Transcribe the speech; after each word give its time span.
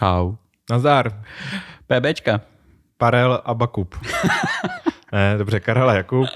Čau. 0.00 0.36
Nazdar. 0.70 1.24
PBčka. 1.86 2.40
Parel 2.96 3.40
a 3.44 3.54
Bakup. 3.54 3.94
ne, 5.12 5.34
dobře, 5.38 5.60
Karel 5.60 5.90
a 5.90 5.94
Jakub. 5.94 6.28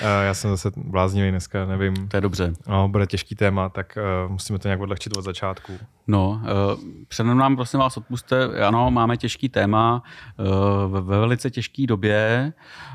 Já 0.00 0.34
jsem 0.34 0.50
zase 0.50 0.70
bláznivý 0.76 1.30
dneska, 1.30 1.66
nevím. 1.66 2.08
To 2.08 2.16
je 2.16 2.20
dobře. 2.20 2.52
No, 2.66 2.88
bude 2.88 3.06
těžký 3.06 3.34
téma, 3.34 3.68
tak 3.68 3.98
uh, 4.26 4.32
musíme 4.32 4.58
to 4.58 4.68
nějak 4.68 4.80
odlehčit 4.80 5.16
od 5.16 5.24
začátku. 5.24 5.72
No, 6.06 6.28
uh, 6.28 6.80
před 7.08 7.24
nám 7.24 7.56
prosím 7.56 7.80
vás 7.80 7.96
odpuste, 7.96 8.44
ano, 8.66 8.90
máme 8.90 9.16
těžký 9.16 9.48
téma 9.48 10.02
uh, 10.38 10.92
ve, 10.92 11.00
ve 11.00 11.18
velice 11.18 11.50
těžké 11.50 11.86
době 11.86 12.52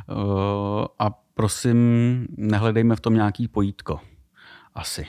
uh, 0.08 0.85
a 0.99 1.09
prosím, 1.34 1.77
nehledejme 2.38 2.95
v 2.95 2.99
tom 2.99 3.13
nějaký 3.13 3.47
pojítko. 3.47 3.99
Asi. 4.75 5.08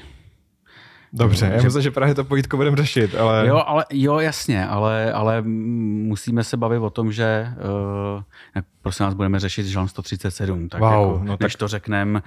Dobře, 1.12 1.52
já 1.57 1.62
myslím, 1.62 1.83
že 1.83 1.91
právě 1.91 2.15
to 2.15 2.25
pojítko 2.25 2.57
budeme 2.57 2.77
řešit, 2.77 3.15
ale... 3.15 3.47
Jo, 3.47 3.62
ale, 3.66 3.84
jo 3.91 4.19
jasně, 4.19 4.66
ale, 4.66 5.12
ale 5.12 5.43
musíme 5.43 6.45
se 6.45 6.57
bavit 6.57 6.79
o 6.79 6.91
tom, 6.91 7.12
že 7.12 7.48
uh, 8.57 8.62
prosím 8.83 9.05
nás 9.05 9.15
budeme 9.15 9.41
řešit 9.41 9.66
Žalm 9.66 9.88
137, 9.88 10.69
tak 10.69 10.80
wow, 10.80 10.91
jako, 10.91 11.21
no 11.25 11.37
když 11.37 11.52
tak... 11.52 11.59
to 11.59 11.69
řekneme, 11.69 12.23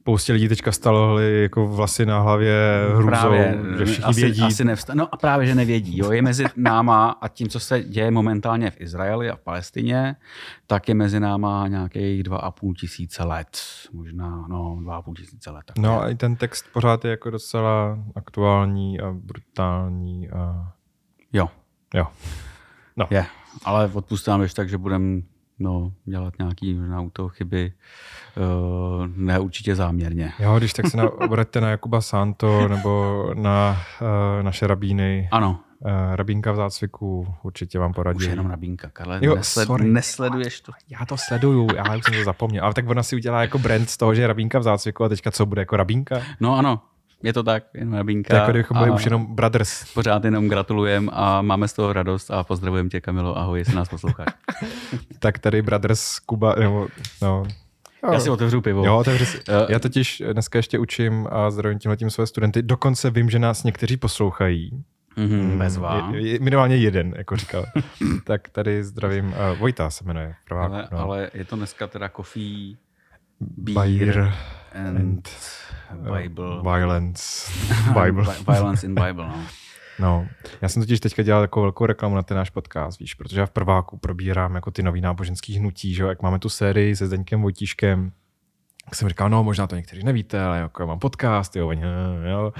spoustě 0.00 0.32
lidí 0.32 0.48
teďka 0.48 0.72
stalo 0.72 1.18
jako 1.18 1.66
vlasy 1.66 2.06
na 2.06 2.20
hlavě 2.20 2.54
hrůzou, 2.94 3.06
právě, 3.08 3.58
že 3.78 3.84
všichni 3.84 4.04
asi, 4.04 4.20
vědí. 4.20 4.42
Asi 4.42 4.64
nevsta- 4.64 4.94
no 4.94 5.14
a 5.14 5.16
právě, 5.16 5.46
že 5.46 5.54
nevědí. 5.54 5.98
Jo. 5.98 6.12
Je 6.12 6.22
mezi 6.22 6.44
náma 6.56 7.10
a 7.10 7.28
tím, 7.28 7.48
co 7.48 7.60
se 7.60 7.82
děje 7.82 8.10
momentálně 8.10 8.70
v 8.70 8.80
Izraeli 8.80 9.30
a 9.30 9.36
v 9.36 9.40
Palestině, 9.40 10.16
tak 10.66 10.88
je 10.88 10.94
mezi 10.94 11.20
náma 11.20 11.68
nějakých 11.68 12.22
dva 12.22 12.38
a 12.38 12.50
půl 12.50 12.74
tisíce 12.74 13.24
let. 13.24 13.58
Možná, 13.92 14.46
no, 14.48 14.78
dva 14.82 14.96
a 14.96 15.02
půl 15.02 15.14
tisíce 15.14 15.50
let. 15.50 15.64
Tak 15.66 15.78
no 15.78 16.02
a 16.02 16.08
i 16.08 16.14
ten 16.14 16.36
text 16.36 16.64
pořád 16.72 17.04
je 17.04 17.10
jako 17.10 17.30
docela 17.30 17.98
aktuální 18.16 19.00
a 19.00 19.12
brutální. 19.12 20.30
A... 20.30 20.72
Jo. 21.32 21.48
Jo. 21.94 22.06
No. 22.96 23.06
Je, 23.10 23.26
ale 23.64 23.90
odpustám 23.92 24.42
ještě 24.42 24.56
tak, 24.56 24.68
že 24.68 24.78
budeme 24.78 25.20
no, 25.60 25.92
dělat 26.04 26.34
nějaký 26.38 26.74
možná 26.74 27.00
u 27.00 27.10
toho 27.10 27.28
chyby, 27.28 27.72
uh, 28.36 29.06
ne 29.16 29.38
určitě 29.38 29.74
záměrně. 29.74 30.32
Jo, 30.38 30.58
když 30.58 30.72
tak 30.72 30.86
se 30.86 30.96
na, 30.96 31.10
obraťte 31.10 31.60
na 31.60 31.70
Jakuba 31.70 32.00
Santo 32.00 32.68
nebo 32.68 33.26
na 33.34 33.76
uh, 34.00 34.42
naše 34.42 34.66
rabíny. 34.66 35.28
Ano. 35.32 35.60
Uh, 35.78 35.90
rabínka 36.14 36.52
v 36.52 36.56
zácviku 36.56 37.34
určitě 37.42 37.78
vám 37.78 37.92
poradí. 37.92 38.18
Už 38.18 38.24
jenom 38.24 38.46
rabínka, 38.46 38.90
Karle, 38.90 39.18
jo, 39.22 39.34
nesled, 39.34 39.66
sorry. 39.66 39.84
nesleduješ 39.84 40.60
to. 40.60 40.72
Já 40.88 41.06
to 41.06 41.16
sleduju, 41.16 41.68
já 41.76 41.96
už 41.96 42.04
jsem 42.04 42.14
to 42.14 42.24
zapomněl. 42.24 42.64
Ale 42.64 42.74
tak 42.74 42.88
ona 42.88 43.02
si 43.02 43.16
udělá 43.16 43.40
jako 43.40 43.58
brand 43.58 43.90
z 43.90 43.96
toho, 43.96 44.14
že 44.14 44.22
je 44.22 44.26
rabínka 44.26 44.58
v 44.58 44.62
zácviku 44.62 45.04
a 45.04 45.08
teďka 45.08 45.30
co 45.30 45.46
bude 45.46 45.62
jako 45.62 45.76
rabínka? 45.76 46.22
No 46.40 46.56
ano, 46.56 46.80
je 47.22 47.32
to 47.32 47.42
tak, 47.42 47.64
jenom 47.74 47.94
rabínka. 47.94 48.28
To 48.28 48.36
jako 48.36 48.50
kdybychom 48.50 48.78
byli 48.78 48.90
už 48.90 49.04
jenom 49.04 49.34
brothers. 49.34 49.92
Pořád 49.94 50.24
jenom 50.24 50.48
gratulujem 50.48 51.10
a 51.12 51.42
máme 51.42 51.68
z 51.68 51.72
toho 51.72 51.92
radost 51.92 52.30
a 52.30 52.44
pozdravujem 52.44 52.88
tě, 52.88 53.00
Kamilo, 53.00 53.38
ahoj, 53.38 53.58
jestli 53.58 53.74
nás 53.74 53.88
posloucháš. 53.88 54.28
tak 55.18 55.38
tady 55.38 55.62
brothers 55.62 56.18
Kuba, 56.18 56.54
nebo 56.54 56.88
no, 57.22 57.44
Jo. 58.02 58.12
Já 58.12 58.20
si 58.20 58.30
otevřu 58.30 58.60
pivo. 58.60 58.84
Jo, 58.86 58.98
otevřu 58.98 59.24
si. 59.24 59.38
Já 59.68 59.78
totiž 59.78 60.22
dneska 60.32 60.58
ještě 60.58 60.78
učím 60.78 61.28
a 61.30 61.50
zdravím 61.50 61.78
tímhletím 61.78 62.10
své 62.10 62.26
studenty. 62.26 62.62
Dokonce 62.62 63.10
vím, 63.10 63.30
že 63.30 63.38
nás 63.38 63.64
někteří 63.64 63.96
poslouchají. 63.96 64.84
Mm-hmm, 65.16 65.58
bezvá. 65.58 66.10
Je, 66.14 66.28
je, 66.28 66.38
minimálně 66.38 66.76
jeden, 66.76 67.14
jako 67.16 67.36
říkal. 67.36 67.66
tak 68.24 68.48
tady 68.48 68.84
zdravím. 68.84 69.26
Uh, 69.26 69.58
Vojta 69.58 69.90
se 69.90 70.04
jmenuje. 70.04 70.34
Prváku, 70.48 70.74
ale, 70.74 70.88
no. 70.92 70.98
ale 70.98 71.30
je 71.34 71.44
to 71.44 71.56
dneska 71.56 71.86
teda 71.86 72.08
coffee, 72.08 72.76
beer, 73.40 73.98
beer 73.98 74.34
and, 74.74 74.98
and 75.90 76.20
Bible. 76.20 76.58
Uh, 76.58 76.62
violence. 76.62 77.52
Bible. 78.04 78.24
violence 78.46 78.86
in 78.86 78.94
Bible, 78.94 79.28
no. 79.28 79.46
No, 79.98 80.28
já 80.62 80.68
jsem 80.68 80.82
totiž 80.82 81.00
teďka 81.00 81.22
dělal 81.22 81.42
takovou 81.42 81.62
velkou 81.62 81.86
reklamu 81.86 82.14
na 82.14 82.22
ten 82.22 82.36
náš 82.36 82.50
podcast, 82.50 82.98
víš, 82.98 83.14
protože 83.14 83.40
já 83.40 83.46
v 83.46 83.50
prváku 83.50 83.98
probírám 83.98 84.54
jako 84.54 84.70
ty 84.70 84.82
nový 84.82 85.00
náboženský 85.00 85.58
hnutí, 85.58 85.94
že 85.94 86.02
jo, 86.02 86.08
jak 86.08 86.22
máme 86.22 86.38
tu 86.38 86.48
sérii 86.48 86.96
se 86.96 87.06
Zdeňkem 87.06 87.42
Vojtíškem, 87.42 88.12
tak 88.84 88.94
jsem 88.94 89.08
říkal, 89.08 89.30
no 89.30 89.44
možná 89.44 89.66
to 89.66 89.76
někteří 89.76 90.04
nevíte, 90.04 90.42
ale 90.42 90.58
jako 90.58 90.82
já 90.82 90.86
mám 90.86 90.98
podcast, 90.98 91.56
jo, 91.56 91.70
jo. 92.30 92.52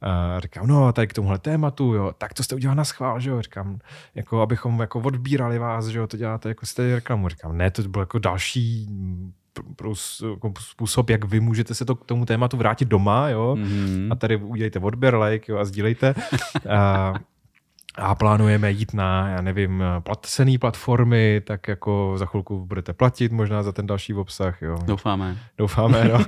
A 0.00 0.40
říkám, 0.40 0.66
no 0.66 0.92
tady 0.92 1.06
k 1.06 1.12
tomuhle 1.12 1.38
tématu, 1.38 1.94
jo, 1.94 2.12
tak 2.18 2.34
to 2.34 2.42
jste 2.42 2.54
udělal 2.54 2.76
na 2.76 2.84
schvál, 2.84 3.20
že 3.20 3.30
jo, 3.30 3.42
říkám, 3.42 3.78
jako 4.14 4.40
abychom 4.40 4.80
jako 4.80 5.00
odbírali 5.00 5.58
vás, 5.58 5.86
že 5.86 5.98
jo, 5.98 6.06
to 6.06 6.16
děláte 6.16 6.48
jako 6.48 6.66
jste 6.66 6.94
reklamu, 6.94 7.28
říkám, 7.28 7.56
ne, 7.56 7.70
to 7.70 7.82
bylo 7.82 8.02
jako 8.02 8.18
další 8.18 8.88
způsob, 10.60 11.10
jak 11.10 11.24
vy 11.24 11.40
můžete 11.40 11.74
se 11.74 11.84
to 11.84 11.94
k 11.94 12.04
tomu 12.04 12.24
tématu 12.24 12.56
vrátit 12.56 12.88
doma, 12.88 13.28
jo, 13.28 13.56
mm-hmm. 13.58 14.12
a 14.12 14.14
tady 14.14 14.36
udělejte 14.36 14.78
odběr, 14.78 15.16
like, 15.18 15.52
jo, 15.52 15.58
a 15.58 15.64
sdílejte. 15.64 16.14
a, 16.70 17.14
a 17.94 18.14
plánujeme 18.14 18.70
jít 18.70 18.94
na, 18.94 19.28
já 19.28 19.40
nevím, 19.40 19.84
placený 20.00 20.58
platformy, 20.58 21.42
tak 21.46 21.68
jako 21.68 22.14
za 22.16 22.26
chvilku 22.26 22.66
budete 22.66 22.92
platit 22.92 23.32
možná 23.32 23.62
za 23.62 23.72
ten 23.72 23.86
další 23.86 24.14
obsah, 24.14 24.62
jo. 24.62 24.78
Doufáme. 24.84 25.38
Doufáme, 25.58 26.04
no. 26.04 26.18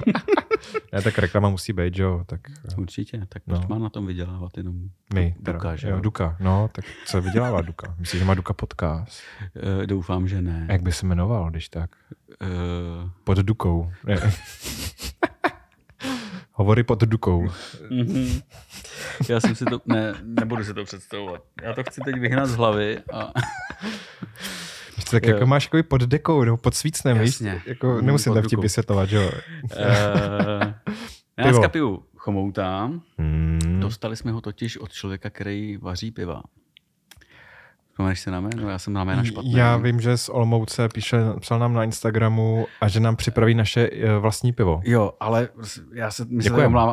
ne, 0.93 1.03
tak 1.03 1.19
reklama 1.19 1.49
musí 1.49 1.73
být, 1.73 1.99
jo. 1.99 2.25
Tak, 2.27 2.41
Určitě, 2.77 3.27
tak 3.29 3.43
no. 3.47 3.61
má 3.69 3.79
na 3.79 3.89
tom 3.89 4.07
vydělávat 4.07 4.57
jenom 4.57 4.75
My, 5.15 5.35
Duka, 5.39 5.59
teda, 5.59 5.77
že 5.77 5.89
jo? 5.89 6.01
Duka, 6.01 6.37
no, 6.41 6.69
tak 6.73 6.85
co 7.07 7.23
vydělává 7.23 7.61
Duka? 7.61 7.95
Myslíš, 7.99 8.19
že 8.21 8.25
má 8.25 8.35
Duka 8.35 8.53
podcast? 8.53 9.23
Uh, 9.55 9.87
doufám, 9.87 10.29
že 10.29 10.43
ne. 10.43 10.67
A 10.69 10.73
jak 10.73 10.83
by 10.83 10.93
se 10.93 11.07
jmenoval, 11.07 11.51
když 11.51 11.69
tak? 11.69 11.91
Uh... 12.43 13.11
Pod 13.25 13.39
Dukou. 13.39 13.93
Hovory 16.53 16.85
pod 16.85 17.05
Dukou. 17.05 17.49
Já 19.29 19.41
jsem 19.41 19.55
si 19.55 19.65
to, 19.65 19.81
ne, 19.87 20.15
nebudu 20.23 20.65
si 20.65 20.75
to 20.75 20.85
představovat. 20.85 21.43
Já 21.63 21.75
to 21.75 21.83
chci 21.83 22.01
teď 22.01 22.19
vyhnat 22.19 22.49
z 22.49 22.57
hlavy 22.57 22.99
a... 23.13 23.33
tak 25.11 25.27
jo. 25.27 25.35
jako 25.35 25.47
máš 25.47 25.65
jako 25.73 25.89
pod 25.89 26.01
dekou 26.01 26.45
nebo 26.45 26.57
pod 26.57 26.75
svícnem, 26.75 27.17
Jasně. 27.17 27.53
víš? 27.55 27.63
Jako, 27.67 28.01
nemusím 28.01 28.35
to 28.35 28.43
vtip 28.43 28.61
vysvětlovat, 28.61 29.13
jo? 29.13 29.31
Uh, 29.63 29.71
já 31.39 31.45
dneska 31.45 31.69
piju 31.69 32.03
chomouta. 32.17 32.91
Hmm. 33.19 33.81
Dostali 33.81 34.17
jsme 34.17 34.33
ho 34.33 34.41
totiž 34.41 34.77
od 34.77 34.93
člověka, 34.93 35.31
který 35.31 35.77
vaří 35.77 36.11
piva. 36.11 36.43
Vzpomeneš 37.97 38.21
si 38.21 38.31
na 38.31 38.41
jméno? 38.41 38.69
Já 38.69 38.79
jsem 38.79 38.93
na 38.93 39.05
jména 39.05 39.25
špatný. 39.25 39.53
Já 39.53 39.77
vím, 39.77 40.01
že 40.01 40.17
z 40.17 40.29
Olmouce 40.29 40.89
píše, 40.89 41.17
psal 41.41 41.59
nám 41.59 41.75
na 41.75 41.85
Instagramu 41.85 42.67
a 42.81 42.89
že 42.89 43.01
nám 43.01 43.17
připraví 43.17 43.55
naše 43.55 43.91
eh, 43.93 44.19
vlastní 44.19 44.53
pivo. 44.53 44.81
Jo, 44.85 45.13
ale 45.21 45.49
já 45.93 46.11
se, 46.11 46.27
my 46.29 46.43
se 46.43 46.53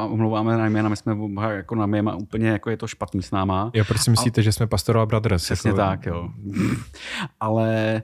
omlouváme 0.09 0.57
na 0.57 0.65
jména, 0.65 0.89
my 0.89 0.95
jsme 0.95 1.15
jako 1.51 1.75
na 1.75 1.85
jména 1.85 2.15
úplně, 2.15 2.49
jako 2.49 2.69
je 2.69 2.77
to 2.77 2.87
špatný 2.87 3.23
s 3.23 3.31
náma. 3.31 3.71
Jo, 3.73 3.85
proč 3.85 4.01
si 4.01 4.11
myslíte, 4.11 4.41
a... 4.41 4.43
že 4.43 4.51
jsme 4.51 4.67
Pastoral 4.67 5.05
Brothers? 5.05 5.43
Přesně 5.43 5.69
jako... 5.69 5.77
tak, 5.77 6.05
jo. 6.05 6.29
ale 7.39 8.03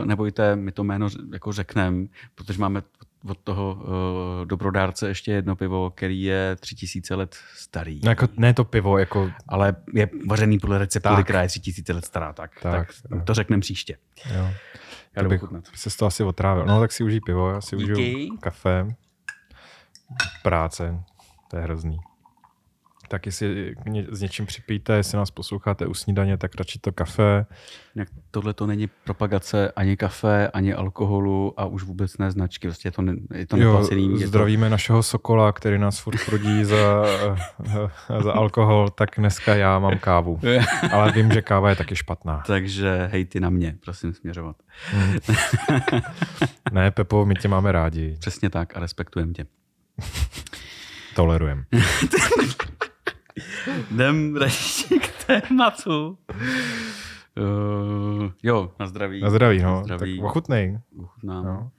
uh, 0.00 0.06
nebojte, 0.06 0.56
my 0.56 0.72
to 0.72 0.84
jméno 0.84 1.08
jako 1.32 1.52
řekneme, 1.52 2.06
protože 2.34 2.58
máme 2.58 2.82
od 3.28 3.38
toho 3.38 3.74
uh, 3.74 4.46
dobrodárce 4.46 5.08
ještě 5.08 5.32
jedno 5.32 5.56
pivo, 5.56 5.90
který 5.90 6.22
je 6.22 6.56
tři 6.60 6.74
tisíce 6.74 7.14
let 7.14 7.36
starý. 7.54 8.00
No 8.04 8.10
jako, 8.10 8.28
ne 8.36 8.54
to 8.54 8.64
pivo, 8.64 8.98
jako... 8.98 9.30
Ale 9.48 9.76
je 9.94 10.08
vařený 10.28 10.58
podle 10.58 10.78
receptury, 10.78 11.24
která 11.24 11.42
je 11.42 11.48
tři 11.48 11.60
tisíce 11.60 11.92
let 11.92 12.04
stará. 12.04 12.32
Tak, 12.32 12.50
tak, 12.62 12.88
tak 13.08 13.24
to 13.24 13.34
řekneme 13.34 13.60
příště. 13.60 13.96
Jo. 14.34 14.50
Já 15.16 15.22
to 15.22 15.28
bych 15.28 15.42
se 15.74 15.90
z 15.90 15.96
toho 15.96 16.06
asi 16.06 16.22
otrávil. 16.22 16.66
No 16.66 16.80
tak 16.80 16.92
si 16.92 17.04
užij 17.04 17.20
pivo, 17.20 17.50
já 17.50 17.60
si 17.60 17.76
užiju 17.76 18.36
kafe. 18.40 18.86
Práce, 20.42 21.00
to 21.50 21.56
je 21.56 21.62
hrozný 21.62 21.98
tak 23.14 23.26
jestli 23.26 23.74
s 24.10 24.20
něčím 24.20 24.46
připijte, 24.46 24.96
jestli 24.96 25.18
nás 25.18 25.30
posloucháte 25.30 25.86
u 25.86 25.94
snídaně, 25.94 26.36
tak 26.36 26.54
radši 26.54 26.78
to 26.78 26.92
kafe. 26.92 27.46
Jak 27.94 28.08
tohle 28.30 28.54
to 28.54 28.66
není 28.66 28.88
propagace 29.04 29.72
ani 29.76 29.96
kafe, 29.96 30.48
ani 30.48 30.74
alkoholu 30.74 31.60
a 31.60 31.64
už 31.64 31.82
vůbec 31.82 32.18
ne 32.18 32.30
značky. 32.30 32.68
Prostě 32.68 32.88
je 32.88 32.92
to, 32.92 33.02
ne, 33.02 33.14
je 33.34 33.46
to 33.46 33.56
neplacený. 33.56 34.20
Jo, 34.20 34.28
zdravíme 34.28 34.66
to... 34.66 34.70
našeho 34.70 35.02
Sokola, 35.02 35.52
který 35.52 35.78
nás 35.78 35.98
furt 35.98 36.24
prudí 36.26 36.64
za, 36.64 37.04
za 38.22 38.32
alkohol, 38.32 38.90
tak 38.90 39.10
dneska 39.18 39.54
já 39.54 39.78
mám 39.78 39.98
kávu. 39.98 40.40
Ale 40.92 41.12
vím, 41.12 41.32
že 41.32 41.42
káva 41.42 41.70
je 41.70 41.76
taky 41.76 41.96
špatná. 41.96 42.42
Takže 42.46 43.08
hejty 43.12 43.40
na 43.40 43.50
mě, 43.50 43.76
prosím 43.84 44.14
směřovat. 44.14 44.56
Hmm. 44.90 45.18
ne, 46.72 46.90
Pepo, 46.90 47.26
my 47.26 47.34
tě 47.34 47.48
máme 47.48 47.72
rádi. 47.72 48.16
Přesně 48.20 48.50
tak 48.50 48.76
a 48.76 48.80
respektujeme 48.80 49.32
tě. 49.32 49.46
Tolerujeme. 51.14 51.64
Jdem 53.90 54.36
radši 54.36 54.98
k 55.00 55.24
tématu. 55.26 56.18
Uh, 57.36 58.32
jo, 58.42 58.72
na 58.80 58.86
zdraví. 58.86 59.20
Na 59.20 59.30
zdraví, 59.30 59.62
no. 59.62 59.76
Na 59.76 59.82
zdraví. 59.82 60.16
Tak 60.16 60.26
ochutnej. 60.26 60.78
Ochutnám. 60.98 61.44
No. 61.44 61.70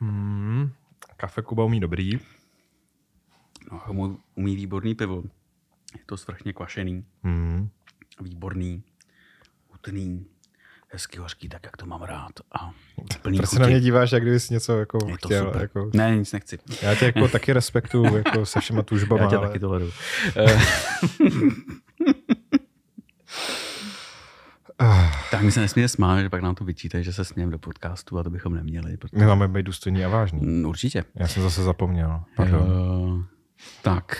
Hmm. 0.00 0.70
Kafe 1.16 1.42
Kuba 1.42 1.64
umí 1.64 1.80
dobrý. 1.80 2.18
No, 3.72 3.80
umí 4.34 4.56
výborný 4.56 4.94
pivo. 4.94 5.22
Je 5.94 6.04
to 6.06 6.16
svrchně 6.16 6.52
kvašený. 6.52 7.04
Hmm. 7.22 7.68
Výborný. 8.20 8.82
chutný, 9.82 10.26
hezky 10.92 11.18
hořký, 11.18 11.48
tak 11.48 11.60
jak 11.64 11.76
to 11.76 11.86
mám 11.86 12.02
rád. 12.02 12.30
A 12.60 12.70
plný 13.22 13.38
Proč 13.38 13.50
se 13.50 13.56
chuti. 13.56 13.62
na 13.62 13.66
mě 13.68 13.80
díváš, 13.80 14.12
jak 14.12 14.22
kdybys 14.22 14.50
něco 14.50 14.78
jako 14.78 14.98
Je 15.06 15.18
to 15.18 15.28
chtěl. 15.28 15.44
super. 15.44 15.62
Jako, 15.62 15.90
Ne, 15.94 16.16
nic 16.16 16.32
nechci. 16.32 16.58
já 16.82 16.94
tě 16.94 17.04
jako 17.04 17.28
taky 17.28 17.52
respektuju 17.52 18.16
jako 18.16 18.46
se 18.46 18.60
všema 18.60 18.82
tužbama, 18.82 19.22
Já 19.22 19.28
tě 19.30 19.36
ale 19.36 19.46
taky 19.48 19.58
toleruju. 19.58 19.92
tak 25.30 25.42
my 25.42 25.52
se 25.52 25.60
nesmíme 25.60 25.88
smát, 25.88 26.20
že 26.22 26.30
pak 26.30 26.42
nám 26.42 26.54
to 26.54 26.64
vyčítají, 26.64 27.04
že 27.04 27.12
se 27.12 27.24
smějeme 27.24 27.52
do 27.52 27.58
podcastu 27.58 28.18
a 28.18 28.22
to 28.22 28.30
bychom 28.30 28.54
neměli. 28.54 28.96
Protože... 28.96 29.20
my 29.20 29.26
máme 29.26 29.48
být 29.48 29.62
důstojní 29.62 30.04
a 30.04 30.08
vážný. 30.08 30.40
Mm, 30.40 30.64
Určitě. 30.66 31.04
Já 31.14 31.28
jsem 31.28 31.42
zase 31.42 31.62
zapomněl. 31.62 32.20
Pardon. 32.36 32.62
Uh, 32.62 33.22
tak, 33.82 34.16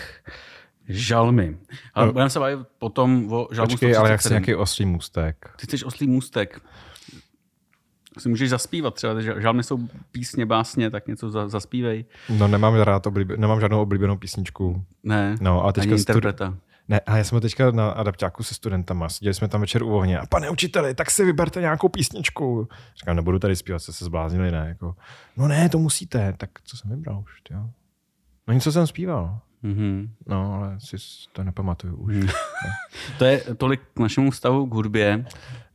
žalmy. 0.89 1.57
Ale 1.93 2.11
budeme 2.11 2.29
se 2.29 2.39
bavit 2.39 2.59
potom 2.79 3.33
o 3.33 3.47
žalmu 3.51 3.69
Počkej, 3.69 3.97
ale 3.97 4.09
jak 4.09 4.19
chci 4.19 4.27
137. 4.27 4.33
nějaký 4.33 4.55
oslý 4.55 4.85
můstek. 4.85 5.49
Ty 5.59 5.67
chceš 5.67 5.83
oslý 5.83 6.07
můstek. 6.07 6.61
Si 8.17 8.29
můžeš 8.29 8.49
zaspívat 8.49 8.93
třeba, 8.93 9.21
že 9.21 9.35
žalmy 9.37 9.63
jsou 9.63 9.79
písně, 10.11 10.45
básně, 10.45 10.89
tak 10.89 11.07
něco 11.07 11.29
za, 11.29 11.47
zaspívej. 11.47 12.05
No 12.29 12.47
nemám 12.47 12.75
rád 12.75 13.07
oblíbe, 13.07 13.37
nemám 13.37 13.59
žádnou 13.59 13.81
oblíbenou 13.81 14.17
písničku. 14.17 14.85
Ne, 15.03 15.35
No, 15.41 15.61
a 15.61 15.63
ani 15.63 15.73
teďka 15.73 15.95
interpreta. 15.95 16.57
Ne, 16.87 16.99
a 16.99 17.17
já 17.17 17.23
jsem 17.23 17.41
teďka 17.41 17.71
na 17.71 17.89
adaptáku 17.89 18.43
se 18.43 18.53
studentama, 18.53 19.09
seděli 19.09 19.33
jsme 19.33 19.47
tam 19.47 19.61
večer 19.61 19.83
u 19.83 19.95
ohně 19.95 20.19
a 20.19 20.25
pane 20.25 20.49
učiteli, 20.49 20.95
tak 20.95 21.11
si 21.11 21.25
vyberte 21.25 21.61
nějakou 21.61 21.89
písničku. 21.89 22.67
Říkám, 22.97 23.15
nebudu 23.15 23.39
tady 23.39 23.55
zpívat, 23.55 23.81
jste 23.81 23.93
se 23.93 24.05
zbláznili, 24.05 24.51
ne? 24.51 24.65
Jako, 24.67 24.95
no 25.37 25.47
ne, 25.47 25.69
to 25.69 25.77
musíte. 25.77 26.33
Tak 26.37 26.49
co 26.63 26.77
jsem 26.77 26.91
vybral 26.91 27.19
už, 27.23 27.31
jo? 27.51 27.69
No 28.47 28.53
něco 28.53 28.71
jsem 28.71 28.87
zpíval. 28.87 29.39
Mhm. 29.63 30.09
No, 30.27 30.53
ale 30.53 30.75
si 30.79 30.95
to 31.31 31.43
nepamatuju 31.43 31.95
už. 31.95 32.15
Hmm. 32.15 32.27
To 33.17 33.25
je 33.25 33.41
tolik 33.57 33.81
k 33.93 33.99
našemu 33.99 34.31
vztahu 34.31 34.65
k 34.67 34.73
hudbě. 34.73 35.25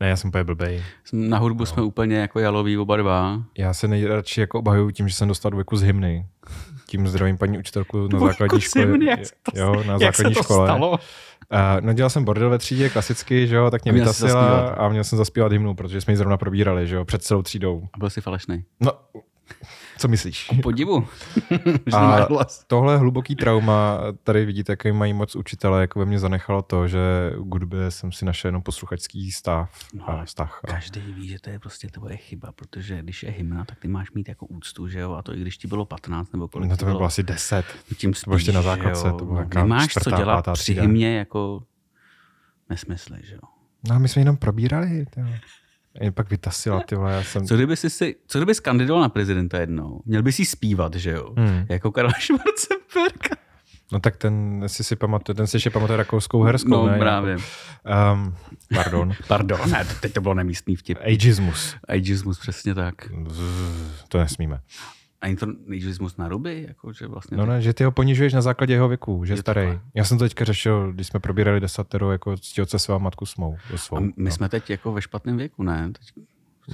Ne, 0.00 0.08
já 0.08 0.16
jsem 0.16 0.28
úplně 0.28 0.44
blbej. 0.44 0.82
Na 1.12 1.38
hudbu 1.38 1.66
jsme 1.66 1.82
úplně 1.82 2.16
jako 2.16 2.38
jaloví 2.40 2.78
oba 2.78 2.96
dva. 2.96 3.42
Já 3.58 3.74
se 3.74 3.88
nejradši 3.88 4.40
jako 4.40 4.58
obhajuju 4.58 4.90
tím, 4.90 5.08
že 5.08 5.14
jsem 5.14 5.28
dostal 5.28 5.50
dvojku 5.50 5.76
z 5.76 5.82
hymny. 5.82 6.26
Tím 6.86 7.08
zdravím 7.08 7.38
paní 7.38 7.58
učitelku 7.58 8.08
na 8.12 8.18
základní 8.18 8.60
škole. 8.60 8.84
hymny, 8.84 9.06
jak 9.06 9.26
se 9.26 9.32
to- 9.42 9.60
jo, 9.60 9.84
na 9.84 9.98
jak 10.00 10.16
se 10.16 10.22
to 10.22 10.42
škole. 10.42 10.66
stalo? 10.68 10.90
Uh, 10.90 10.98
no 11.80 11.92
dělal 11.92 12.10
jsem 12.10 12.24
bordel 12.24 12.50
ve 12.50 12.58
třídě 12.58 12.88
klasicky, 12.90 13.46
že 13.46 13.56
jo, 13.56 13.70
tak 13.70 13.84
mě 13.84 13.92
vytasila 13.92 14.58
a 14.68 14.88
měl 14.88 15.04
jsem 15.04 15.18
zaspívat 15.18 15.52
hymnu, 15.52 15.74
protože 15.74 16.00
jsme 16.00 16.12
ji 16.12 16.16
zrovna 16.16 16.36
probírali, 16.36 16.86
že 16.86 16.96
jo, 16.96 17.04
před 17.04 17.22
celou 17.22 17.42
třídou. 17.42 17.82
A 17.94 17.98
byl 17.98 18.10
jsi 18.10 18.20
falešný. 18.20 18.64
No, 18.80 18.92
co 19.98 20.08
myslíš? 20.08 20.50
Podivu. 20.62 21.08
že 21.86 21.96
A 21.96 22.26
tohle 22.66 22.96
hluboký 22.98 23.36
trauma, 23.36 23.98
tady 24.22 24.44
vidíte, 24.46 24.72
jaký 24.72 24.92
mají 24.92 25.12
moc 25.12 25.36
učitele, 25.36 25.80
jako 25.80 25.98
ve 25.98 26.04
mně 26.04 26.18
zanechalo 26.18 26.62
to, 26.62 26.88
že 26.88 26.98
k 27.44 27.52
hudbě 27.52 27.90
jsem 27.90 28.12
si 28.12 28.24
našel 28.24 28.48
jenom 28.48 28.62
posluchačský 28.62 29.32
stav 29.32 29.70
No, 29.94 30.10
a 30.10 30.24
vztah. 30.24 30.60
A 30.64 30.66
Každý 30.66 31.00
ví, 31.00 31.28
že 31.28 31.38
to 31.40 31.50
je 31.50 31.58
prostě 31.58 31.88
tvoje 31.88 32.16
chyba, 32.16 32.52
protože 32.52 33.02
když 33.02 33.22
je 33.22 33.30
hymna, 33.30 33.64
tak 33.64 33.78
ty 33.78 33.88
máš 33.88 34.12
mít 34.12 34.28
jako 34.28 34.46
úctu, 34.46 34.88
že 34.88 35.00
jo? 35.00 35.12
A 35.12 35.22
to 35.22 35.34
i 35.34 35.40
když 35.40 35.58
ti 35.58 35.68
bylo 35.68 35.84
15 35.86 36.32
nebo 36.32 36.48
kolik 36.48 36.70
no 36.70 36.76
to 36.76 36.84
by 36.84 36.92
bylo 36.92 37.04
asi 37.04 37.22
deset. 37.22 37.64
tím 37.96 38.12
bylo 38.24 38.36
ještě 38.36 38.52
na 38.52 38.60
spíš, 38.60 38.66
základce, 38.70 39.12
to 39.18 39.24
byla 39.24 39.40
No, 39.42 39.48
Nemáš 39.54 39.92
co 39.94 40.00
čtvrtá, 40.00 40.16
dělat 40.16 40.34
pátá 40.36 40.52
při 40.52 40.74
hymně 40.74 41.16
jako 41.18 41.62
nesmysly, 42.70 43.18
že 43.22 43.34
jo? 43.34 43.40
No 43.88 43.94
a 43.94 43.98
my 43.98 44.08
jsme 44.08 44.20
jenom 44.22 44.36
probírali. 44.36 45.06
To. 45.14 45.20
Jen 46.00 46.12
pak 46.12 46.30
vytasila, 46.30 46.80
ty 46.82 46.94
vole, 46.94 47.12
já 47.12 47.22
jsem... 47.22 47.46
Co 47.46 47.54
kdyby 47.56 47.76
jsi, 47.76 47.90
si, 47.90 48.16
co 48.26 48.38
kdyby 48.38 48.54
skandidoval 48.54 49.02
na 49.02 49.08
prezidenta 49.08 49.58
jednou? 49.60 50.00
Měl 50.04 50.22
by 50.22 50.32
si 50.32 50.44
zpívat, 50.44 50.94
že 50.94 51.10
jo? 51.10 51.34
Hmm. 51.36 51.66
Jako 51.68 51.92
Karel 51.92 52.10
Schwarzenberg. 52.20 53.28
No 53.92 54.00
tak 54.00 54.16
ten, 54.16 54.60
jestli 54.62 54.84
si 54.84 54.96
pamatuje, 54.96 55.34
ten 55.36 55.46
si 55.46 55.56
ještě 55.56 55.70
pamatuje 55.70 55.96
rakouskou 55.96 56.42
herskou, 56.42 56.70
No 56.70 56.86
ne? 56.86 56.98
právě. 56.98 57.36
Um, 58.12 58.34
pardon. 58.74 59.12
Pardon, 59.28 59.70
ne, 59.70 59.86
teď 60.00 60.12
to 60.12 60.20
bylo 60.20 60.34
nemístný 60.34 60.76
vtip. 60.76 60.98
Ageismus. 61.00 61.76
Ageismus, 61.88 62.38
přesně 62.38 62.74
tak. 62.74 62.94
To 64.08 64.18
nesmíme. 64.18 64.60
Ani 65.20 65.36
to 65.36 65.46
ageismus 65.68 66.16
na 66.16 66.28
ruby, 66.28 66.64
jako, 66.68 66.92
že 66.92 67.06
vlastně... 67.06 67.36
No 67.36 67.46
ne, 67.46 67.62
že 67.62 67.72
ty 67.72 67.84
ho 67.84 67.90
ponižuješ 67.92 68.32
na 68.32 68.40
základě 68.42 68.72
jeho 68.74 68.88
věku, 68.88 69.24
že 69.24 69.32
je 69.32 69.36
to 69.36 69.40
starý. 69.40 69.80
Já 69.94 70.04
jsem 70.04 70.18
to 70.18 70.24
teďka 70.24 70.44
řešil, 70.44 70.92
když 70.92 71.06
jsme 71.06 71.20
probírali 71.20 71.60
desatero, 71.60 72.12
jako 72.12 72.36
ctihoce 72.36 72.78
svá 72.78 72.98
matku 72.98 73.26
smou. 73.26 73.56
Svou, 73.76 73.96
a 73.96 74.00
my 74.00 74.12
no. 74.16 74.30
jsme 74.30 74.48
teď 74.48 74.70
jako 74.70 74.92
ve 74.92 75.02
špatném 75.02 75.36
věku, 75.36 75.62
ne? 75.62 75.92
Teď, 75.92 76.24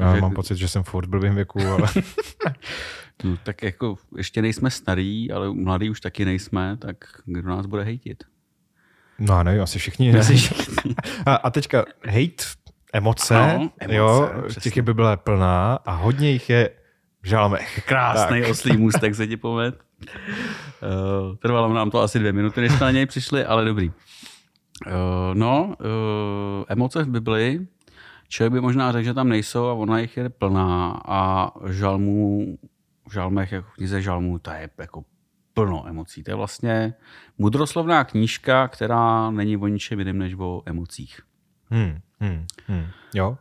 Já 0.01 0.15
že- 0.15 0.21
mám 0.21 0.33
pocit, 0.35 0.57
že 0.57 0.69
jsem 0.69 0.83
furt 0.83 1.07
v 1.07 1.09
blbým 1.09 1.35
věku, 1.35 1.59
ale 1.67 1.89
No, 3.25 3.37
tak 3.43 3.63
jako 3.63 3.97
ještě 4.17 4.43
nejsme 4.43 4.71
starý, 4.71 5.33
ale 5.33 5.55
mladý 5.55 5.91
už 5.91 6.01
taky 6.01 6.25
nejsme, 6.25 6.77
tak 6.77 6.97
kdo 7.25 7.49
nás 7.49 7.67
bude 7.67 7.83
hejtit? 7.83 8.25
no 9.19 9.35
a 9.35 9.43
nevím, 9.43 9.63
asi 9.63 9.79
všichni. 9.79 10.13
Ne? 10.13 10.19
Asi 10.21 10.35
všichni. 10.37 10.95
A, 11.27 11.35
a 11.35 11.51
teďka 11.51 11.85
hate, 12.07 12.45
emoce, 12.93 13.35
No, 13.35 13.71
emoce, 13.81 13.95
jo, 13.97 14.31
přesně. 14.49 14.61
těch 14.61 14.77
je 14.77 14.83
Bible 14.83 15.17
plná 15.17 15.75
a 15.75 15.93
hodně 15.95 16.31
jich 16.31 16.51
je 16.51 16.71
žalmech. 17.29 17.83
Krásný 17.87 18.41
Tak. 18.41 18.51
oslý 18.51 18.77
můstek 18.77 19.15
se 19.15 19.27
ti 19.27 19.37
poved. 19.37 19.81
Uh, 20.03 21.37
trvalo 21.37 21.75
nám 21.75 21.91
to 21.91 22.01
asi 22.01 22.19
dvě 22.19 22.33
minuty, 22.33 22.61
než 22.61 22.73
jsme 22.73 22.87
na 22.87 22.91
něj 22.91 23.07
přišli, 23.07 23.45
ale 23.45 23.65
dobrý. 23.65 23.89
Uh, 24.87 24.93
no, 25.35 25.65
uh, 25.65 26.65
emoce 26.69 27.05
v 27.05 27.09
Bibli, 27.09 27.67
člověk 28.29 28.53
by 28.53 28.61
možná 28.61 28.93
řekl, 28.93 29.05
že 29.05 29.15
tam 29.15 29.29
nejsou 29.29 29.67
a 29.67 29.73
ona 29.73 29.99
jich 29.99 30.17
je 30.17 30.29
plná 30.29 31.01
a 31.07 31.51
žalmů, 31.71 32.59
v 33.09 33.13
žalmech, 33.13 33.53
jako 33.53 33.69
v 33.71 33.75
knize 33.75 34.03
žalmů, 34.03 34.39
to 34.39 34.51
je 34.51 34.71
jako 34.79 35.05
plno 35.55 35.85
emocí. 35.89 36.23
To 36.25 36.31
je 36.31 36.35
vlastně 36.35 36.95
mudroslovná 37.39 38.05
knížka, 38.05 38.69
která 38.69 39.31
není 39.31 39.57
o 39.57 39.67
ničem 39.67 39.99
jiném 39.99 40.19
než 40.19 40.35
o 40.39 40.63
emocích. 40.67 41.21
Hmm, 41.71 41.99
hmm, 42.21 42.47
hmm. 42.67 42.87
Jo. 43.15 43.39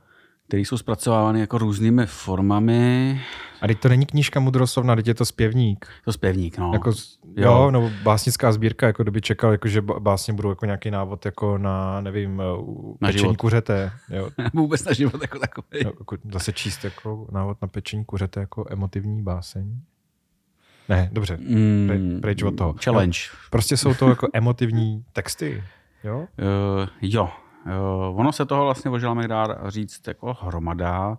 Které 0.53 0.61
jsou 0.61 0.77
zpracovávány 0.77 1.39
jako 1.39 1.57
různými 1.57 2.05
formami. 2.05 3.21
A 3.61 3.67
teď 3.67 3.79
to 3.79 3.89
není 3.89 4.05
knížka 4.05 4.39
Mudroslovna, 4.39 4.95
teď 4.95 5.07
je 5.07 5.13
to 5.13 5.25
zpěvník. 5.25 5.87
To 6.05 6.13
zpěvník, 6.13 6.57
no. 6.57 6.71
Jako, 6.73 6.89
jo. 6.89 7.51
jo, 7.51 7.71
nebo 7.71 7.91
básnická 8.03 8.51
sbírka, 8.51 8.87
jako 8.87 9.03
kdyby 9.03 9.21
čekal, 9.21 9.51
jako, 9.51 9.67
že 9.67 9.81
básně 9.81 10.33
budou 10.33 10.49
jako 10.49 10.65
nějaký 10.65 10.91
návod 10.91 11.25
jako 11.25 11.57
na, 11.57 12.01
nevím, 12.01 12.39
uh, 12.39 12.95
Na 13.01 13.07
pečení 13.07 13.19
život. 13.21 13.37
kuřete. 13.37 13.91
Jo. 14.09 14.29
Vůbec 14.53 14.85
na 14.85 14.93
život 14.93 15.21
jako 15.21 15.39
takový. 15.39 15.67
Jo, 15.83 15.91
jako 15.99 16.17
zase 16.31 16.53
číst 16.53 16.83
jako 16.83 17.27
návod 17.31 17.61
na 17.61 17.67
pečení 17.67 18.05
kuřete 18.05 18.39
jako 18.39 18.65
emotivní 18.69 19.23
báseň. 19.23 19.79
Ne, 20.89 21.09
dobře. 21.11 21.37
Mm, 21.37 22.19
pryč 22.21 22.43
od 22.43 22.57
toho. 22.57 22.75
Challenge. 22.83 23.19
Prostě 23.49 23.77
jsou 23.77 23.93
to 23.93 24.09
jako 24.09 24.27
emotivní 24.33 25.05
texty. 25.13 25.63
Jo? 26.03 26.17
Uh, 26.17 26.87
jo. 27.01 27.29
Uh, 27.65 28.19
ono 28.19 28.31
se 28.31 28.45
toho 28.45 28.65
vlastně 28.65 28.91
o 28.91 28.99
žalmech 28.99 29.27
dá 29.27 29.47
říct 29.67 30.07
jako 30.07 30.37
hromada. 30.41 31.17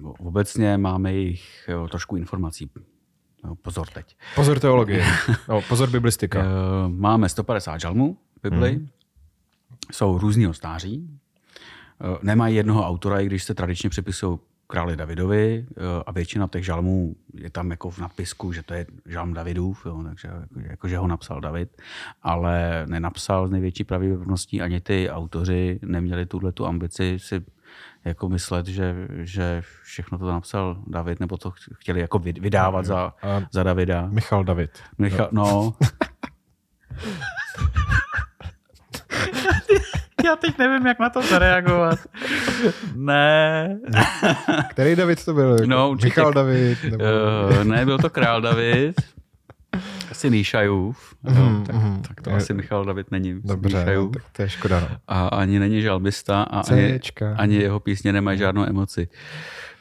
Uh, 0.00 0.14
obecně 0.18 0.76
máme 0.76 1.12
jich 1.12 1.70
uh, 1.82 1.88
trošku 1.88 2.16
informací. 2.16 2.70
No, 3.44 3.56
pozor 3.56 3.86
teď. 3.86 4.16
Pozor 4.34 4.60
teologie. 4.60 5.04
No, 5.48 5.62
pozor 5.62 5.90
biblistika. 5.90 6.38
Uh, 6.38 6.44
máme 6.88 7.28
150 7.28 7.78
žalmů 7.78 8.16
v 8.38 8.50
Bibli. 8.50 8.72
Hmm. 8.72 8.88
Jsou 9.92 10.18
různýho 10.18 10.52
stáří. 10.52 11.08
Uh, 12.10 12.16
nemají 12.22 12.56
jednoho 12.56 12.86
autora, 12.86 13.20
i 13.20 13.26
když 13.26 13.44
se 13.44 13.54
tradičně 13.54 13.90
připisují 13.90 14.38
králi 14.66 14.96
Davidovi 14.96 15.66
uh, 15.68 15.84
a 16.06 16.12
většina 16.12 16.48
těch 16.48 16.64
žalmů 16.64 17.16
je 17.34 17.50
tam 17.50 17.70
jako 17.70 17.90
v 17.90 17.98
nadpisku, 17.98 18.52
že 18.52 18.62
to 18.62 18.74
je 18.74 18.86
žalm 19.06 19.34
Davidův, 19.34 19.86
jo, 19.86 20.02
takže 20.04 20.28
jako, 20.28 20.60
jako, 20.60 20.88
že 20.88 20.98
ho 20.98 21.06
napsal 21.06 21.40
David, 21.40 21.82
ale 22.22 22.84
nenapsal 22.86 23.48
z 23.48 23.50
největší 23.50 23.84
pravděpodobností 23.84 24.62
ani 24.62 24.80
ty 24.80 25.10
autoři 25.10 25.80
neměli 25.82 26.26
tuhle 26.26 26.52
tu 26.52 26.66
ambici 26.66 27.18
si 27.18 27.42
jako 28.04 28.28
myslet, 28.28 28.66
že, 28.66 29.08
že 29.10 29.62
všechno 29.82 30.18
to 30.18 30.32
napsal 30.32 30.82
David, 30.86 31.20
nebo 31.20 31.36
to 31.36 31.52
chtěli 31.74 32.00
jako 32.00 32.18
vyd- 32.18 32.40
vydávat 32.40 32.84
za, 32.84 33.12
A 33.22 33.42
za 33.52 33.62
Davida. 33.62 34.06
Michal 34.06 34.44
David. 34.44 34.70
Michal, 34.98 35.28
no. 35.32 35.74
Já 40.24 40.36
teď 40.36 40.58
nevím, 40.58 40.86
jak 40.86 40.98
na 40.98 41.10
to 41.10 41.22
zareagovat. 41.22 41.98
Ne. 42.94 43.78
Který 44.70 44.96
David 44.96 45.24
to 45.24 45.34
byl? 45.34 45.52
Jako 45.52 45.66
No, 45.66 45.90
určitě. 45.90 46.06
Michal 46.06 46.32
David. 46.32 46.78
Nebo... 46.90 47.04
Uh, 47.04 47.64
ne, 47.64 47.84
byl 47.84 47.98
to 47.98 48.10
král 48.10 48.40
David. 48.40 49.00
Asi 50.10 50.30
Níšajův. 50.30 51.14
Mm, 51.22 51.64
tak, 51.66 51.76
mhm. 51.76 52.02
tak 52.08 52.20
to 52.20 52.30
Je- 52.30 52.36
asi 52.36 52.54
Michal 52.54 52.84
David 52.84 53.10
není. 53.10 53.40
Dobře, 53.44 53.74
no, 53.76 53.80
Níšajův. 53.80 54.12
tak 54.12 54.22
to 54.32 54.42
je 54.42 54.48
škoda. 54.48 54.80
No. 54.80 54.88
A 55.08 55.28
ani 55.28 55.58
není 55.58 55.82
žalbista 55.82 56.42
a 56.42 56.60
ani, 56.72 57.00
ani 57.36 57.56
jeho 57.56 57.80
písně 57.80 58.12
nemají 58.12 58.38
žádnou 58.38 58.64
emoci. 58.68 59.08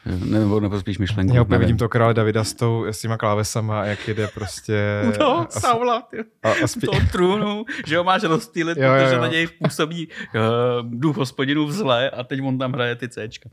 Nebo, 0.05 0.59
nebo 0.59 0.79
spíš 0.79 0.97
myšlenku. 0.97 1.35
Já 1.35 1.41
úplně 1.41 1.59
vidím 1.59 1.77
to 1.77 1.89
krále 1.89 2.13
Davida 2.13 2.43
s, 2.43 2.53
tou, 2.53 2.85
s 2.85 3.01
těma 3.01 3.17
klávesama, 3.17 3.85
jak 3.85 4.07
jede 4.07 4.27
prostě... 4.27 5.01
No, 5.19 5.39
a, 5.39 5.59
Saula, 5.59 6.01
ty. 6.01 6.17
a, 6.43 6.51
a 6.63 6.67
spí... 6.67 6.87
toho 6.87 6.99
trůnu, 7.11 7.65
že 7.85 7.97
ho 7.97 8.03
máš 8.03 8.23
rozstýlit, 8.23 8.77
Jo, 8.83 8.83
jo, 8.83 8.93
protože 8.93 9.15
jo. 9.15 9.21
na 9.21 9.27
něj 9.27 9.47
působí 9.47 10.07
uh, 10.07 10.41
duch 10.89 11.17
hospodinů 11.17 11.65
v 11.65 11.71
zle 11.71 12.09
a 12.09 12.23
teď 12.23 12.41
on 12.43 12.57
tam 12.57 12.73
hraje 12.73 12.95
ty 12.95 13.09
Cčka. 13.09 13.49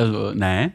Uh, 0.00 0.34
ne. 0.34 0.72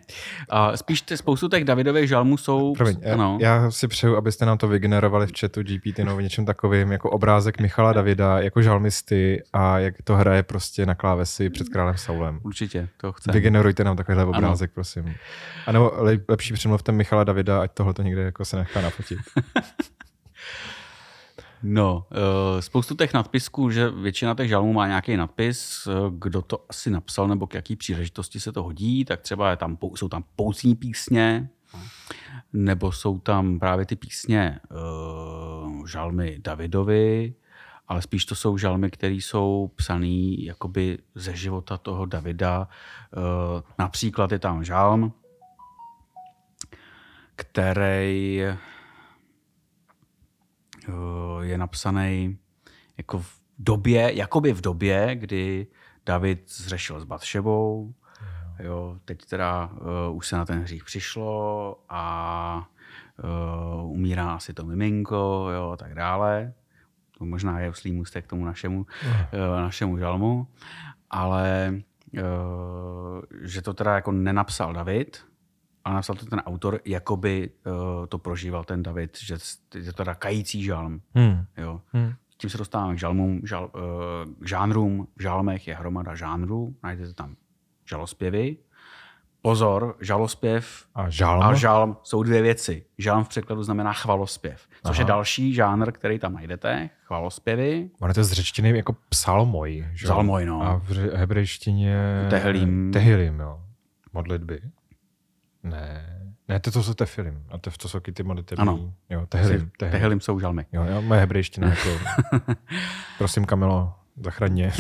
Uh, 0.53 0.75
spíš 0.75 1.01
ty, 1.01 1.17
spoustu 1.17 1.47
těch 1.47 1.63
Davidových 1.63 2.09
žalmů 2.09 2.37
jsou... 2.37 2.73
Promiň, 2.73 2.97
ano. 3.13 3.37
já 3.41 3.71
si 3.71 3.87
přeju, 3.87 4.15
abyste 4.15 4.45
nám 4.45 4.57
to 4.57 4.67
vygenerovali 4.67 5.27
v 5.27 5.31
chatu 5.39 5.63
GPT 5.63 5.97
nebo 5.97 6.19
něčem 6.19 6.45
takovým, 6.45 6.91
jako 6.91 7.09
obrázek 7.09 7.59
Michala 7.59 7.93
Davida, 7.93 8.39
jako 8.39 8.61
žalmisty 8.61 9.43
a 9.53 9.79
jak 9.79 9.95
to 10.03 10.15
hraje 10.15 10.43
prostě 10.43 10.85
na 10.85 10.95
klávesi 10.95 11.49
před 11.49 11.69
králem 11.69 11.97
Saulem. 11.97 12.39
Určitě, 12.43 12.89
to 12.97 13.11
chce. 13.11 13.31
Vygenerujte 13.31 13.83
nám 13.83 13.97
takovýhle 13.97 14.25
obrázek, 14.25 14.69
ano. 14.69 14.73
prosím. 14.73 15.15
A 15.67 15.71
nebo 15.71 15.91
lepší 16.27 16.53
přemluvte 16.53 16.91
Michala 16.91 17.23
Davida, 17.23 17.61
ať 17.61 17.71
tohle 17.73 17.93
to 17.93 18.01
někde 18.01 18.21
jako 18.21 18.45
se 18.45 18.57
nechá 18.57 18.81
nafotit. 18.81 19.19
No, 21.63 22.05
uh, 22.11 22.59
spoustu 22.59 22.95
těch 22.95 23.13
nadpisků, 23.13 23.69
že 23.69 23.89
většina 23.89 24.35
těch 24.35 24.49
žalmů 24.49 24.73
má 24.73 24.87
nějaký 24.87 25.17
nadpis, 25.17 25.87
uh, 25.87 25.93
kdo 26.13 26.41
to 26.41 26.65
asi 26.69 26.89
napsal 26.89 27.27
nebo 27.27 27.47
k 27.47 27.53
jaký 27.53 27.75
příležitosti 27.75 28.39
se 28.39 28.51
to 28.51 28.63
hodí, 28.63 29.05
tak 29.05 29.21
třeba 29.21 29.49
je 29.49 29.57
tam, 29.57 29.77
jsou 29.95 30.09
tam 30.09 30.23
poucní 30.35 30.75
písně, 30.75 31.49
nebo 32.53 32.91
jsou 32.91 33.19
tam 33.19 33.59
právě 33.59 33.85
ty 33.85 33.95
písně 33.95 34.59
uh, 34.71 35.85
žalmy 35.85 36.39
Davidovi, 36.43 37.33
ale 37.87 38.01
spíš 38.01 38.25
to 38.25 38.35
jsou 38.35 38.57
žalmy, 38.57 38.91
které 38.91 39.13
jsou 39.13 39.71
psané 39.75 40.35
jakoby 40.39 40.97
ze 41.15 41.35
života 41.35 41.77
toho 41.77 42.05
Davida. 42.05 42.67
Například 43.79 44.31
je 44.31 44.39
tam 44.39 44.63
žalm, 44.63 45.13
který 47.35 48.43
Eh, 48.43 48.57
je 51.41 51.57
napsaný 51.57 52.37
jako 52.97 53.19
v 53.19 53.39
době, 53.59 54.11
jakoby 54.15 54.53
v 54.53 54.61
době, 54.61 55.15
kdy 55.15 55.67
David 56.05 56.51
zřešil 56.51 56.99
s 56.99 57.03
Batšebou, 57.03 57.93
jo, 58.59 58.97
teď 59.05 59.25
teda 59.25 59.69
uh, 60.09 60.17
už 60.17 60.27
se 60.27 60.35
na 60.35 60.45
ten 60.45 60.59
hřích 60.59 60.83
přišlo 60.83 61.77
a 61.89 62.67
uh, 63.83 63.91
umírá 63.91 64.35
asi 64.35 64.53
to 64.53 64.65
miminko, 64.65 65.49
jo, 65.55 65.71
a 65.71 65.77
tak 65.77 65.95
dále. 65.95 66.53
To 67.17 67.25
možná 67.25 67.59
je 67.59 67.69
uslý 67.69 67.91
můstek 67.91 68.25
k 68.25 68.29
tomu 68.29 68.45
našemu, 68.45 68.79
uh, 68.79 69.61
našemu 69.61 69.97
žalmu, 69.97 70.47
ale 71.09 71.73
uh, 72.13 73.21
že 73.41 73.61
to 73.61 73.73
teda 73.73 73.95
jako 73.95 74.11
nenapsal 74.11 74.73
David, 74.73 75.23
a 75.85 75.93
napsal 75.93 76.15
to 76.15 76.25
ten 76.25 76.39
autor, 76.39 76.79
jakoby 76.85 77.49
uh, 77.65 78.05
to 78.07 78.17
prožíval 78.17 78.63
ten 78.63 78.83
David, 78.83 79.17
že 79.17 79.37
je 79.75 79.85
to 79.85 79.93
teda 79.93 80.15
kající 80.15 80.63
žalm. 80.63 81.01
Hmm. 81.15 81.45
Jo. 81.57 81.81
Hmm. 81.93 82.13
Tím 82.37 82.49
se 82.49 82.57
dostáváme 82.57 82.95
k 82.95 82.99
žalmům, 82.99 83.41
žal, 83.43 83.71
uh, 83.75 84.33
k 84.43 84.47
žánrům. 84.47 85.07
V 85.17 85.21
žalmech 85.21 85.67
je 85.67 85.75
hromada 85.75 86.15
žánrů, 86.15 86.75
najdete 86.83 87.13
tam 87.13 87.35
žalospěvy. 87.85 88.57
Pozor, 89.41 89.95
žalospěv 90.01 90.85
a 90.95 91.09
žalm? 91.09 91.43
a 91.43 91.53
žalm 91.53 91.97
jsou 92.03 92.23
dvě 92.23 92.41
věci. 92.41 92.85
Žalm 92.97 93.23
v 93.23 93.29
překladu 93.29 93.63
znamená 93.63 93.93
chvalospěv, 93.93 94.67
což 94.87 94.97
Aha. 94.97 95.01
je 95.01 95.05
další 95.05 95.53
žánr, 95.53 95.91
který 95.91 96.19
tam 96.19 96.33
najdete, 96.33 96.89
chvalospěvy. 97.05 97.89
Ono 98.01 98.09
je 98.09 98.13
to 98.13 98.23
z 98.23 98.31
řečtiny 98.31 98.77
jako 98.77 98.95
psalmoj. 99.09 99.87
Že? 99.93 100.05
Psalmoj, 100.05 100.45
no. 100.45 100.61
A 100.61 100.77
v 100.77 100.91
hebrejštině... 101.15 102.27
Tehilim. 102.29 102.91
Tehilim, 102.93 103.39
jo. 103.39 103.61
Modlitby. 104.13 104.61
Ne, 105.63 106.19
ne, 106.47 106.59
to, 106.59 106.71
to 106.71 106.83
jsou 106.83 106.93
tefilim. 106.93 107.43
A 107.49 107.57
to, 107.57 107.71
to 107.71 107.89
jsou 107.89 107.99
ty 107.99 108.23
modlitební. 108.23 108.61
Ano. 108.61 108.93
Jo, 109.09 109.25
tehilim, 109.29 109.71
tehilim. 109.77 109.91
tehilim 109.91 110.21
jsou 110.21 110.39
žalmy. 110.39 110.65
Jo, 110.73 110.83
jo 110.83 111.01
moje 111.01 111.19
hebrejština. 111.19 111.67
Jako, 111.67 111.89
prosím, 113.17 113.45
Kamilo, 113.45 113.93
zachraň 114.23 114.59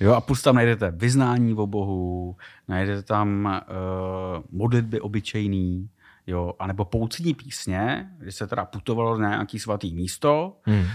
jo, 0.00 0.12
a 0.12 0.20
plus 0.20 0.42
tam 0.42 0.54
najdete 0.54 0.90
vyznání 0.90 1.54
o 1.54 1.66
Bohu, 1.66 2.36
najdete 2.68 3.02
tam 3.02 3.44
uh, 3.70 4.44
modlitby 4.50 5.00
obyčejný, 5.00 5.90
jo, 6.28 6.52
anebo 6.58 6.84
poucní 6.84 7.34
písně, 7.34 8.06
kdy 8.18 8.32
se 8.32 8.46
teda 8.46 8.64
putovalo 8.64 9.18
na 9.18 9.28
nějaký 9.28 9.58
svatý 9.58 9.94
místo, 9.94 10.56
hmm. 10.62 10.80
uh, 10.80 10.86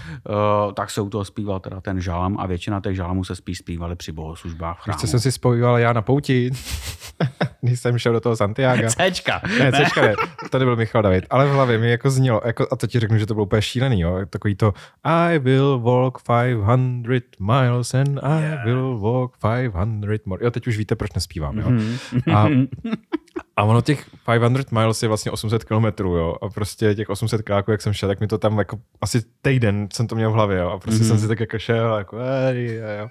tak 0.72 0.90
se 0.90 1.00
u 1.00 1.10
toho 1.10 1.24
zpíval 1.24 1.60
teda 1.60 1.80
ten 1.80 2.00
žálm 2.00 2.36
a 2.40 2.46
většina 2.46 2.80
těch 2.80 2.96
žálmů 2.96 3.24
se 3.24 3.36
spíš 3.36 3.58
zpívali 3.58 3.96
při 3.96 4.12
bohoslužbách 4.12 4.78
v 4.78 4.80
chrámu. 4.80 5.00
Víš, 5.02 5.10
jsem 5.10 5.20
si 5.20 5.32
spojoval 5.32 5.78
já 5.78 5.92
na 5.92 6.02
pouti, 6.02 6.50
když 7.60 7.80
jsem 7.80 7.98
šel 7.98 8.12
do 8.12 8.20
toho 8.20 8.36
Santiago. 8.36 8.88
Cčka. 8.88 9.40
Ne, 9.58 9.72
Cčka 9.72 10.02
ne, 10.02 10.14
to 10.50 10.58
nebyl 10.58 10.76
Michal 10.76 11.02
David, 11.02 11.26
ale 11.30 11.46
v 11.46 11.50
hlavě 11.50 11.78
mi 11.78 11.90
jako 11.90 12.10
znělo, 12.10 12.40
jako, 12.44 12.66
a 12.70 12.76
to 12.76 12.86
ti 12.86 13.00
řeknu, 13.00 13.18
že 13.18 13.26
to 13.26 13.34
bylo 13.34 13.46
úplně 13.46 13.62
šílený, 13.62 14.00
jo, 14.00 14.26
takový 14.30 14.54
to 14.54 14.72
I 15.04 15.38
will 15.38 15.80
walk 15.80 16.18
500 16.22 17.40
miles 17.40 17.94
and 17.94 18.18
I 18.22 18.42
yeah. 18.42 18.64
will 18.64 18.98
walk 18.98 19.36
500 19.72 20.26
more. 20.26 20.44
Jo, 20.44 20.50
teď 20.50 20.66
už 20.66 20.76
víte, 20.76 20.96
proč 20.96 21.12
nespívám, 21.12 21.58
jo. 21.58 21.68
Mm-hmm. 21.68 22.34
A 22.36 22.48
a 23.56 23.62
ono 23.62 23.80
těch 23.80 24.10
500 24.24 24.72
miles 24.72 25.02
je 25.02 25.08
vlastně 25.08 25.30
800 25.30 25.64
kilometrů, 25.64 26.16
jo. 26.16 26.34
A 26.42 26.48
prostě 26.48 26.94
těch 26.94 27.10
800 27.10 27.42
kráků, 27.42 27.70
jak 27.70 27.82
jsem 27.82 27.92
šel, 27.92 28.08
tak 28.08 28.20
mi 28.20 28.26
to 28.26 28.38
tam 28.38 28.58
jako 28.58 28.80
asi 29.00 29.22
týden 29.42 29.88
jsem 29.92 30.06
to 30.06 30.14
měl 30.14 30.30
v 30.30 30.34
hlavě, 30.34 30.58
jo. 30.58 30.70
A 30.70 30.78
prostě 30.78 31.04
mm-hmm. 31.04 31.08
jsem 31.08 31.18
si 31.18 31.28
tak 31.28 31.40
jako 31.40 31.58
šel, 31.58 31.96
jako 31.96 32.18
ej, 32.48 32.80
jo. 32.98 33.08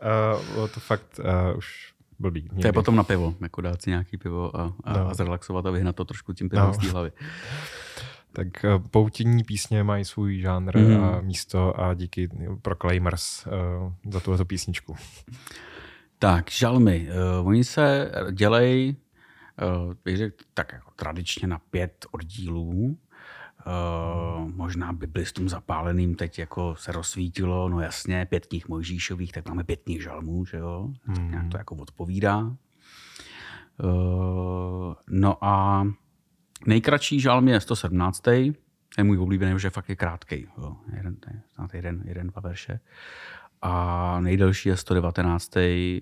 A 0.00 0.38
bylo 0.52 0.68
to 0.68 0.80
fakt 0.80 1.20
uh, 1.50 1.58
už 1.58 1.92
blbý. 2.18 2.42
Někdy. 2.42 2.62
To 2.62 2.68
je 2.68 2.72
potom 2.72 2.96
na 2.96 3.02
pivo, 3.02 3.34
jako 3.40 3.60
dát 3.60 3.82
si 3.82 3.90
nějaký 3.90 4.16
pivo 4.16 4.56
a, 4.56 4.72
a, 4.84 4.92
no. 4.92 5.08
a 5.08 5.14
zrelaxovat 5.14 5.66
a 5.66 5.70
vyhnat 5.70 5.96
to 5.96 6.04
trošku 6.04 6.32
tím 6.32 6.48
pivem 6.48 6.66
no. 6.66 6.74
z 6.74 6.78
té 6.78 6.88
hlavy. 6.88 7.12
Tak 8.32 8.46
uh, 8.64 8.86
poutinní 8.90 9.44
písně 9.44 9.82
mají 9.82 10.04
svůj 10.04 10.40
žánr 10.40 10.78
mm. 10.78 11.04
a 11.04 11.20
místo 11.20 11.80
a 11.80 11.94
díky 11.94 12.28
pro 12.62 12.74
Claimers 12.74 13.46
uh, 13.46 14.12
za 14.12 14.20
tuhle 14.20 14.44
písničku. 14.44 14.96
Tak, 16.18 16.50
žalmy. 16.50 17.08
Uh, 17.40 17.48
oni 17.48 17.64
se 17.64 18.12
dělají 18.32 18.96
Eh, 18.96 19.05
bych 20.04 20.16
řekl, 20.16 20.44
tak 20.54 20.72
jako 20.72 20.90
tradičně 20.96 21.48
na 21.48 21.58
pět 21.58 22.06
oddílů. 22.10 22.98
Uh, 23.66 24.48
možná 24.48 24.92
biblistům 24.92 25.48
zapáleným 25.48 26.14
teď 26.14 26.38
jako 26.38 26.76
se 26.76 26.92
rozsvítilo, 26.92 27.68
no 27.68 27.80
jasně, 27.80 28.26
pět 28.26 28.46
knih 28.46 28.68
Mojžíšových, 28.68 29.32
tak 29.32 29.48
máme 29.48 29.64
pět 29.64 29.80
knih 29.84 30.02
žalmů, 30.02 30.44
že 30.44 30.56
jo? 30.56 30.90
Hmm. 31.02 31.30
Nějak 31.30 31.48
to 31.48 31.56
jako 31.56 31.74
odpovídá. 31.74 32.38
Uh, 32.38 32.54
no 35.10 35.44
a 35.44 35.86
nejkratší 36.66 37.20
žalm 37.20 37.48
je 37.48 37.60
117. 37.60 38.20
To 38.20 38.30
je 38.30 39.04
můj 39.04 39.18
oblíbený, 39.18 39.60
že 39.60 39.70
fakt 39.70 39.88
je 39.88 39.96
krátký. 39.96 40.46
Jo? 40.58 40.76
Jeden, 40.96 41.16
jeden, 41.72 42.02
jeden, 42.06 42.26
dva 42.26 42.40
verše 42.40 42.80
a 43.66 44.20
nejdelší 44.20 44.68
je 44.68 44.76
119. 44.76 45.56
Eh, 45.56 46.00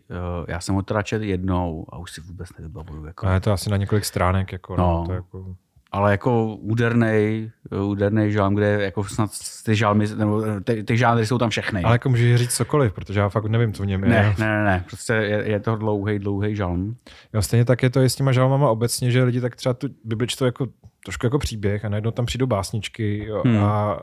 já 0.49 0.61
jsem 0.61 0.75
ho 0.75 0.83
teda 0.83 1.03
čet 1.03 1.23
jednou 1.23 1.87
a 1.89 1.99
už 1.99 2.13
si 2.13 2.21
vůbec 2.21 2.49
nevybavuju. 2.59 3.07
Jako... 3.07 3.27
A 3.27 3.33
je 3.33 3.41
to 3.41 3.53
asi 3.53 3.71
na 3.71 3.77
několik 3.77 4.05
stránek. 4.05 4.53
Jako, 4.53 4.77
no. 4.77 4.87
no 4.87 5.07
to 5.07 5.13
jako... 5.13 5.55
Ale 5.93 6.11
jako 6.11 6.47
úderný, 6.47 7.51
úderný 7.85 8.33
žálm, 8.33 8.55
kde 8.55 8.85
jako 8.85 9.05
snad 9.05 9.31
ty 9.65 9.77
žálmy, 9.77 10.07
nebo 10.17 10.43
ty, 10.65 10.85
ty 10.85 10.97
žánry 10.97 11.27
jsou 11.27 11.39
tam 11.39 11.51
všechny. 11.51 11.83
Ale 11.83 11.95
jako 11.95 12.09
můžeš 12.09 12.37
říct 12.37 12.55
cokoliv, 12.55 12.93
protože 12.93 13.21
já 13.21 13.29
fakt 13.29 13.47
nevím, 13.47 13.73
co 13.73 13.83
v 13.83 13.87
něm 13.87 14.05
je. 14.05 14.11
Ne, 14.11 14.35
ne, 14.39 14.47
ne, 14.47 14.65
ne. 14.65 14.85
prostě 14.87 15.13
je, 15.13 15.51
je 15.51 15.61
to 15.61 15.77
dlouhý, 15.77 16.19
dlouhý 16.19 16.57
žalm. 16.57 16.97
Jo, 17.35 17.43
stejně 17.43 17.65
tak 17.65 17.83
je 17.83 17.91
to 17.91 18.03
i 18.03 18.11
s 18.11 18.15
těma 18.15 18.33
žalmama 18.33 18.71
obecně, 18.71 19.11
že 19.11 19.23
lidi 19.23 19.41
tak 19.41 19.57
třeba 19.57 19.75
tu 19.75 19.89
Bibli 20.05 20.27
čtou 20.27 20.45
jako 20.45 20.67
trošku 21.05 21.27
jako 21.27 21.39
příběh 21.39 21.85
a 21.85 21.89
najednou 21.89 22.11
tam 22.11 22.27
přijdou 22.27 22.47
básničky 22.47 23.25
jo, 23.25 23.43
hmm. 23.47 23.65
a 23.65 24.01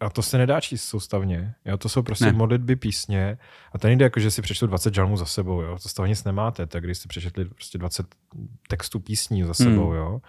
a 0.00 0.10
to 0.10 0.22
se 0.22 0.38
nedá 0.38 0.60
číst 0.60 0.84
soustavně. 0.84 1.54
Jo? 1.64 1.76
To 1.76 1.88
jsou 1.88 2.02
prostě 2.02 2.24
ne. 2.24 2.32
modlitby 2.32 2.76
písně. 2.76 3.38
A 3.72 3.78
to 3.78 3.86
nejde 3.86 4.04
jako, 4.04 4.20
že 4.20 4.30
si 4.30 4.42
přečtu 4.42 4.66
20 4.66 4.94
žalmů 4.94 5.16
za 5.16 5.24
sebou. 5.24 5.60
Jo? 5.60 5.78
To 5.82 5.88
z 5.88 5.94
toho 5.94 6.06
nic 6.06 6.24
nemáte. 6.24 6.66
Tak 6.66 6.84
když 6.84 6.98
jste 6.98 7.08
přečetli 7.08 7.44
prostě 7.44 7.78
20 7.78 8.06
textů 8.68 9.00
písní 9.00 9.42
za 9.42 9.54
sebou. 9.54 9.88
Hmm. 9.88 9.96
Jo? 9.96 10.20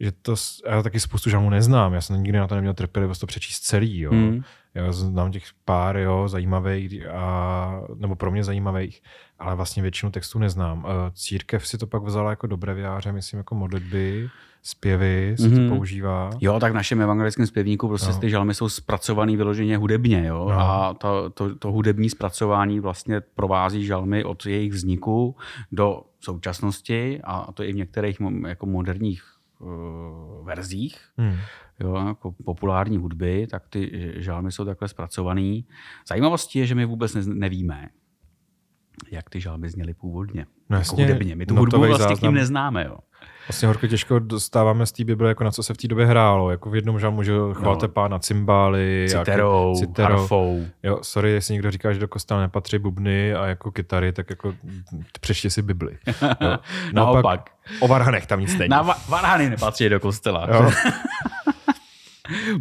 Že 0.00 0.12
to, 0.12 0.34
já 0.68 0.82
taky 0.82 1.00
spoustu 1.00 1.30
žalmů 1.30 1.50
neznám. 1.50 1.94
Já 1.94 2.00
jsem 2.00 2.22
nikdy 2.22 2.38
na 2.38 2.46
to 2.46 2.54
neměl 2.54 2.74
trpělivost 2.74 3.18
to 3.18 3.26
přečíst 3.26 3.60
celý. 3.60 4.00
Jo? 4.00 4.10
Hmm. 4.10 4.42
Já 4.74 4.92
znám 4.92 5.32
těch 5.32 5.44
pár 5.64 5.96
jo, 5.96 6.28
zajímavých, 6.28 7.06
a, 7.06 7.80
nebo 7.94 8.16
pro 8.16 8.30
mě 8.30 8.44
zajímavých, 8.44 9.02
ale 9.38 9.54
vlastně 9.54 9.82
většinu 9.82 10.12
textů 10.12 10.38
neznám. 10.38 10.86
Církev 11.12 11.66
si 11.66 11.78
to 11.78 11.86
pak 11.86 12.02
vzala 12.02 12.30
jako 12.30 12.46
do 12.46 12.56
breviáře, 12.56 13.12
myslím, 13.12 13.38
jako 13.38 13.54
modlitby 13.54 14.30
zpěvy 14.66 15.34
se 15.38 15.48
mm-hmm. 15.48 15.54
to 15.54 15.60
mhm. 15.60 15.68
používá. 15.68 16.30
Jo, 16.40 16.60
tak 16.60 16.72
v 16.72 16.74
našem 16.74 17.00
evangelickém 17.00 17.46
zpěvníku 17.46 17.88
prostě 17.88 18.12
no. 18.12 18.18
ty 18.18 18.30
žalmy 18.30 18.54
jsou 18.54 18.68
zpracovaný 18.68 19.36
vyloženě 19.36 19.76
hudebně, 19.76 20.26
jo. 20.26 20.48
No. 20.48 20.60
A 20.60 20.94
to, 20.94 21.30
to, 21.30 21.54
to 21.54 21.72
hudební 21.72 22.10
zpracování 22.10 22.80
vlastně 22.80 23.20
provází 23.20 23.86
žalmy 23.86 24.24
od 24.24 24.46
jejich 24.46 24.72
vzniku 24.72 25.36
do 25.72 26.02
současnosti 26.20 27.20
a 27.24 27.52
to 27.52 27.62
i 27.62 27.72
v 27.72 27.76
některých 27.76 28.18
jako 28.46 28.66
moderních 28.66 29.33
uh, 29.58 30.46
verzích. 30.46 30.98
Hmm. 31.16 31.36
Jo, 31.80 31.94
jako 32.06 32.34
populární 32.44 32.96
hudby, 32.96 33.46
tak 33.50 33.68
ty 33.68 34.12
žalmy 34.16 34.52
jsou 34.52 34.64
takhle 34.64 34.88
zpracovaný. 34.88 35.66
Zajímavostí 36.08 36.58
je, 36.58 36.66
že 36.66 36.74
my 36.74 36.84
vůbec 36.84 37.14
nevíme, 37.26 37.88
jak 39.10 39.30
ty 39.30 39.40
žalmy 39.40 39.68
zněly 39.68 39.94
původně. 39.94 40.46
No 40.70 40.76
jako 40.76 40.80
jasně, 40.80 41.04
hudebně. 41.04 41.36
My 41.36 41.46
tu 41.46 41.56
hudbu 41.56 41.78
vlastně 41.78 42.06
k 42.06 42.08
záznam. 42.08 42.32
ním 42.32 42.40
neznáme. 42.40 42.84
Jo. 42.84 42.98
Vlastně 43.48 43.68
horko 43.68 43.86
těžko 43.86 44.18
dostáváme 44.18 44.86
z 44.86 44.92
té 44.92 45.04
Bible, 45.04 45.28
jako 45.28 45.44
na 45.44 45.50
co 45.50 45.62
se 45.62 45.74
v 45.74 45.76
té 45.76 45.88
době 45.88 46.06
hrálo. 46.06 46.50
Jako 46.50 46.70
v 46.70 46.74
jednom 46.74 46.98
žalmu, 47.00 47.22
že 47.22 47.32
chválte 47.52 47.88
pána 47.88 48.18
cymbály. 48.18 49.06
Citerou, 49.08 49.72
ky- 49.74 49.86
citerou. 49.86 50.08
harfou. 50.18 50.64
Jo, 50.82 50.98
sorry, 51.02 51.30
jestli 51.30 51.52
někdo 51.52 51.70
říká, 51.70 51.92
že 51.92 51.98
do 52.00 52.08
kostela 52.08 52.40
nepatří 52.40 52.78
bubny 52.78 53.34
a 53.34 53.46
jako 53.46 53.70
kytary, 53.70 54.12
tak 54.12 54.30
jako 54.30 54.54
přečti 55.20 55.50
si 55.50 55.62
Bibli. 55.62 55.98
Jo. 56.40 56.58
Naopak. 56.92 57.50
O 57.80 57.88
varhanech 57.88 58.26
tam 58.26 58.40
nic 58.40 58.58
není. 58.58 58.68
Na 58.68 58.84
va- 58.84 59.10
varhany 59.10 59.50
nepatří 59.50 59.88
do 59.88 60.00
kostela. 60.00 60.46
Jo. 60.54 60.70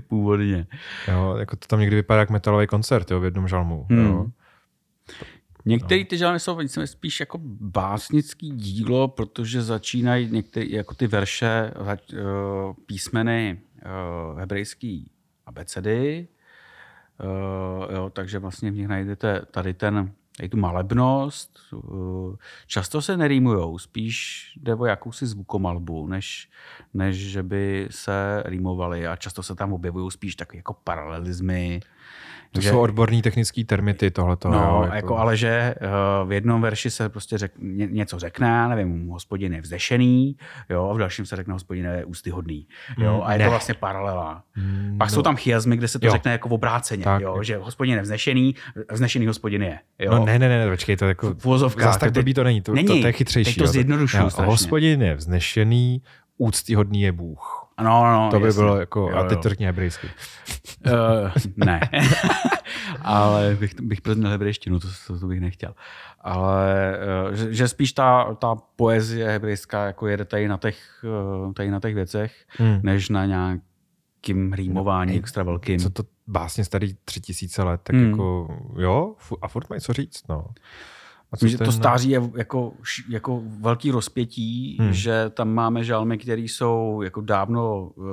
Původně. 0.07 0.67
jo, 1.07 1.35
jako 1.39 1.55
to 1.55 1.67
tam 1.67 1.79
někdy 1.79 1.95
vypadá 1.95 2.19
jak 2.19 2.29
metalový 2.29 2.67
koncert 2.67 3.11
jo, 3.11 3.19
v 3.19 3.23
jednom 3.25 3.47
žalmu. 3.47 3.85
Hmm. 3.89 4.05
Jo. 4.05 4.25
Některé 5.65 6.05
ty 6.05 6.17
žalmy 6.17 6.39
jsou 6.39 6.55
více- 6.55 6.87
spíš 6.87 7.19
jako 7.19 7.37
básnický 7.61 8.51
dílo, 8.51 9.07
protože 9.07 9.61
začínají 9.61 10.29
některé 10.31 10.65
jako 10.69 10.95
ty 10.95 11.07
verše, 11.07 11.71
eh, 11.87 11.97
písmeny 12.85 13.61
eh, 13.81 14.39
hebrejský 14.39 15.11
abecedy, 15.45 16.27
Eh, 17.19 17.95
jo, 17.95 18.09
takže 18.09 18.39
vlastně 18.39 18.71
v 18.71 18.75
nich 18.75 18.87
najdete 18.87 19.41
tady 19.51 19.73
ten 19.73 20.13
tady 20.37 20.49
tu 20.49 20.57
malebnost. 20.57 21.59
Často 22.67 23.01
se 23.01 23.17
nerýmujou, 23.17 23.77
spíš 23.77 24.43
jde 24.61 24.75
o 24.75 24.85
jakousi 24.85 25.25
zvukomalbu, 25.25 26.07
než, 26.07 26.49
než 26.93 27.15
že 27.17 27.43
by 27.43 27.87
se 27.91 28.43
rýmovali 28.45 29.07
a 29.07 29.15
často 29.15 29.43
se 29.43 29.55
tam 29.55 29.73
objevují 29.73 30.11
spíš 30.11 30.35
takové 30.35 30.57
jako 30.57 30.73
paralelizmy. 30.73 31.79
To 32.53 32.61
že- 32.61 32.69
jsou 32.69 32.79
odborní 32.79 33.21
technický 33.21 33.63
termity 33.63 34.11
tohleto. 34.11 34.49
No, 34.49 34.57
jo, 34.57 34.81
jako, 34.83 34.95
jako 34.95 35.17
ale 35.17 35.37
že 35.37 35.75
uh, 36.21 36.29
v 36.29 36.31
jednom 36.31 36.61
verši 36.61 36.89
se 36.89 37.09
prostě 37.09 37.37
řek, 37.37 37.51
ně, 37.59 37.87
něco 37.87 38.19
řekne, 38.19 38.67
nevím, 38.69 39.07
hospodin 39.07 39.53
je 39.53 39.61
vzdešený, 39.61 40.35
jo, 40.69 40.89
a 40.89 40.93
v 40.93 40.97
dalším 40.97 41.25
se 41.25 41.35
řekne 41.35 41.53
hospodin 41.53 41.85
je 41.85 42.05
ústyhodný, 42.05 42.67
jo, 42.97 43.15
Mm, 43.15 43.21
a 43.23 43.33
je 43.33 43.39
ne. 43.39 43.45
to 43.45 43.49
vlastně 43.51 43.73
paralela. 43.73 44.43
Mm, 44.57 44.95
Pak 44.97 45.09
no. 45.09 45.15
jsou 45.15 45.21
tam 45.21 45.35
chiasmy, 45.35 45.77
kde 45.77 45.87
se 45.87 45.99
to 45.99 46.05
Jo. 46.05 46.11
řekne 46.11 46.31
jako 46.31 46.49
v 46.49 46.53
obráceně, 46.53 47.03
Tak. 47.03 47.21
jo, 47.21 47.43
že 47.43 47.57
hospodin 47.57 47.95
je 47.95 48.01
vznešený, 48.01 48.55
vznešený 48.91 49.27
hospodin 49.27 49.63
je, 49.63 49.79
jo. 49.99 50.11
No 50.11 50.25
ne, 50.25 50.39
ne, 50.39 50.49
ne, 50.49 50.69
počkej, 50.69 50.97
to 50.97 51.05
jako... 51.05 51.33
V 51.33 51.59
Zas 51.81 51.97
tak 51.97 52.09
to- 52.09 52.13
blbý 52.19 52.33
to 52.33 52.43
není, 52.43 52.61
to, 52.61 52.73
Není. 52.73 52.87
to, 52.87 52.99
to 53.01 53.07
je 53.07 53.13
chytřejší. 53.13 53.53
Teď 53.53 53.63
to 53.63 53.67
zjednodušuju. 53.67 54.29
Hospodin 54.45 55.01
je 55.01 55.15
vznešený, 55.15 56.01
úctyhodný 56.37 57.01
je 57.01 57.11
Bůh. 57.11 57.62
No, 57.81 58.13
no, 58.13 58.29
To 58.31 58.39
by 58.39 58.45
jasně. 58.45 58.61
bylo 58.63 58.77
jako, 58.77 59.09
Jo, 59.11 59.17
a 59.17 59.23
teď 59.27 59.39
to 59.41 59.49
řekni 59.49 59.65
hebrejsky. 59.65 60.07
Uh, 60.87 60.91
ne. 61.55 61.79
ale 63.01 63.57
bych, 63.59 63.81
bych 63.81 64.01
proznal 64.01 64.31
hebrejštinu, 64.31 64.79
to, 64.79 64.87
to, 65.07 65.19
to 65.19 65.27
bych 65.27 65.39
nechtěl. 65.41 65.75
Ale 66.21 66.97
uh, 67.29 67.35
že, 67.35 67.53
že, 67.53 67.67
spíš 67.67 67.93
ta, 67.93 68.33
ta 68.33 68.55
poezie 68.75 69.27
hebrejská 69.29 69.85
jako 69.85 70.07
jede 70.07 70.25
tady 70.25 70.47
na 70.47 70.57
těch, 70.57 71.05
uh, 71.45 71.53
tady 71.53 71.71
na 71.71 71.79
těch 71.79 71.95
věcech, 71.95 72.45
Hmm. 72.57 72.79
než 72.83 73.09
na 73.09 73.25
nějakým 73.25 74.53
rýmování 74.53 75.17
extra 75.17 75.43
velkým. 75.43 75.79
Co 75.79 75.89
to 75.89 76.03
básně 76.27 76.65
starý 76.65 76.93
tři 77.05 77.21
tisíce 77.21 77.63
let, 77.63 77.81
tak 77.83 77.95
Hmm. 77.95 78.09
jako 78.09 78.47
jo, 78.77 79.15
a 79.41 79.47
furt 79.47 79.69
mají 79.69 79.81
co 79.81 79.93
říct, 79.93 80.27
no. 80.29 80.45
A 81.33 81.37
co 81.37 81.47
že 81.47 81.57
to 81.57 81.71
stáří 81.71 82.09
je 82.09 82.21
jako, 82.35 82.73
jako 83.09 83.41
velký 83.59 83.91
rozpětí, 83.91 84.77
Hmm. 84.79 84.93
že 84.93 85.29
tam 85.29 85.49
máme 85.53 85.83
žalmy, 85.83 86.17
které 86.17 86.41
jsou 86.41 87.01
jako 87.01 87.21
dávno, 87.21 87.91
uh, 87.95 88.05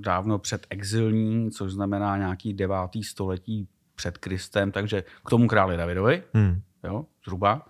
dávno 0.00 0.38
před 0.38 0.66
exilní, 0.70 1.50
což 1.50 1.72
znamená 1.72 2.16
nějaký 2.16 2.52
devátý 2.54 3.02
století 3.02 3.68
před 3.94 4.18
Kristem, 4.18 4.72
takže 4.72 5.04
k 5.26 5.30
tomu 5.30 5.48
králi 5.48 5.76
Davidovi, 5.76 6.22
Hmm. 6.34 6.60
jo, 6.84 7.04
zhruba. 7.24 7.66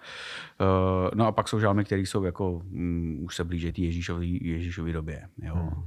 Uh, 0.60 1.10
no 1.14 1.26
a 1.26 1.32
pak 1.32 1.48
jsou 1.48 1.60
žalmy, 1.60 1.84
které 1.84 2.02
jsou 2.02 2.24
jako, 2.24 2.50
um, 2.52 3.18
už 3.22 3.36
se 3.36 3.44
blíží 3.44 3.72
té 3.72 3.80
Ježíšový, 3.80 4.40
Ježíšový 4.42 4.92
době, 4.92 5.28
jo. 5.42 5.54
Hmm. 5.54 5.82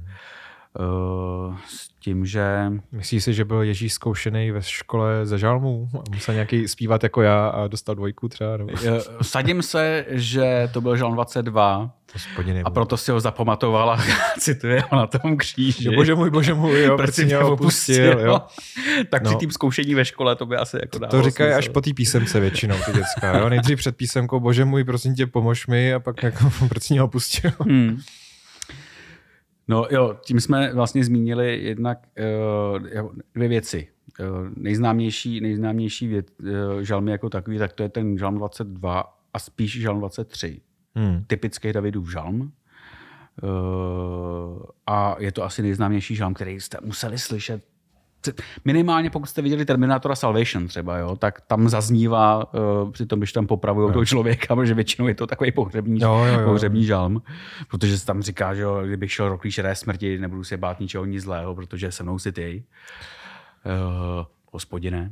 S 1.66 1.88
tím, 2.00 2.26
že 2.26 2.72
Myslíš 2.92 3.24
si, 3.24 3.34
že 3.34 3.44
byl 3.44 3.62
Ježíš 3.62 3.92
zkoušený 3.92 4.50
ve 4.50 4.62
škole 4.62 5.26
ze 5.26 5.38
žalmů 5.38 5.88
a 5.94 6.02
musel 6.14 6.34
nějaký 6.34 6.68
zpívat 6.68 7.02
jako 7.02 7.22
já 7.22 7.48
a 7.48 7.66
dostal 7.66 7.94
dvojku 7.94 8.28
třeba? 8.28 8.56
Nebo... 8.56 8.72
sadím 9.22 9.62
se, 9.62 10.04
že 10.08 10.68
to 10.72 10.80
byl 10.80 10.96
žalm 10.96 11.14
22 11.14 11.90
Hospodin 12.14 12.56
je 12.56 12.62
a 12.62 12.70
proto 12.70 12.96
si 12.96 13.10
ho 13.10 13.20
zapamatoval 13.20 13.90
a 13.90 13.98
cituje 14.38 14.82
ho 14.90 14.98
na 14.98 15.06
tom 15.06 15.36
kříži. 15.36 15.86
Jo, 15.86 15.92
bože 15.94 16.14
můj, 16.14 16.30
bože 16.30 16.54
můj, 16.54 16.82
jo, 16.82 16.96
proč 16.96 17.18
mě 17.18 17.38
opustil, 17.38 18.20
jo. 18.20 18.40
tak 19.10 19.22
No. 19.22 19.30
při 19.30 19.36
tím 19.38 19.50
zkoušení 19.50 19.94
ve 19.94 20.04
škole 20.04 20.36
to 20.36 20.46
by 20.46 20.56
asi 20.56 20.76
jako 20.76 20.88
To 20.90 20.98
dávalo 20.98 21.22
říkají 21.22 21.52
až 21.52 21.68
po 21.68 21.80
té 21.80 21.94
písemce 21.94 22.40
většinou 22.40 22.76
ty 22.86 22.92
děcka. 22.92 23.38
Jo? 23.38 23.48
Nejdřív 23.48 23.78
před 23.78 23.96
písemkou, 23.96 24.40
bože 24.40 24.64
můj, 24.64 24.84
prosím 24.84 25.14
tě, 25.14 25.26
pomož 25.26 25.66
mi 25.66 25.94
a 25.94 26.00
pak 26.00 26.22
jako, 26.22 26.50
proč 26.68 26.90
mě 26.90 27.02
opustil. 27.02 27.50
Hmm. 27.60 28.00
No 29.68 29.86
jo, 29.90 30.16
tím 30.24 30.40
jsme 30.40 30.74
vlastně 30.74 31.04
zmínili 31.04 31.64
jednak 31.64 31.98
uh, 32.78 32.78
dvě 33.34 33.48
věci. 33.48 33.88
Uh, 34.20 34.26
nejznámější, 34.56 35.40
nejznámější 35.40 36.06
věc, 36.08 36.26
uh, 36.42 36.80
žalmy 36.80 37.10
jako 37.10 37.30
takový, 37.30 37.58
tak 37.58 37.72
to 37.72 37.82
je 37.82 37.88
ten 37.88 38.18
žalm 38.18 38.34
22 38.34 39.04
a 39.34 39.38
spíš 39.38 39.80
žalm 39.80 39.98
23. 39.98 40.60
Hmm. 40.94 41.24
Typický 41.26 41.72
Davidův 41.72 42.12
žalm. 42.12 42.52
Uh, 43.42 44.62
a 44.86 45.16
je 45.18 45.32
to 45.32 45.44
asi 45.44 45.62
nejznámější 45.62 46.14
žalm, 46.14 46.34
který 46.34 46.60
jste 46.60 46.78
museli 46.84 47.18
slyšet 47.18 47.73
Minimálně 48.64 49.10
pokud 49.10 49.26
jste 49.26 49.42
viděli 49.42 49.64
Terminatora 49.64 50.14
Salvation 50.14 50.66
třeba, 50.66 50.98
jo, 50.98 51.16
tak 51.16 51.40
tam 51.40 51.68
zaznívá 51.68 52.54
uh, 52.54 52.90
při 52.90 53.06
tom, 53.06 53.20
když 53.20 53.32
tam 53.32 53.46
popravují 53.46 53.92
toho 53.92 54.04
člověka, 54.04 54.56
protože 54.56 54.74
většinou 54.74 55.08
je 55.08 55.14
to 55.14 55.26
takový 55.26 55.52
pohřební, 55.52 56.00
Jo, 56.00 56.24
jo, 56.24 56.40
jo. 56.40 56.46
pohřební 56.46 56.84
žalm, 56.84 57.22
protože 57.70 57.98
se 57.98 58.06
tam 58.06 58.22
říká, 58.22 58.54
že 58.54 58.62
jo, 58.62 58.82
kdybych 58.86 59.12
šel 59.12 59.28
do 59.28 59.38
klíčeré 59.38 59.74
smrti, 59.74 60.18
nebudu 60.18 60.44
se 60.44 60.56
bát 60.56 60.80
ničeho 60.80 61.04
nic 61.04 61.22
zlého, 61.22 61.54
protože 61.54 61.92
se 61.92 62.02
mnou 62.02 62.18
si 62.18 62.32
ty, 62.32 62.64
uh, 63.66 64.26
hospodine. 64.52 65.10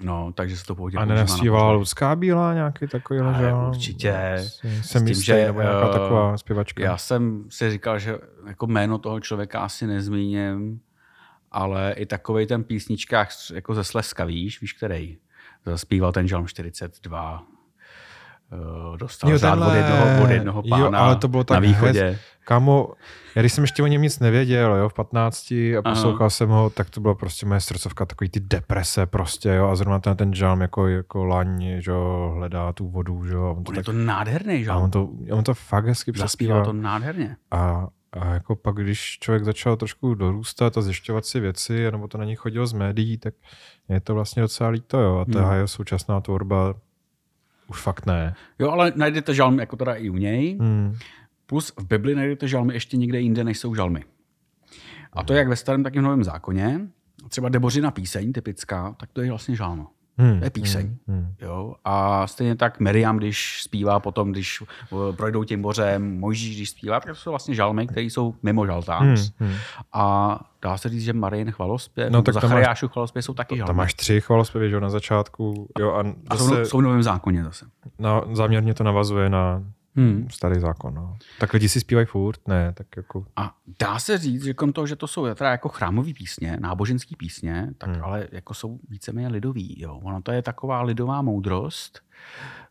No, 0.00 0.32
takže 0.34 0.56
se 0.56 0.64
to 0.64 0.74
pohodě 0.74 0.98
A 0.98 1.04
nenastívala. 1.04 1.72
Lucká 1.72 2.16
bílá 2.16 2.54
nějaký 2.54 2.86
takový 2.86 3.20
žál? 3.40 3.68
určitě. 3.68 4.14
Jsem 4.36 4.82
S 4.82 4.92
tím, 4.92 5.08
jistý, 5.08 5.24
že, 5.24 5.46
nebo 5.46 5.60
nějaká 5.60 5.88
eh, 5.88 5.92
taková 5.92 6.38
zpěvačka. 6.38 6.84
Já 6.84 6.96
jsem 6.96 7.44
si 7.48 7.70
říkal, 7.70 7.98
že 7.98 8.18
jako 8.46 8.66
jméno 8.66 8.98
toho 8.98 9.20
člověka 9.20 9.60
asi 9.60 9.86
nezmíním, 9.86 10.80
ale 11.52 11.92
i 11.92 12.06
takový 12.06 12.46
ten 12.46 12.64
písničkách 12.64 13.30
jako 13.54 13.74
ze 13.74 13.84
Slezska, 13.84 14.24
víš, 14.24 14.60
víš 14.60 14.72
který? 14.72 15.18
Zaspíval 15.66 16.12
ten 16.12 16.28
Žalm 16.28 16.46
42. 16.46 17.42
eh, 18.52 18.96
Dostal 18.98 19.30
Jo, 19.30 19.38
řád 19.38 19.58
od 19.58 19.60
tenhle. 19.60 19.76
jednoho, 19.78 20.24
od 20.24 20.30
jednoho 20.30 20.62
Jo, 20.64 20.70
pána 20.70 20.98
ale 20.98 21.16
to 21.16 21.28
bylo 21.28 21.44
tak 21.44 21.54
na 21.54 21.60
východě. 21.60 22.02
hez- 22.12 22.18
Kámo, 22.44 22.92
já 23.34 23.42
když 23.42 23.52
jsem 23.52 23.64
ještě 23.64 23.82
o 23.82 23.86
něm 23.86 24.02
nic 24.02 24.18
nevěděl, 24.18 24.74
jo, 24.76 24.88
v 24.88 24.94
15 24.94 25.52
a 25.78 25.82
poslouchal 25.82 26.30
jsem 26.30 26.48
ho, 26.48 26.70
tak 26.70 26.90
to 26.90 27.00
bylo 27.00 27.14
prostě 27.14 27.46
moje 27.46 27.60
srdcovka, 27.60 28.06
takový 28.06 28.30
ty 28.30 28.40
deprese 28.40 29.06
prostě, 29.06 29.48
jo, 29.48 29.68
a 29.68 29.74
zrovna 29.76 29.98
ten, 29.98 30.16
ten 30.16 30.34
žalm 30.34 30.60
jako, 30.60 30.88
jako 30.88 31.24
laň, 31.24 31.64
že 31.78 31.90
jo, 31.90 32.32
hledá 32.36 32.72
tu 32.72 32.88
vodu, 32.88 33.24
že 33.26 33.34
jo, 33.34 33.44
a 33.44 33.50
on 33.50 33.64
to, 33.64 33.70
On 33.70 33.74
je 33.76 33.82
tak, 33.82 33.86
to 33.86 33.92
nádherný 33.92 34.54
a 34.54 34.64
žalm. 34.64 34.82
on 34.84 34.90
to, 34.90 35.08
on 35.32 35.44
to 35.44 35.54
fakt 35.54 35.86
hezky 35.86 36.10
Zaspíval 36.16 36.26
přespíval. 36.26 36.64
to 36.64 36.72
nádherně. 36.72 37.36
A, 37.50 37.86
a 38.20 38.34
jako 38.34 38.56
pak, 38.56 38.74
když 38.76 39.18
člověk 39.20 39.44
začal 39.44 39.76
trošku 39.76 40.14
dorůstat 40.14 40.78
a 40.78 40.82
zjišťovat 40.82 41.26
si 41.26 41.40
věci, 41.40 41.90
nebo 41.90 42.08
to 42.08 42.18
na 42.18 42.24
něj 42.24 42.36
chodilo 42.36 42.66
z 42.66 42.72
médií, 42.72 43.18
tak 43.18 43.34
je 43.88 44.00
to 44.00 44.14
vlastně 44.14 44.42
docela 44.42 44.70
líto, 44.70 44.98
jo. 45.00 45.18
A 45.18 45.24
ta 45.32 45.42
Hmm. 45.44 45.54
jeho 45.54 45.68
současná 45.68 46.20
tvorba 46.20 46.74
už 47.68 47.80
fakt 47.82 48.06
ne. 48.06 48.34
Jo, 48.58 48.70
ale 48.70 48.92
najdete 48.96 49.34
žalm 49.34 49.58
jako 49.58 49.76
teda 49.76 49.94
i 49.94 50.10
u 50.10 50.16
něj. 50.16 50.58
Hmm. 50.60 50.94
Plus 51.46 51.72
v 51.80 51.86
Bibli 51.86 52.14
najdete 52.14 52.48
žalmy 52.48 52.74
ještě 52.74 52.96
někde 52.96 53.20
jinde, 53.20 53.44
než 53.44 53.58
jsou 53.58 53.74
žalmy. 53.74 54.04
A 55.12 55.22
to 55.22 55.32
jak 55.34 55.48
ve 55.48 55.56
starém, 55.56 55.82
tak 55.82 55.94
i 55.96 55.98
v 55.98 56.02
novém 56.02 56.24
zákoně. 56.24 56.80
Třeba 57.28 57.48
Debořina 57.48 57.90
píseň, 57.90 58.32
typická, 58.32 58.94
tak 59.00 59.12
to 59.12 59.20
je 59.20 59.28
vlastně 59.30 59.56
žalm. 59.56 59.86
Hmm. 60.18 60.38
To 60.38 60.44
je 60.44 60.50
píseň. 60.50 60.96
Hmm. 61.08 61.34
Jo? 61.40 61.74
A 61.84 62.26
stejně 62.26 62.56
tak 62.56 62.80
Miriam, 62.80 63.16
když 63.16 63.62
zpívá 63.62 64.00
potom, 64.00 64.32
když 64.32 64.62
eh, 64.62 65.12
projdou 65.16 65.44
tím 65.44 65.60
mořem, 65.60 66.18
Mojžíš, 66.20 66.56
když 66.56 66.70
zpívá, 66.70 67.00
tak 67.00 67.08
to 67.08 67.14
jsou 67.14 67.30
vlastně 67.30 67.54
žalmy, 67.54 67.86
které 67.86 68.02
jsou 68.06 68.34
mimo 68.42 68.66
žaltář. 68.66 69.02
Hmm. 69.38 69.48
Hmm. 69.50 69.58
A 69.92 70.38
dá 70.62 70.76
se 70.76 70.88
říct, 70.88 71.02
že 71.04 71.12
Marin 71.12 71.50
chvalospěv, 71.50 72.10
No, 72.12 72.18
no, 72.18 72.22
tak 72.22 72.40
tam 72.40 72.50
máš- 72.50 72.84
chvalospěv 72.86 73.24
jsou 73.24 73.34
taky 73.34 73.56
žalmy. 73.56 73.66
Tam 73.66 73.76
máš 73.76 73.94
tři 73.94 74.20
chvalospěvy, 74.20 74.68
že 74.68 74.74
jo, 74.74 74.80
na 74.80 74.90
začátku. 74.90 75.68
Jo, 75.78 75.92
a, 75.92 76.04
A 76.28 76.36
jsou, 76.36 76.48
zase 76.48 76.64
jsou 76.64 76.78
v 76.78 76.82
novém 76.82 77.02
zákoně 77.02 77.44
zase. 77.44 77.66
na, 77.98 78.22
záměrně 78.32 78.74
to 78.74 78.84
navazuje 78.84 79.30
na 79.30 79.62
Hmm. 79.96 80.26
starý 80.30 80.60
zákon. 80.60 80.94
No. 80.94 81.16
Tak 81.38 81.52
lidi 81.52 81.68
si 81.68 81.80
zpívají 81.80 82.06
furt? 82.06 82.48
Ne, 82.48 82.72
tak 82.72 82.86
jako... 82.96 83.24
A 83.36 83.54
dá 83.78 83.98
se 83.98 84.18
říct, 84.18 84.44
že 84.44 84.54
krom 84.54 84.72
toho, 84.72 84.86
že 84.86 84.96
to 84.96 85.06
jsou 85.06 85.34
teda 85.34 85.50
jako 85.50 85.68
chrámové 85.68 86.12
písně, 86.14 86.56
náboženské 86.60 87.16
písně, 87.18 87.68
tak 87.78 87.88
Hmm. 87.88 87.94
hmm. 87.96 88.04
ale 88.04 88.28
jako 88.32 88.54
jsou 88.54 88.78
víceméně 88.88 89.28
lidový. 89.28 89.80
Jo. 89.80 90.00
Ono 90.02 90.22
to 90.22 90.32
je 90.32 90.42
taková 90.42 90.82
lidová 90.82 91.22
moudrost, 91.22 92.00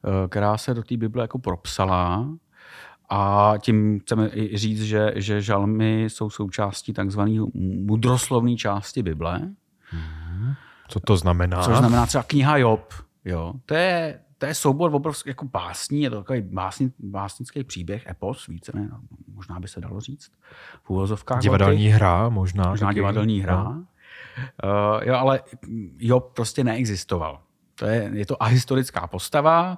eh, 0.06 0.28
která 0.28 0.58
se 0.58 0.74
do 0.74 0.84
té 0.84 0.98
Bible 0.98 1.24
jako 1.24 1.40
propsala 1.40 2.28
a 3.10 3.54
tím 3.60 4.00
chceme 4.00 4.30
i 4.34 4.58
říct, 4.58 4.82
že, 4.84 5.14
že 5.16 5.42
žalmy 5.42 6.04
jsou 6.04 6.30
součástí 6.30 6.94
takzvané 6.94 7.40
mudroslovné 7.86 8.56
části 8.56 9.04
Bible, 9.04 9.42
Co 10.88 11.00
to 11.00 11.18
znamená? 11.18 11.62
což 11.64 11.78
znamená 11.78 12.06
třeba 12.06 12.24
kniha 12.24 12.58
Job. 12.58 12.94
Jo. 13.26 13.54
To, 13.66 13.74
je, 13.74 14.20
to 14.46 14.50
je 14.50 14.56
soubor 14.56 14.96
obrovský 14.96 15.30
jako 15.30 15.46
básní, 15.46 16.02
je 16.02 16.10
to 16.10 16.18
takový 16.18 16.42
básni, 16.42 16.92
básnický 17.00 17.64
příběh, 17.64 18.08
epos, 18.08 18.48
více, 18.48 18.72
ne, 18.76 18.90
možná 19.34 19.60
by 19.60 19.68
se 19.68 19.82
dalo 19.82 20.00
říct, 20.00 20.32
v 20.84 20.90
úvozovkách. 20.90 21.42
Divadelní 21.42 21.84
velkých. 21.84 21.94
hra 21.96 22.30
možná. 22.30 22.70
Možná 22.70 22.88
taky, 22.88 22.96
divadelní 22.96 23.42
hra. 23.42 23.64
No. 23.64 23.70
Uh, 23.72 25.04
jo, 25.04 25.16
ale 25.16 25.42
jo, 25.98 26.20
prostě 26.20 26.64
neexistoval. 26.64 27.40
To 27.76 27.86
je, 27.86 28.12
je 28.14 28.26
to 28.26 28.44
ahistorická 28.44 29.08
postava 29.08 29.78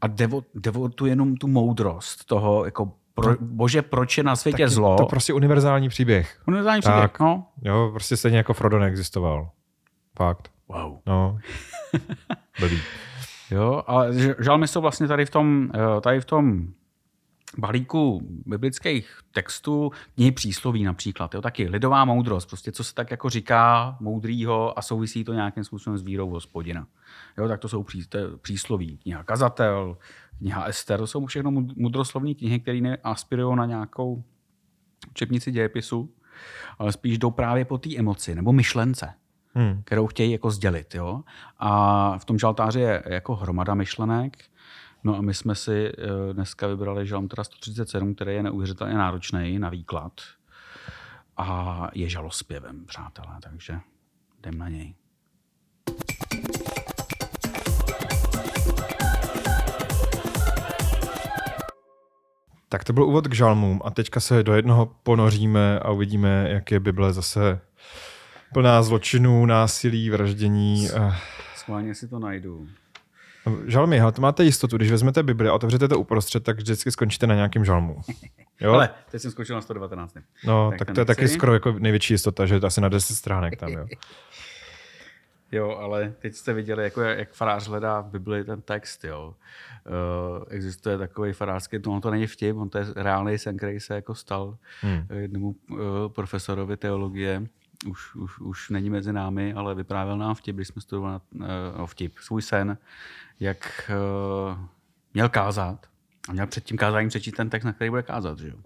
a 0.00 0.06
devo, 0.06 0.42
devotuje 0.54 1.12
jenom 1.12 1.36
tu 1.36 1.46
moudrost 1.46 2.24
toho, 2.24 2.64
jako 2.64 2.92
pro, 3.14 3.36
bože, 3.40 3.82
proč 3.82 4.18
je 4.18 4.24
na 4.24 4.36
světě 4.36 4.62
je 4.62 4.68
zlo. 4.68 4.96
To 4.96 5.06
prostě 5.06 5.32
univerzální 5.32 5.88
příběh. 5.88 6.42
Univerzální 6.46 6.80
příběh, 6.80 7.02
Tak. 7.02 7.20
no. 7.20 7.46
Jo, 7.62 7.88
prostě 7.92 8.16
stejně 8.16 8.36
jako 8.38 8.54
Frodo 8.54 8.78
neexistoval. 8.78 9.50
Fakt. 10.16 10.50
Wow. 10.68 10.98
No. 11.06 11.38
Blbý. 12.60 12.80
Jo, 13.50 13.82
ale 13.86 14.14
žalmy 14.38 14.68
jsou 14.68 14.80
vlastně 14.80 15.08
tady 15.08 15.26
v 15.26 15.30
tom, 15.30 15.70
eh, 15.74 16.00
tady 16.00 16.20
v 16.20 16.24
tom 16.24 16.68
balíku 17.58 18.20
biblických 18.46 19.20
textů, 19.32 19.90
knihy 20.14 20.32
přísloví 20.32 20.84
například, 20.84 21.34
jo, 21.34 21.42
taky 21.42 21.68
lidová 21.68 22.04
moudrost, 22.04 22.48
prostě 22.48 22.72
co 22.72 22.84
se 22.84 22.94
tak 22.94 23.10
jako 23.10 23.30
říká 23.30 23.96
moudrýho 24.00 24.78
a 24.78 24.82
souvisí 24.82 25.24
to 25.24 25.32
nějakým 25.34 25.64
způsobem 25.64 25.98
s 25.98 26.02
vírou 26.02 26.30
hospodina. 26.30 26.86
Jo, 27.38 27.48
tak 27.48 27.60
to 27.60 27.68
jsou 27.68 27.82
pří, 27.82 28.06
to 28.06 28.18
přísloví, 28.38 28.98
kniha 28.98 29.24
Kazatel, 29.24 29.98
kniha 30.38 30.64
Ester, 30.64 30.98
to 31.00 31.06
jsou 31.06 31.26
všechno 31.26 31.50
mud- 31.50 31.74
mudroslovní 31.76 32.34
knihy, 32.34 32.60
které 32.60 32.80
neaspirují 32.80 33.56
na 33.56 33.66
nějakou 33.66 34.24
učebnici 35.10 35.52
dějepisu, 35.52 36.14
ale 36.78 36.92
spíš 36.92 37.18
jdou 37.18 37.30
právě 37.30 37.64
po 37.64 37.78
té 37.78 37.96
emoci 37.96 38.34
nebo 38.34 38.52
myšlence 38.52 39.14
Hmm. 39.58 39.82
kterou 39.84 40.06
chtějí 40.06 40.32
jako 40.32 40.50
sdělit. 40.50 40.94
Jo? 40.94 41.22
A 41.58 42.18
v 42.18 42.24
tom 42.24 42.38
žaltáři 42.38 42.80
je 42.80 43.02
jako 43.06 43.36
hromada 43.36 43.74
myšlenek. 43.74 44.44
No 45.04 45.16
a 45.16 45.20
my 45.20 45.34
jsme 45.34 45.54
si 45.54 45.92
eh, 45.98 46.34
dneska 46.34 46.66
vybrali 46.66 47.06
žalm 47.06 47.28
teda 47.28 47.44
137, 47.44 48.14
který 48.14 48.34
je 48.34 48.42
neuvěřitelně 48.42 48.94
náročný 48.94 49.58
na 49.58 49.68
výklad. 49.68 50.12
A 51.36 51.88
je 51.94 52.08
žalospěvem, 52.08 52.86
přátelé, 52.86 53.36
takže 53.42 53.80
jdem 54.38 54.58
na 54.58 54.68
něj. 54.68 54.94
Tak 62.68 62.84
to 62.84 62.92
byl 62.92 63.04
úvod 63.04 63.28
k 63.28 63.34
žalmům 63.34 63.80
a 63.84 63.90
teďka 63.90 64.20
se 64.20 64.42
do 64.42 64.54
jednoho 64.54 64.86
ponoříme 65.02 65.78
a 65.78 65.90
uvidíme, 65.90 66.48
jak 66.50 66.70
je 66.70 66.80
Bible 66.80 67.12
zase 67.12 67.60
plná 68.52 68.82
zločinů, 68.82 69.46
násilí, 69.46 70.10
vraždění. 70.10 70.88
eh. 70.96 71.12
Schválně 71.56 71.94
si 71.94 72.08
to 72.08 72.18
najdu. 72.18 72.68
Žalmy, 73.66 74.00
ale 74.00 74.12
to 74.12 74.22
máte 74.22 74.44
jistotu, 74.44 74.76
když 74.76 74.90
vezmete 74.90 75.22
Bibli 75.22 75.48
a 75.48 75.52
otevřete 75.54 75.88
to 75.88 75.98
uprostřed, 76.00 76.44
tak 76.44 76.56
vždycky 76.56 76.90
skončíte 76.90 77.26
na 77.26 77.34
nějakém 77.34 77.64
žalmu. 77.64 78.00
Jo? 78.60 78.72
Ale 78.72 78.90
teď 79.10 79.22
jsem 79.22 79.30
skočil 79.30 79.54
na 79.56 79.60
119. 79.62 80.16
no, 80.44 80.70
tak 80.70 80.78
tak, 80.78 80.94
to 80.94 81.00
je 81.00 81.04
taky 81.04 81.28
skoro 81.28 81.52
jako 81.54 81.72
největší 81.72 82.14
jistota, 82.14 82.46
že 82.46 82.54
je 82.54 82.60
to 82.60 82.66
asi 82.66 82.80
na 82.80 82.88
10 82.88 83.14
stránek 83.14 83.56
tam, 83.56 83.68
jo. 83.72 83.86
Jo, 85.52 85.76
ale 85.76 86.12
teď 86.18 86.34
jste 86.34 86.52
viděli, 86.52 86.84
jako 86.84 87.00
jak 87.02 87.32
farář 87.32 87.68
hledá 87.68 88.00
v 88.00 88.06
Bibli 88.10 88.44
ten 88.44 88.60
text. 88.62 89.04
Jo. 89.04 89.34
Uh, 90.38 90.44
existuje 90.48 90.98
takový 90.98 91.32
farářský, 91.32 91.78
to, 91.78 91.90
on 91.92 92.00
to 92.00 92.10
není 92.10 92.26
vtip, 92.26 92.56
on 92.56 92.68
to 92.68 92.78
je 92.78 92.84
reálný 92.96 93.38
sen, 93.38 93.56
který 93.56 93.80
se 93.80 93.94
jako 93.94 94.14
stal 94.14 94.56
Hmm. 94.80 95.06
jednomu 95.14 95.54
uh, 95.70 95.78
profesorovi 96.08 96.76
teologie. 96.76 97.42
Už, 97.86 98.14
už, 98.14 98.40
už 98.40 98.70
není 98.70 98.90
mezi 98.90 99.12
námi, 99.12 99.54
ale 99.54 99.74
vyprávěl 99.74 100.16
nám 100.18 100.34
vtip, 100.34 100.56
když 100.56 100.68
jsme 100.68 100.82
studovali 100.82 101.20
uh, 101.34 101.46
vtip, 101.86 102.18
svůj 102.18 102.42
sen, 102.42 102.78
jak 103.40 103.90
uh, 104.50 104.58
měl 105.14 105.28
kázat 105.28 105.86
a 106.28 106.32
měl 106.32 106.46
před 106.46 106.64
tím 106.64 106.76
kázáním 106.76 107.08
přečíst 107.08 107.34
ten 107.34 107.50
text, 107.50 107.64
na 107.64 107.72
který 107.72 107.90
bude 107.90 108.02
kázat. 108.02 108.38
Že 108.38 108.48
jo. 108.48 108.56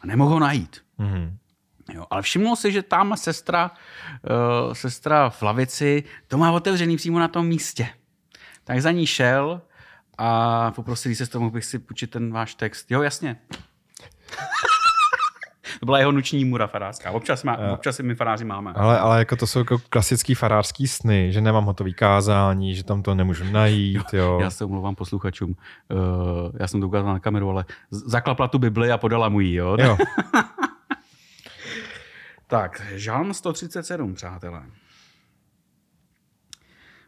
A 0.00 0.06
nemohl 0.06 0.30
ho 0.30 0.38
najít. 0.40 0.84
Mhm. 0.98 1.38
Jo, 1.92 2.06
ale 2.10 2.22
všimnul 2.22 2.56
si, 2.56 2.72
že 2.72 2.82
tam 2.82 3.16
sestra, 3.16 3.70
uh, 3.70 4.72
sestra 4.72 5.30
v 5.30 5.42
lavici 5.42 6.04
to 6.26 6.38
má 6.38 6.52
otevřený 6.52 6.96
přímo 6.96 7.18
na 7.18 7.28
tom 7.28 7.46
místě. 7.46 7.88
Tak 8.64 8.82
za 8.82 8.90
ní 8.90 9.06
šel 9.06 9.62
a 10.18 10.70
poprosil 10.70 11.14
se, 11.14 11.38
mohl 11.38 11.50
bych 11.50 11.64
si 11.64 11.78
půjčit 11.78 12.10
ten 12.10 12.32
váš 12.32 12.54
text. 12.54 12.90
Jo, 12.90 13.02
jasně. 13.02 13.36
Byla 15.88 15.98
jeho 15.98 16.12
noční 16.12 16.44
můra 16.44 16.66
farářská. 16.66 17.10
Občas, 17.10 17.44
má, 17.44 17.58
občas 17.72 17.96
si 17.96 18.02
my 18.02 18.14
faráři 18.14 18.44
máme. 18.44 18.72
Ale, 18.74 18.98
ale 18.98 19.18
jako 19.18 19.36
to 19.36 19.46
jsou 19.46 19.58
jako 19.58 19.78
klasický 19.90 20.34
farářský 20.34 20.88
sny, 20.88 21.32
že 21.32 21.40
nemám 21.40 21.64
hotový 21.64 21.94
kázání, 21.94 22.74
že 22.74 22.84
tam 22.84 23.02
to 23.02 23.14
nemůžu 23.14 23.44
najít, 23.44 24.12
jo. 24.12 24.38
Já 24.42 24.50
se 24.50 24.64
omlouvám 24.64 24.94
posluchačům. 24.94 25.50
Uh, 25.50 25.98
já 26.60 26.68
jsem 26.68 26.80
to 26.80 26.86
ukázal 26.86 27.12
na 27.12 27.20
kameru, 27.20 27.50
ale 27.50 27.64
zaklapla 27.90 28.48
tu 28.48 28.58
Bibli 28.58 28.90
a 28.90 28.98
podala 28.98 29.28
mu 29.28 29.40
ji. 29.40 29.54
Jo? 29.54 29.76
jo. 29.80 29.96
Tak, 32.50 32.82
žalm 32.94 33.34
137, 33.34 34.14
přátelé. 34.14 34.62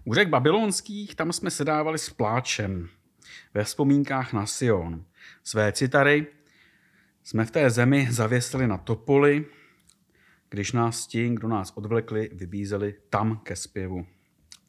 U 0.05 0.14
řek 0.14 0.29
babylonských 0.29 1.14
tam 1.14 1.33
jsme 1.33 1.51
sedávali 1.51 1.99
s 1.99 2.11
pláčem 2.11 2.88
ve 3.55 3.64
vzpomínkách 3.64 4.33
na 4.33 4.47
Sion. 4.47 5.05
Své 5.45 5.73
citary 5.73 6.27
jsme 7.22 7.44
v 7.44 7.50
té 7.50 7.70
zemi 7.70 8.09
zavěsili 8.11 8.66
na 8.66 8.78
topoly, 8.78 9.46
když 10.50 10.72
nás 10.72 11.06
ti, 11.06 11.28
kdo 11.28 11.48
nás 11.48 11.72
odvlekli, 11.74 12.30
vybízeli 12.33 12.94
tam 13.11 13.37
ke 13.37 13.56
zpěvu. 13.56 14.06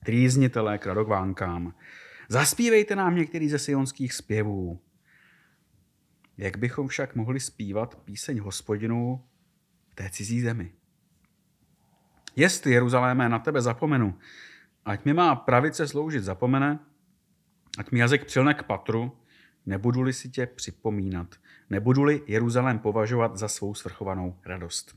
Trýznitelé 0.06 0.78
k 0.78 0.86
radokvánkám. 0.86 1.74
Zaspívejte 2.30 2.96
nám 2.96 3.16
některý 3.16 3.50
ze 3.50 3.60
sionských 3.60 4.14
zpěvů. 4.14 4.80
Jak 6.38 6.58
bychom 6.58 6.88
však 6.88 7.16
mohli 7.16 7.40
zpívat 7.40 7.96
píseň 7.96 8.40
hospodinu 8.40 9.24
v 9.90 9.96
té 9.96 10.10
cizí 10.10 10.42
zemi? 10.42 10.74
Jestli, 12.36 12.72
Jeruzalémé, 12.72 13.30
na 13.30 13.40
tebe 13.40 13.62
zapomenu, 13.62 14.20
ať 14.86 15.06
mi 15.06 15.14
má 15.14 15.36
pravice 15.36 15.88
sloužit 15.88 16.24
zapomene, 16.24 16.80
ať 17.78 17.92
mi 17.92 18.00
jazyk 18.00 18.26
přilne 18.26 18.54
k 18.54 18.64
patru, 18.64 19.18
nebudu-li 19.66 20.14
si 20.14 20.30
tě 20.30 20.46
připomínat, 20.46 21.36
nebudu-li 21.72 22.24
Jeruzalém 22.28 22.80
považovat 22.80 23.38
za 23.38 23.48
svou 23.48 23.74
svrchovanou 23.74 24.40
radost. 24.46 24.96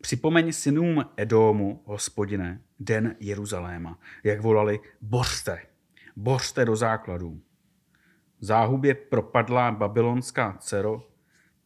Připomeň 0.00 0.52
synům 0.52 1.04
Edómu, 1.16 1.82
hospodine, 1.84 2.62
den 2.78 3.16
Jeruzaléma, 3.20 3.98
jak 4.24 4.40
volali, 4.40 4.80
bořte, 5.00 5.66
bořte 6.16 6.64
do 6.64 6.76
základů. 6.76 7.40
Záhubě 8.40 8.94
propadlá 8.94 9.72
babylonská 9.72 10.56
dcero, 10.60 11.10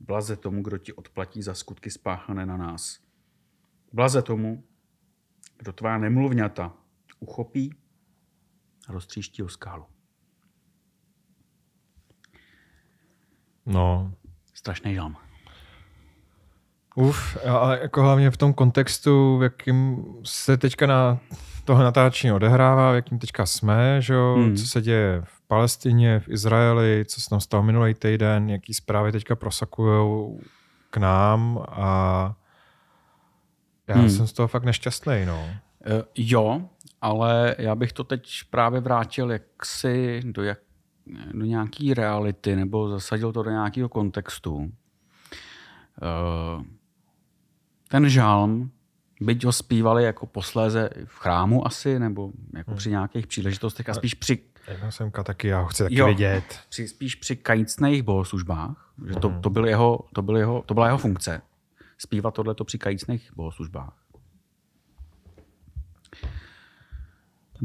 blaze 0.00 0.36
tomu, 0.36 0.62
kdo 0.62 0.78
ti 0.78 0.92
odplatí 0.92 1.42
za 1.42 1.54
skutky 1.54 1.90
spáchané 1.90 2.46
na 2.46 2.56
nás. 2.56 3.00
Blaze 3.92 4.22
tomu, 4.22 4.64
kdo 5.58 5.72
tvá 5.72 5.98
nemluvňata 5.98 6.76
uchopí 7.20 7.74
a 8.88 8.92
roztříští 8.92 9.42
o 9.42 9.48
skálu. 9.48 9.93
No, 13.66 14.12
Strašný 14.54 14.94
žalm. 14.94 15.16
Uf, 16.94 17.36
ale 17.46 17.78
jako 17.82 18.02
hlavně 18.02 18.30
v 18.30 18.36
tom 18.36 18.52
kontextu, 18.52 19.38
v 19.38 19.42
jakým 19.42 20.04
se 20.24 20.56
teďka 20.56 20.86
na 20.86 21.18
toho 21.64 21.82
natáčení 21.82 22.32
odehrává, 22.32 22.92
v 22.92 22.94
jakým 22.94 23.18
teďka 23.18 23.46
jsme, 23.46 24.02
že 24.02 24.14
jo, 24.14 24.34
Hmm. 24.38 24.56
co 24.56 24.66
se 24.66 24.82
děje 24.82 25.20
v 25.24 25.40
Palestině, 25.48 26.20
v 26.20 26.28
Izraeli, 26.28 27.04
co 27.08 27.20
se 27.20 27.30
tam 27.30 27.40
stalo 27.40 27.62
minulý 27.62 27.94
týden, 27.94 28.50
jaký 28.50 28.74
zprávy 28.74 29.12
teďka 29.12 29.36
prosakují 29.36 30.26
k 30.90 30.96
nám 30.96 31.64
a 31.68 32.34
já 33.88 33.94
Hmm. 33.94 34.10
jsem 34.10 34.26
z 34.26 34.32
toho 34.32 34.48
fakt 34.48 34.64
nešťastný, 34.64 35.24
no. 35.26 35.44
Uh, 35.86 36.02
jo, 36.14 36.62
ale 37.00 37.54
já 37.58 37.74
bych 37.74 37.92
to 37.92 38.04
teď 38.04 38.30
právě 38.50 38.80
vrátil 38.80 39.30
jaksi 39.32 40.20
do, 40.24 40.42
jak, 40.42 40.58
do 41.32 41.44
nějaký 41.44 41.94
reality 41.94 42.56
nebo 42.56 42.88
zasadil 42.88 43.32
to 43.32 43.42
do 43.42 43.50
nějakého 43.50 43.88
kontextu. 43.88 44.54
Uh, 44.56 44.70
ten 47.88 48.08
žalm, 48.08 48.70
byť 49.20 49.44
ho 49.44 49.52
zpívali 49.52 50.04
jako 50.04 50.26
posléze 50.26 50.90
v 51.04 51.18
chrámu 51.18 51.66
asi, 51.66 51.98
nebo 51.98 52.32
jako 52.54 52.70
Hmm. 52.70 52.78
při 52.78 52.90
nějakých 52.90 53.26
příležitostech 53.26 53.88
a 53.88 53.94
spíš 53.94 54.14
při, 54.14 54.38
Jednou 54.68 54.90
semka 54.90 55.22
taky, 55.22 55.48
já 55.48 55.60
ho 55.60 55.66
chci 55.66 55.82
taky 55.82 55.94
Jo. 55.98 56.06
vidět. 56.06 56.60
při, 56.68 56.88
spíš 56.88 57.14
při 57.14 57.36
kajícných 57.36 58.02
bohoslužbách, 58.02 58.92
že 59.08 59.14
to, 59.14 59.40
to, 59.40 59.50
byl 59.50 59.66
jeho, 59.66 60.00
to, 60.12 60.22
byl 60.22 60.36
jeho, 60.36 60.62
to 60.66 60.74
byla 60.74 60.86
jeho 60.86 60.98
funkce. 60.98 61.42
Zpívat 61.98 62.34
tohleto 62.34 62.64
při 62.64 62.78
kajícných 62.78 63.30
bohoslužbách. 63.36 63.96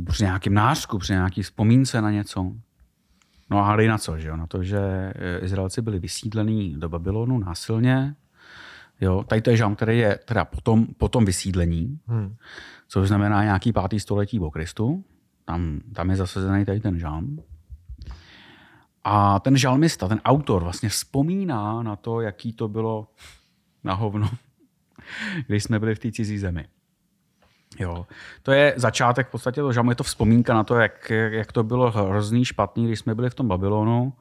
Při 0.10 0.24
nějakém 0.24 0.54
nářku, 0.54 0.98
při 0.98 1.14
nějaký 1.14 1.42
vzpomínce 1.42 2.02
na 2.02 2.12
něco. 2.12 2.52
No 3.50 3.60
a 3.60 3.64
hádej 3.64 3.88
na 3.88 3.98
co, 3.98 4.18
že 4.18 4.28
jo? 4.28 4.38
Na 4.38 4.48
to, 4.48 4.64
že 4.64 4.80
eh, 4.80 5.40
Izraelci 5.46 5.82
byli 5.82 6.00
vysídlení 6.00 6.76
do 6.80 6.90
Babylonu 6.90 7.40
násilně. 7.40 8.16
Jo, 9.02 9.24
tady 9.28 9.42
to 9.42 9.50
je 9.50 9.58
žám, 9.58 9.76
který 9.76 9.98
je 9.98 10.20
teda 10.26 10.46
potom, 10.46 10.86
potom 10.86 11.26
vysídlení, 11.26 12.00
Hmm. 12.08 12.36
což 12.88 13.08
znamená 13.08 13.44
nějaký 13.44 13.74
pátý 13.74 14.00
století 14.00 14.40
po 14.40 14.52
Kristu. 14.52 15.04
tam, 15.46 15.80
tam 15.94 16.10
je 16.10 16.16
zasazený 16.16 16.66
tady 16.66 16.80
ten 16.80 17.00
žalm. 17.00 17.40
A 19.04 19.40
ten 19.40 19.58
žalmista, 19.58 20.08
ten 20.08 20.22
autor 20.26 20.64
vlastně 20.64 20.90
vzpomíná 20.90 21.84
na 21.84 21.96
to, 21.96 22.22
jaký 22.22 22.54
to 22.54 22.68
bylo 22.68 23.08
na 23.84 23.94
hovno, 23.94 24.30
když 25.48 25.64
jsme 25.64 25.80
byli 25.80 25.96
v 25.96 26.00
té 26.00 26.12
cizí 26.12 26.38
zemi. 26.38 26.66
Jo. 27.80 28.08
To 28.44 28.52
je 28.52 28.74
začátek 28.78 29.28
v 29.28 29.32
podstatě 29.32 29.62
toho 29.62 29.74
žalmu, 29.74 29.92
je 29.92 29.96
to 29.96 30.04
vzpomínka 30.04 30.54
na 30.54 30.64
to, 30.64 30.76
jak, 30.76 31.10
jak 31.10 31.52
to 31.52 31.64
bylo 31.64 31.92
hrozný, 31.92 32.46
špatný, 32.46 32.88
když 32.88 33.00
jsme 33.00 33.16
byli 33.16 33.30
v 33.30 33.36
tom 33.36 33.48
Babylonu. 33.48 34.14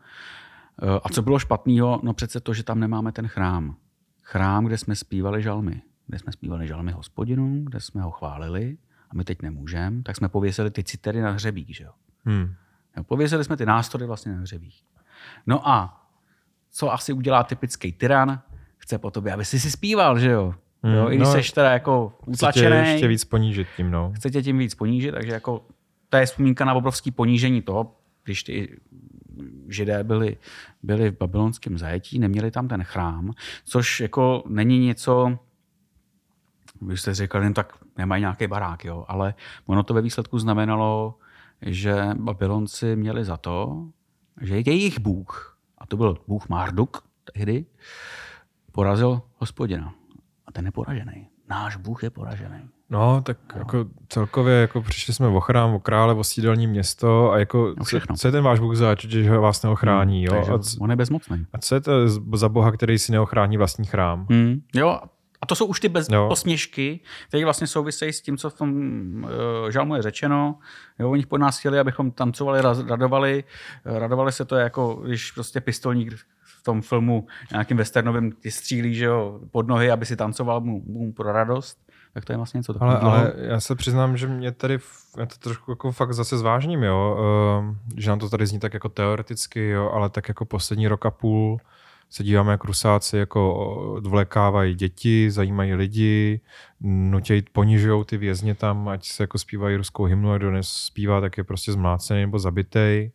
Eh, 0.82 1.00
a 1.04 1.08
co 1.08 1.22
bylo 1.22 1.38
špatného? 1.38 2.00
No 2.02 2.14
přece 2.14 2.40
to, 2.40 2.54
že 2.54 2.62
tam 2.62 2.80
nemáme 2.80 3.12
ten 3.12 3.28
chrám. 3.28 3.76
Chrám, 4.22 4.64
kde 4.64 4.78
jsme 4.78 4.96
zpívali 4.96 5.42
žalmy. 5.42 5.82
Kde 6.06 6.18
jsme 6.18 6.32
zpívali 6.32 6.66
žalmy 6.66 6.92
hospodinu, 6.92 7.64
kde 7.64 7.80
jsme 7.80 8.02
ho 8.02 8.10
chválili 8.10 8.76
a 9.10 9.14
my 9.14 9.24
teď 9.24 9.42
nemůžeme, 9.42 10.02
tak 10.02 10.16
jsme 10.16 10.28
pověsili 10.28 10.70
ty 10.70 10.84
citery 10.84 11.20
na 11.20 11.30
hřebík. 11.30 11.68
Že 11.70 11.84
jo? 11.84 11.90
Hmm. 12.24 12.54
Pověsili 13.02 13.44
jsme 13.44 13.56
ty 13.56 13.66
nástroje 13.66 14.06
vlastně 14.06 14.32
na 14.32 14.38
hřebík. 14.38 14.74
No 15.46 15.68
a 15.68 16.06
co 16.70 16.92
asi 16.92 17.12
udělá 17.12 17.42
typický 17.42 17.92
tyran? 17.92 18.40
Chce 18.76 18.98
po 18.98 19.10
tobě, 19.10 19.32
aby 19.32 19.44
si 19.44 19.60
si 19.60 19.70
zpíval, 19.70 20.18
že 20.18 20.30
jo? 20.30 20.54
Hmm, 20.82 20.94
jo 20.94 21.10
I 21.10 21.16
když 21.16 21.28
no, 21.28 21.42
jsi 21.42 21.52
teda 21.52 21.72
jako 21.72 22.08
Chce 22.08 22.24
tě 22.24 22.32
utlačený, 22.32 22.90
ještě 22.90 23.08
víc 23.08 23.24
ponížit 23.24 23.68
tím, 23.76 23.90
no. 23.90 24.12
chce 24.16 24.30
tě 24.30 24.42
tím 24.42 24.58
víc 24.58 24.74
ponížit, 24.74 25.12
takže 25.12 25.32
jako 25.32 25.62
to 26.08 26.16
je 26.16 26.26
vzpomínka 26.26 26.64
na 26.64 26.74
obrovský 26.74 27.10
ponížení 27.10 27.62
toho, 27.62 27.94
když 28.24 28.42
ty 28.42 28.78
židé 29.68 30.04
byli, 30.04 30.36
byli 30.82 31.10
v 31.10 31.18
babylonském 31.18 31.78
zajetí, 31.78 32.18
neměli 32.18 32.50
tam 32.50 32.68
ten 32.68 32.84
chrám, 32.84 33.32
což 33.64 34.00
jako 34.00 34.42
není 34.48 34.78
něco, 34.78 35.38
když 36.80 37.00
jste 37.00 37.14
říkali, 37.14 37.46
no 37.46 37.54
tak 37.54 37.78
nemají 37.96 38.20
nějaký 38.20 38.46
barák, 38.46 38.84
jo, 38.84 39.04
ale 39.08 39.34
ono 39.66 39.82
to 39.82 39.94
ve 39.94 40.02
výsledku 40.02 40.38
znamenalo, 40.38 41.14
že 41.62 42.08
Babylonci 42.14 42.96
měli 42.96 43.24
za 43.24 43.36
to, 43.36 43.86
že 44.40 44.58
jejich 44.58 45.00
bůh, 45.00 45.58
a 45.78 45.86
to 45.86 45.96
byl 45.96 46.18
bůh 46.28 46.48
Marduk 46.48 47.04
tehdy, 47.32 47.66
porazil 48.72 49.22
hospodina. 49.36 49.94
A 50.48 50.52
ten 50.52 50.64
je 50.66 50.70
poražený. 50.72 51.28
Náš 51.50 51.76
bůh 51.76 52.02
je 52.02 52.10
poražený. 52.10 52.58
No, 52.90 53.22
tak 53.22 53.38
jako 53.54 53.84
celkově 54.08 54.54
jako 54.54 54.82
přišli 54.82 55.14
jsme 55.14 55.26
o 55.26 55.40
chrám, 55.40 55.74
o 55.74 55.80
krále, 55.80 56.14
o 56.14 56.24
sídelní 56.24 56.66
město 56.66 57.30
a 57.32 57.38
jako 57.38 57.68
No 57.68 57.74
co, 57.74 57.84
všechno. 57.84 58.16
co, 58.16 58.28
je 58.28 58.32
ten 58.32 58.44
váš 58.44 58.60
Bůh 58.60 58.76
zač, 58.76 59.04
že 59.04 59.30
ho 59.30 59.40
vás 59.42 59.62
neochrání, 59.62 60.24
jo? 60.24 60.32
Takže 60.32 60.52
A, 60.52 60.58
c- 60.58 60.76
on 60.80 60.90
je 60.90 60.96
bezmocný. 60.96 61.46
a 61.52 61.58
co 61.58 61.74
je 61.74 61.80
to 61.80 61.92
za 62.36 62.48
Boha, 62.48 62.72
který 62.72 62.98
si 62.98 63.12
neochrání 63.12 63.56
vlastní 63.56 63.84
chrám? 63.86 64.26
Hmm. 64.30 64.60
Jo, 64.74 65.00
a 65.40 65.46
to 65.46 65.54
jsou 65.54 65.66
už 65.66 65.80
ty 65.80 65.88
bez, 65.88 66.08
Jo. 66.08 66.26
posměšky, 66.28 67.00
které 67.28 67.44
vlastně 67.44 67.66
souvisejí 67.66 68.12
s 68.12 68.20
tím, 68.22 68.36
co 68.36 68.50
v 68.50 68.54
tom 68.54 68.70
uh, 69.24 69.70
žalmu 69.70 69.94
je 69.94 70.02
řečeno. 70.02 70.58
Jo, 70.98 71.10
oni 71.10 71.26
po 71.26 71.38
nás 71.38 71.58
chtěli, 71.58 71.78
abychom 71.78 72.10
tancovali, 72.10 72.60
radovali. 72.88 73.44
Eh, 73.84 73.98
Radovali 73.98 74.32
se 74.32 74.44
to 74.44 74.56
jako, 74.56 74.94
když 74.94 75.32
prostě 75.32 75.60
pistolník 75.60 76.14
v 76.60 76.62
tom 76.62 76.82
filmu 76.82 77.26
nějakým 77.50 77.76
westernovým 77.76 78.32
ti 78.32 78.50
střílí 78.50 78.94
že 78.94 79.04
jo, 79.04 79.40
pod 79.50 79.68
nohy, 79.68 79.90
aby 79.90 80.06
si 80.06 80.16
tancoval 80.16 80.60
mu, 80.60 80.82
mu 80.86 81.12
pro 81.12 81.32
radost. 81.32 81.78
Tak 82.14 82.24
to 82.24 82.32
je 82.32 82.36
vlastně 82.36 82.58
něco 82.58 82.74
Ale, 82.80 82.94
takového. 82.94 83.16
ale 83.16 83.32
já 83.36 83.60
se 83.60 83.74
přiznám, 83.74 84.16
že 84.16 84.26
mě 84.26 84.52
tady, 84.52 84.78
já 85.18 85.26
to 85.26 85.36
trošku 85.38 85.72
jako 85.72 85.92
fakt 85.92 86.14
zase 86.14 86.38
zvážním, 86.38 86.82
jo, 86.82 87.18
ehm, 87.60 87.78
že 87.96 88.10
nám 88.10 88.18
to 88.18 88.30
tady 88.30 88.46
zní 88.46 88.58
tak 88.58 88.74
jako 88.74 88.88
teoreticky, 88.88 89.68
jo, 89.68 89.90
ale 89.90 90.10
tak 90.10 90.28
jako 90.28 90.44
poslední 90.44 90.88
rok 90.88 91.06
a 91.06 91.10
půl 91.10 91.60
se 92.10 92.22
díváme, 92.24 92.50
jak 92.52 92.64
rusáci 92.64 93.16
jako 93.16 93.54
odvlékávají 93.94 94.74
děti, 94.74 95.30
zajímají 95.30 95.74
lidi, 95.74 96.40
nutějí, 96.80 97.42
ponižují 97.52 98.04
ty 98.04 98.16
vězně 98.16 98.54
tam, 98.54 98.88
ať 98.88 99.06
se 99.06 99.22
jako 99.22 99.38
zpívají 99.38 99.76
ruskou 99.76 100.04
hymnu, 100.04 100.32
a 100.32 100.38
kdo 100.38 100.50
nespívá, 100.50 101.20
tak 101.20 101.38
je 101.38 101.44
prostě 101.44 101.72
zmlácený 101.72 102.20
nebo 102.20 102.38
zabitej. 102.38 103.12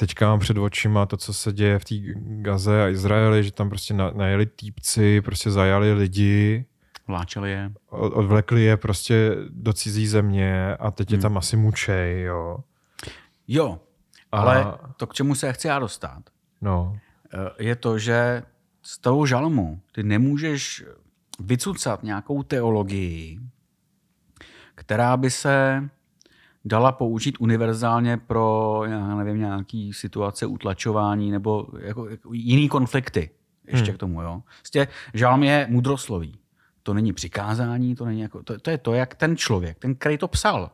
Teďka 0.00 0.26
mám 0.28 0.38
před 0.38 0.56
očima 0.58 1.06
to, 1.06 1.16
co 1.16 1.34
se 1.34 1.52
děje 1.52 1.78
v 1.78 1.84
té 1.84 1.94
Gaze 2.42 2.82
a 2.84 2.88
Izraeli, 2.88 3.44
že 3.44 3.52
tam 3.52 3.68
prostě 3.68 3.94
na- 3.94 4.10
najeli 4.10 4.46
týpci, 4.46 5.20
prostě 5.20 5.50
zajali 5.50 5.92
lidi, 5.92 6.64
Vláčeli 7.06 7.50
je. 7.50 7.72
od- 7.90 8.12
odvlekli 8.12 8.62
je 8.62 8.76
prostě 8.76 9.36
do 9.50 9.72
cizí 9.72 10.06
země 10.06 10.76
a 10.76 10.90
teď 10.90 11.10
je 11.10 11.16
Hmm. 11.16 11.22
tam 11.22 11.38
asi 11.38 11.56
mučej, 11.56 12.22
jo. 12.22 12.58
Jo, 13.48 13.80
A- 14.32 14.38
ale 14.40 14.74
to, 14.96 15.06
k 15.06 15.14
čemu 15.14 15.34
se 15.34 15.52
chci 15.52 15.66
já 15.68 15.78
dostat, 15.78 16.22
No, 16.60 16.98
eh, 17.34 17.64
je 17.64 17.76
to, 17.76 17.98
že 17.98 18.42
z 18.82 18.98
toho 18.98 19.26
žalmu 19.26 19.80
ty 19.92 20.02
nemůžeš 20.02 20.84
vycucat 21.40 22.02
nějakou 22.02 22.42
teologii, 22.42 23.40
která 24.74 25.16
by 25.16 25.30
se 25.30 25.88
dala 26.64 26.92
použít 26.92 27.36
univerzálně 27.40 28.16
pro, 28.16 28.82
já 28.86 29.14
nevím, 29.14 29.38
nějaký 29.38 29.92
situace 29.92 30.46
utlačování 30.46 31.30
nebo 31.30 31.66
jako, 31.78 32.08
jako 32.08 32.32
jiný 32.32 32.68
konflikty 32.68 33.30
ještě 33.66 33.90
Hmm. 33.90 33.96
k 33.96 34.00
tomu. 34.00 34.22
Jo. 34.22 34.42
Prostě 34.58 34.88
žalm 35.14 35.42
je 35.42 35.66
mudrosloví. 35.70 36.38
To 36.82 36.94
není 36.94 37.12
přikázání, 37.12 37.94
to, 37.94 38.04
není 38.04 38.20
jako, 38.20 38.42
to, 38.42 38.58
to 38.58 38.70
je 38.70 38.78
to, 38.78 38.92
jak 38.94 39.14
ten 39.14 39.36
člověk, 39.36 39.78
ten, 39.78 39.94
který 39.94 40.18
to 40.18 40.28
psal, 40.28 40.70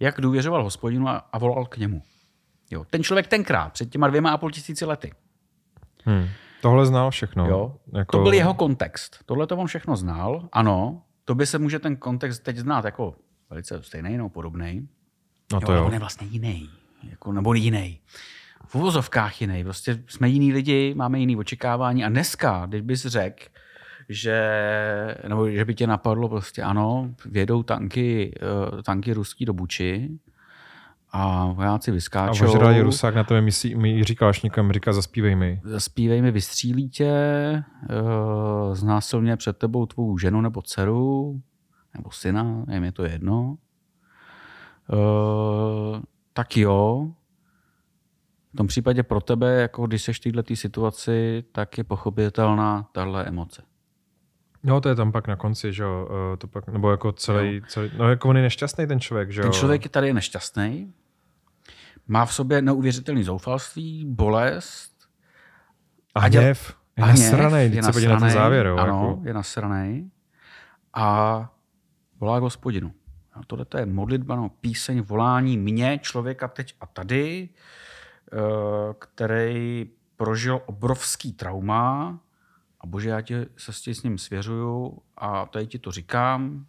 jak 0.00 0.20
důvěřoval 0.20 0.64
hospodinu 0.64 1.08
a, 1.08 1.16
a 1.16 1.38
volal 1.38 1.66
k 1.66 1.76
němu. 1.76 2.02
Jo. 2.70 2.84
Ten 2.90 3.02
člověk 3.02 3.26
tenkrát, 3.26 3.72
před 3.72 3.90
těma 3.90 4.08
dvěma 4.08 4.30
a 4.30 4.38
půl 4.38 4.50
tisíci 4.50 4.84
lety, 4.84 5.12
hm. 6.06 6.28
tohle 6.62 6.86
znal 6.86 7.10
všechno. 7.10 7.48
Jo. 7.48 7.76
Jako, 7.92 8.16
To 8.16 8.22
byl 8.22 8.32
jeho 8.32 8.54
kontext. 8.54 9.18
Tohle 9.26 9.46
to 9.46 9.56
on 9.56 9.66
všechno 9.66 9.96
znal. 9.96 10.48
Ano, 10.52 11.02
to 11.24 11.34
by 11.34 11.46
se 11.46 11.58
může 11.58 11.78
ten 11.78 11.96
kontext 11.96 12.42
teď 12.42 12.56
znát 12.56 12.84
jako 12.84 13.14
velice 13.50 13.82
stejný 13.82 14.16
nebo 14.16 14.28
podobný. 14.28 14.88
No 15.52 15.60
to 15.60 15.68
ale 15.68 15.76
jo. 15.76 15.86
on 15.86 15.92
je 15.92 15.98
vlastně 15.98 16.26
jiný. 16.30 16.70
Jako, 17.10 17.32
nebo 17.32 17.54
jiný. 17.54 17.98
V 18.66 18.74
uvozovkách 18.74 19.40
jiný. 19.40 19.64
Prostě 19.64 20.02
jsme 20.08 20.28
jiní 20.28 20.52
lidi, 20.52 20.94
máme 20.94 21.18
jiný 21.18 21.36
očekávání. 21.36 22.04
A 22.04 22.08
dneska, 22.08 22.66
když 22.66 22.80
bys 22.80 23.06
řekl, 23.06 23.44
že, 24.08 24.38
nebo 25.28 25.50
že 25.50 25.64
by 25.64 25.74
tě 25.74 25.86
napadlo 25.86 26.28
prostě 26.28 26.62
ano, 26.62 27.14
vědou 27.24 27.62
tanky, 27.62 28.34
eh, 28.36 28.82
tanky 28.82 29.12
ruský 29.12 29.44
do 29.44 29.52
Buči 29.52 30.10
a 31.16 31.46
vojáci 31.46 31.90
A 31.90 31.94
vyskáčou. 31.94 32.44
ožralý 32.44 32.80
Rusák 32.80 33.14
na 33.14 33.24
tebe 33.24 33.40
myslí, 33.40 33.74
mi 33.74 34.04
říkal 34.04 34.28
až 34.28 34.42
někam, 34.42 34.72
říká 34.72 34.92
zaspívej 34.92 35.36
mi. 35.36 35.60
zaspívej 35.64 36.22
mi, 36.22 36.30
vystřílí 36.30 36.88
tě, 36.88 37.12
uh, 37.90 38.74
znásilně 38.74 39.36
před 39.36 39.58
tebou 39.58 39.86
tvou 39.86 40.18
ženu 40.18 40.40
nebo 40.40 40.62
dceru, 40.62 41.40
nebo 41.96 42.10
syna, 42.10 42.64
je 42.70 42.80
mi 42.80 42.92
to 42.92 43.04
jedno. 43.04 43.56
Uh, 44.92 46.00
tak 46.32 46.56
jo, 46.56 47.10
v 48.54 48.56
tom 48.56 48.66
případě 48.66 49.02
pro 49.02 49.20
tebe, 49.20 49.60
jako 49.60 49.86
když 49.86 50.02
seš 50.02 50.20
v 50.20 50.32
této 50.32 50.56
situaci, 50.56 51.44
tak 51.52 51.78
je 51.78 51.84
pochopitelná 51.84 52.88
tahle 52.92 53.24
emoce. 53.24 53.62
No 54.62 54.80
to 54.80 54.88
je 54.88 54.94
tam 54.94 55.12
pak 55.12 55.28
na 55.28 55.36
konci, 55.36 55.72
že 55.72 55.82
jo, 55.82 56.08
eh, 56.34 56.36
to 56.36 56.46
pak, 56.46 56.68
nebo 56.68 56.90
jako 56.90 57.12
celý, 57.12 57.62
celý, 57.68 57.90
no 57.98 58.08
jako 58.08 58.28
on 58.28 58.36
je 58.36 58.42
nešťastný 58.42 58.86
ten 58.86 59.00
člověk, 59.00 59.30
že 59.30 59.40
jo. 59.40 59.44
Ten 59.44 59.52
člověk 59.52 59.84
je 59.84 59.90
tady 59.90 60.12
nešťastný, 60.14 60.92
má 62.08 62.24
v 62.26 62.34
sobě 62.34 62.62
neuvěřitelný 62.62 63.24
zoufalství, 63.24 64.04
bolest, 64.08 64.90
a 66.14 66.20
a 66.20 66.28
děl- 66.28 66.42
hněv, 66.42 66.76
je 66.96 67.06
nasranej, 67.06 67.70
teď 67.70 67.84
se 67.84 67.92
podívej 67.92 68.14
na 68.14 68.20
ten 68.20 68.26
nasranej, 68.26 68.44
závěr, 68.44 68.66
jo. 68.66 68.76
Ano, 68.76 69.08
Jako, 69.08 69.20
je 69.24 69.34
nasranej. 69.34 70.10
A 70.94 71.50
volá 72.24 72.38
k 72.38 72.42
hospodinu. 72.42 72.92
A 73.32 73.40
tohle 73.46 73.64
to 73.64 73.78
je 73.78 73.86
modlitba, 73.86 74.36
no, 74.36 74.48
píseň, 74.48 75.00
volání 75.00 75.58
mě, 75.58 75.98
člověka 76.02 76.48
teď 76.48 76.74
a 76.80 76.86
tady, 76.86 77.48
eh, 78.32 78.36
který 78.98 79.86
prožil 80.16 80.60
obrovský 80.66 81.32
trauma 81.32 82.18
a 82.80 82.86
bože, 82.86 83.08
já 83.08 83.20
tě 83.20 83.46
se 83.56 83.72
s 83.72 83.80
tím 83.80 83.94
s 83.94 84.02
ním 84.02 84.18
svěřuju 84.18 84.98
a 85.16 85.46
tady 85.46 85.66
ti 85.66 85.78
to 85.78 85.92
říkám, 85.92 86.66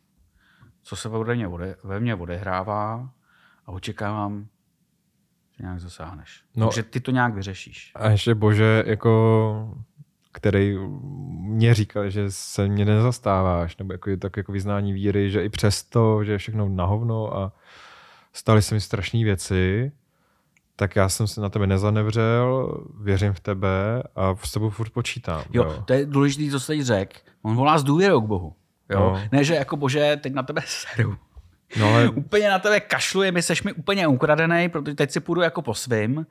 co 0.84 0.96
se 0.96 1.10
ve 1.10 1.36
mě, 1.36 1.48
ode, 1.48 1.76
ve 1.84 2.00
mně 2.00 2.16
odehrává 2.16 3.10
a 3.66 3.72
očekávám, 3.72 4.48
že 5.58 5.64
nějak 5.64 5.80
zasáhneš. 5.80 6.44
No. 6.56 6.62
No, 6.62 6.68
Takže 6.68 6.84
ty 6.84 7.00
to 7.00 7.12
nějak 7.12 7.34
vyřešíš. 7.34 7.92
a 7.96 8.10
ještě 8.10 8.36
bože, 8.36 8.84
jako 8.88 9.78
který 10.36 10.78
mě 11.40 11.74
říkal, 11.74 12.10
že 12.10 12.26
se 12.30 12.68
mě 12.68 12.86
nezastáváš, 12.86 13.78
nebo 13.78 13.94
jako 13.94 14.10
je 14.10 14.18
tak 14.18 14.38
jako 14.38 14.52
vyznání 14.52 14.94
víry, 14.94 15.32
že 15.32 15.44
i 15.44 15.50
přesto, 15.50 16.24
že 16.24 16.32
je 16.32 16.38
všechno 16.38 16.70
na 16.70 16.86
hovno 16.86 17.38
a 17.38 17.52
staly 18.34 18.62
se 18.62 18.76
mi 18.76 18.82
strašné 18.82 19.24
věci, 19.24 19.92
tak 20.76 20.96
já 20.96 21.10
jsem 21.10 21.28
se 21.28 21.42
na 21.42 21.50
tebe 21.50 21.68
nezanevřel, 21.68 22.78
věřím 23.02 23.34
v 23.34 23.40
tebe 23.40 24.04
a 24.16 24.36
s 24.44 24.52
tebou 24.52 24.70
furt 24.70 24.90
počítám. 24.90 25.44
Jo, 25.54 25.64
jo. 25.64 25.84
to 25.86 25.94
je 25.94 26.06
důležité, 26.06 26.52
co 26.52 26.60
jsi 26.60 26.68
teď 26.68 26.82
řekl. 26.82 27.20
On 27.42 27.56
volá 27.56 27.78
s 27.78 27.84
důvěrou 27.84 28.22
k 28.22 28.28
Bohu. 28.28 28.56
Jo? 28.90 29.00
No. 29.00 29.22
Ne, 29.32 29.44
že 29.44 29.56
jako 29.56 29.78
bože, 29.78 30.20
teď 30.22 30.34
na 30.34 30.44
tebe 30.44 30.62
seru. 30.66 31.18
No 31.80 31.94
ale 31.94 32.10
Úplně 32.16 32.50
na 32.50 32.60
tebe 32.60 32.80
kašluje, 32.80 33.32
mi 33.32 33.42
seš 33.42 33.64
mi 33.64 33.74
úplně 33.74 34.08
ukradený, 34.08 34.70
protože 34.70 34.96
teď 34.96 35.12
si 35.12 35.20
půjdu 35.20 35.42
jako 35.42 35.62
po 35.62 35.74
svým. 35.74 36.26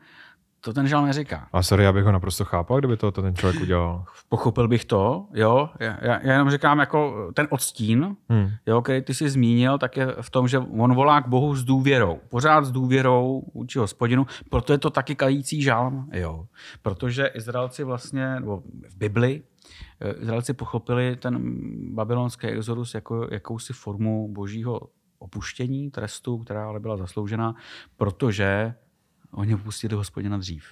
To 0.64 0.72
ten 0.72 0.88
žal 0.88 1.02
neříká. 1.06 1.48
A 1.52 1.62
sorry, 1.62 1.84
já 1.84 1.92
bych 1.92 2.04
ho 2.04 2.12
naprosto 2.12 2.44
chápal, 2.44 2.78
kdyby 2.78 2.96
to, 2.96 3.12
to 3.12 3.22
ten 3.22 3.34
člověk 3.36 3.62
udělal. 3.62 4.04
Pochopil 4.28 4.68
bych 4.68 4.84
to, 4.84 5.26
jo. 5.34 5.68
Já, 5.80 5.98
já 6.22 6.32
jenom 6.32 6.50
říkám, 6.50 6.78
jako 6.78 7.30
ten 7.34 7.46
odstín, 7.50 8.16
Hmm. 8.28 8.48
jo, 8.66 8.82
který 8.82 9.02
ty 9.02 9.14
jsi 9.14 9.28
zmínil, 9.30 9.78
tak 9.78 9.96
je 9.96 10.06
v 10.20 10.30
tom, 10.30 10.48
že 10.48 10.58
on 10.58 10.94
volá 10.94 11.20
k 11.20 11.28
Bohu 11.28 11.56
s 11.56 11.64
důvěrou. 11.64 12.20
Pořád 12.28 12.64
s 12.64 12.72
důvěrou 12.72 13.42
vůči 13.54 13.78
hospodinu, 13.78 14.26
proto 14.50 14.72
je 14.72 14.78
to 14.78 14.90
taky 14.90 15.14
kající 15.14 15.62
žálm, 15.62 16.10
jo. 16.12 16.46
Protože 16.82 17.26
Izraelci 17.26 17.84
vlastně, 17.84 18.34
nebo 18.34 18.62
v 18.90 18.96
Bibli, 18.96 19.42
eh, 20.00 20.12
Izraelci 20.22 20.52
pochopili 20.54 21.16
ten 21.16 21.38
babylonský 21.94 22.46
exodus 22.46 22.94
jako 22.94 23.28
jakousi 23.30 23.72
formu 23.72 24.28
božího 24.32 24.80
opuštění, 25.18 25.90
trestu, 25.90 26.38
která 26.38 26.68
ale 26.68 26.80
byla 26.80 26.96
zasloužena, 26.96 27.54
protože 27.96 28.74
oni 29.34 29.54
opustili 29.54 29.94
hospodina 29.94 30.38
dřív. 30.38 30.64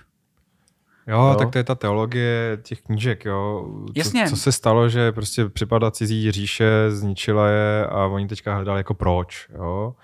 Jo, 1.07 1.17
Jo. 1.19 1.27
jo, 1.29 1.35
tak 1.39 1.51
to 1.51 1.59
je 1.59 1.65
ta 1.65 1.75
teologie 1.75 2.59
těch 2.63 2.83
knížek, 2.83 3.25
jo. 3.25 3.67
Co, 3.87 3.93
Jasně. 3.97 4.29
co 4.29 4.37
se 4.37 4.53
stalo, 4.53 4.89
že 4.89 5.13
prostě 5.13 5.49
připadla 5.49 5.91
cizí 5.91 6.31
říše, 6.33 6.91
zničila 6.91 7.49
je 7.49 7.87
a 7.87 8.07
oni 8.07 8.29
teďka 8.29 8.55
hledali 8.55 8.81
jako 8.81 8.95
proč, 8.95 9.49
jo. 9.55 9.95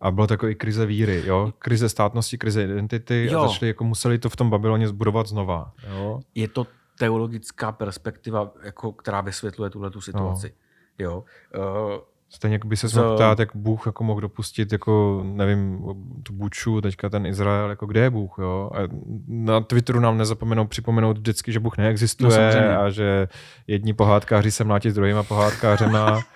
A 0.00 0.10
bylo 0.10 0.26
to 0.26 0.32
jako 0.34 0.48
i 0.48 0.54
krize 0.54 0.86
víry, 0.86 1.22
jo. 1.26 1.52
Krize 1.58 1.88
státnosti, 1.88 2.38
krize 2.38 2.64
identity 2.64 3.28
Jo. 3.30 3.40
a 3.40 3.48
začali, 3.48 3.68
jako 3.68 3.84
museli 3.84 4.18
to 4.18 4.28
v 4.28 4.36
tom 4.36 4.50
Babyloně 4.50 4.88
zbudovat 4.88 5.26
znova, 5.26 5.72
jo. 5.90 6.20
je 6.34 6.48
to 6.48 6.66
teologická 6.98 7.72
perspektiva, 7.72 8.50
jako, 8.62 8.92
která 8.92 9.20
vysvětluje 9.20 9.70
tuhle 9.70 9.90
tu 9.90 10.00
situaci. 10.00 10.54
No. 11.00 11.04
Jo. 11.04 11.24
Uh, 11.56 11.64
Stejně 12.34 12.54
jako 12.54 12.68
by 12.68 12.76
se 12.76 12.88
To- 12.88 13.02
mohl 13.02 13.14
ptát, 13.14 13.38
jak 13.38 13.56
Bůh 13.56 13.86
jako 13.86 14.04
mohl 14.04 14.20
dopustit, 14.20 14.72
jako 14.72 15.22
nevím, 15.24 15.84
tu 16.22 16.32
Buču, 16.32 16.80
teďka 16.80 17.08
ten 17.08 17.26
Izrael, 17.26 17.70
jako 17.70 17.86
kde 17.86 18.00
je 18.00 18.10
Bůh, 18.10 18.34
jo? 18.38 18.70
A 18.74 18.78
na 19.28 19.60
Twitteru 19.60 20.00
nám 20.00 20.18
nezapomenou 20.18 20.66
připomenout 20.66 21.18
vždycky, 21.18 21.52
že 21.52 21.60
Bůh 21.60 21.78
No, 21.78 21.84
neexistuje 21.84 22.30
samozřejmě. 22.30 22.76
a 22.76 22.90
že 22.90 23.28
jedni 23.66 23.92
pohádkáři 23.92 24.50
se 24.50 24.64
mlátí 24.64 24.90
s 24.90 24.94
druhýma 24.94 25.22
pohádkářema. 25.22 26.20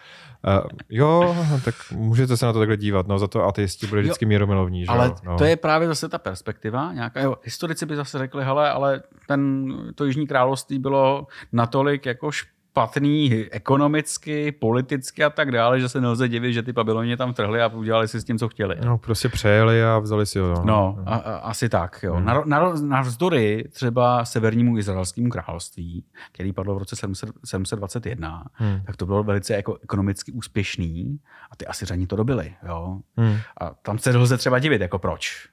A 0.45 0.63
jo, 0.91 1.37
tak 1.65 1.75
můžete 1.93 2.37
se 2.37 2.47
na 2.47 2.53
to 2.53 2.59
takhle 2.59 2.77
dívat, 2.77 3.09
no 3.09 3.19
za 3.19 3.29
to 3.29 3.45
ateisti 3.45 3.87
byli 3.87 4.01
Jo, 4.01 4.03
vždycky 4.03 4.27
míromilovní, 4.27 4.85
že 4.85 4.89
ale 4.91 5.07
jo? 5.07 5.15
No. 5.25 5.39
to 5.39 5.45
je 5.45 5.57
právě 5.57 5.89
zase 5.89 6.09
ta 6.09 6.19
perspektiva. 6.19 6.93
Nějaká, 6.93 7.21
jo, 7.21 7.37
historici 7.45 7.87
by 7.87 7.97
zase 7.97 8.19
řekli, 8.19 8.45
hele, 8.45 8.71
ale 8.71 9.03
ten, 9.29 9.73
to 9.95 10.05
Jižní 10.05 10.27
království 10.27 10.79
bylo 10.79 11.27
natolik 11.53 12.07
jako 12.07 12.31
špatný 12.79 13.47
ekonomicky, 13.51 14.53
politicky 14.53 15.25
a 15.25 15.31
tak 15.31 15.51
dále, 15.51 15.81
že 15.81 15.89
se 15.89 16.01
nelze 16.01 16.29
divit, 16.29 16.55
že 16.55 16.63
ty 16.63 16.73
Babyloni 16.73 17.17
tam 17.17 17.35
trhli 17.35 17.63
a 17.63 17.67
udělali 17.69 18.09
si 18.09 18.21
s 18.21 18.25
tím, 18.25 18.39
co 18.39 18.49
chtěli. 18.49 18.77
No, 18.85 18.99
prostě 18.99 19.29
přejeli 19.29 19.85
a 19.85 19.99
vzali 19.99 20.27
si 20.27 20.39
ho. 20.39 20.63
No, 20.65 20.99
a, 21.07 21.15
a, 21.15 21.37
asi 21.37 21.69
tak. 21.69 22.01
Jo. 22.03 22.15
Hmm. 22.15 22.25
Na, 22.25 22.43
na, 22.45 22.73
navzdory 22.83 23.65
třeba 23.71 24.25
severnímu 24.25 24.79
izraelskému 24.79 25.29
království, 25.29 26.05
který 26.33 26.53
padlo 26.53 26.75
v 26.75 26.79
roce 26.79 26.97
700, 26.97 27.31
721, 27.45 28.45
Hmm. 28.53 28.81
tak 28.87 28.97
to 28.97 29.07
bylo 29.07 29.23
velice 29.23 29.55
jako 29.55 29.79
ekonomicky 29.83 30.33
úspěšný 30.33 31.19
a 31.51 31.57
ty 31.57 31.67
Asiřani 31.67 32.07
to 32.07 32.17
dobili. 32.17 32.55
Jo. 32.69 32.99
Hmm. 33.17 33.37
A 33.61 33.71
tam 33.71 33.99
se 33.99 34.17
lze 34.17 34.37
třeba 34.37 34.59
divit, 34.59 34.81
jako 34.81 34.99
proč. 34.99 35.49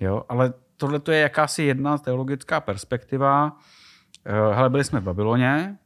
Jo, 0.00 0.22
ale 0.28 0.52
tohle 0.76 1.00
to 1.00 1.12
je 1.12 1.18
jakási 1.20 1.62
jedna 1.62 1.98
teologická 1.98 2.60
perspektiva. 2.60 3.56
Eh, 4.26 4.54
Hele, 4.54 4.70
byli 4.70 4.84
jsme 4.84 5.00
v 5.00 5.04
Babyloně, 5.04 5.76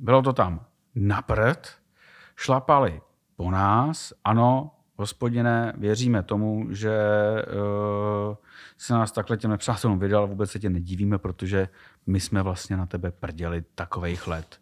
bylo 0.00 0.22
to 0.22 0.32
tam 0.32 0.66
na 0.94 1.22
prd, 1.22 1.68
šlapali 2.36 3.00
po 3.36 3.50
nás, 3.50 4.12
ano, 4.24 4.70
hospodine, 4.96 5.72
věříme 5.76 6.22
tomu, 6.22 6.66
že 6.70 6.98
uh, 8.28 8.36
se 8.78 8.92
nás 8.92 9.12
takhle 9.12 9.36
těm 9.36 9.50
nepřátelům 9.50 9.98
vydal, 9.98 10.26
vůbec 10.26 10.50
se 10.50 10.58
tě 10.58 10.70
nedivíme, 10.70 11.18
protože 11.18 11.68
my 12.06 12.20
jsme 12.20 12.42
vlastně 12.42 12.76
na 12.76 12.86
tebe 12.86 13.10
prděli 13.10 13.62
takovejch 13.74 14.26
let, 14.26 14.60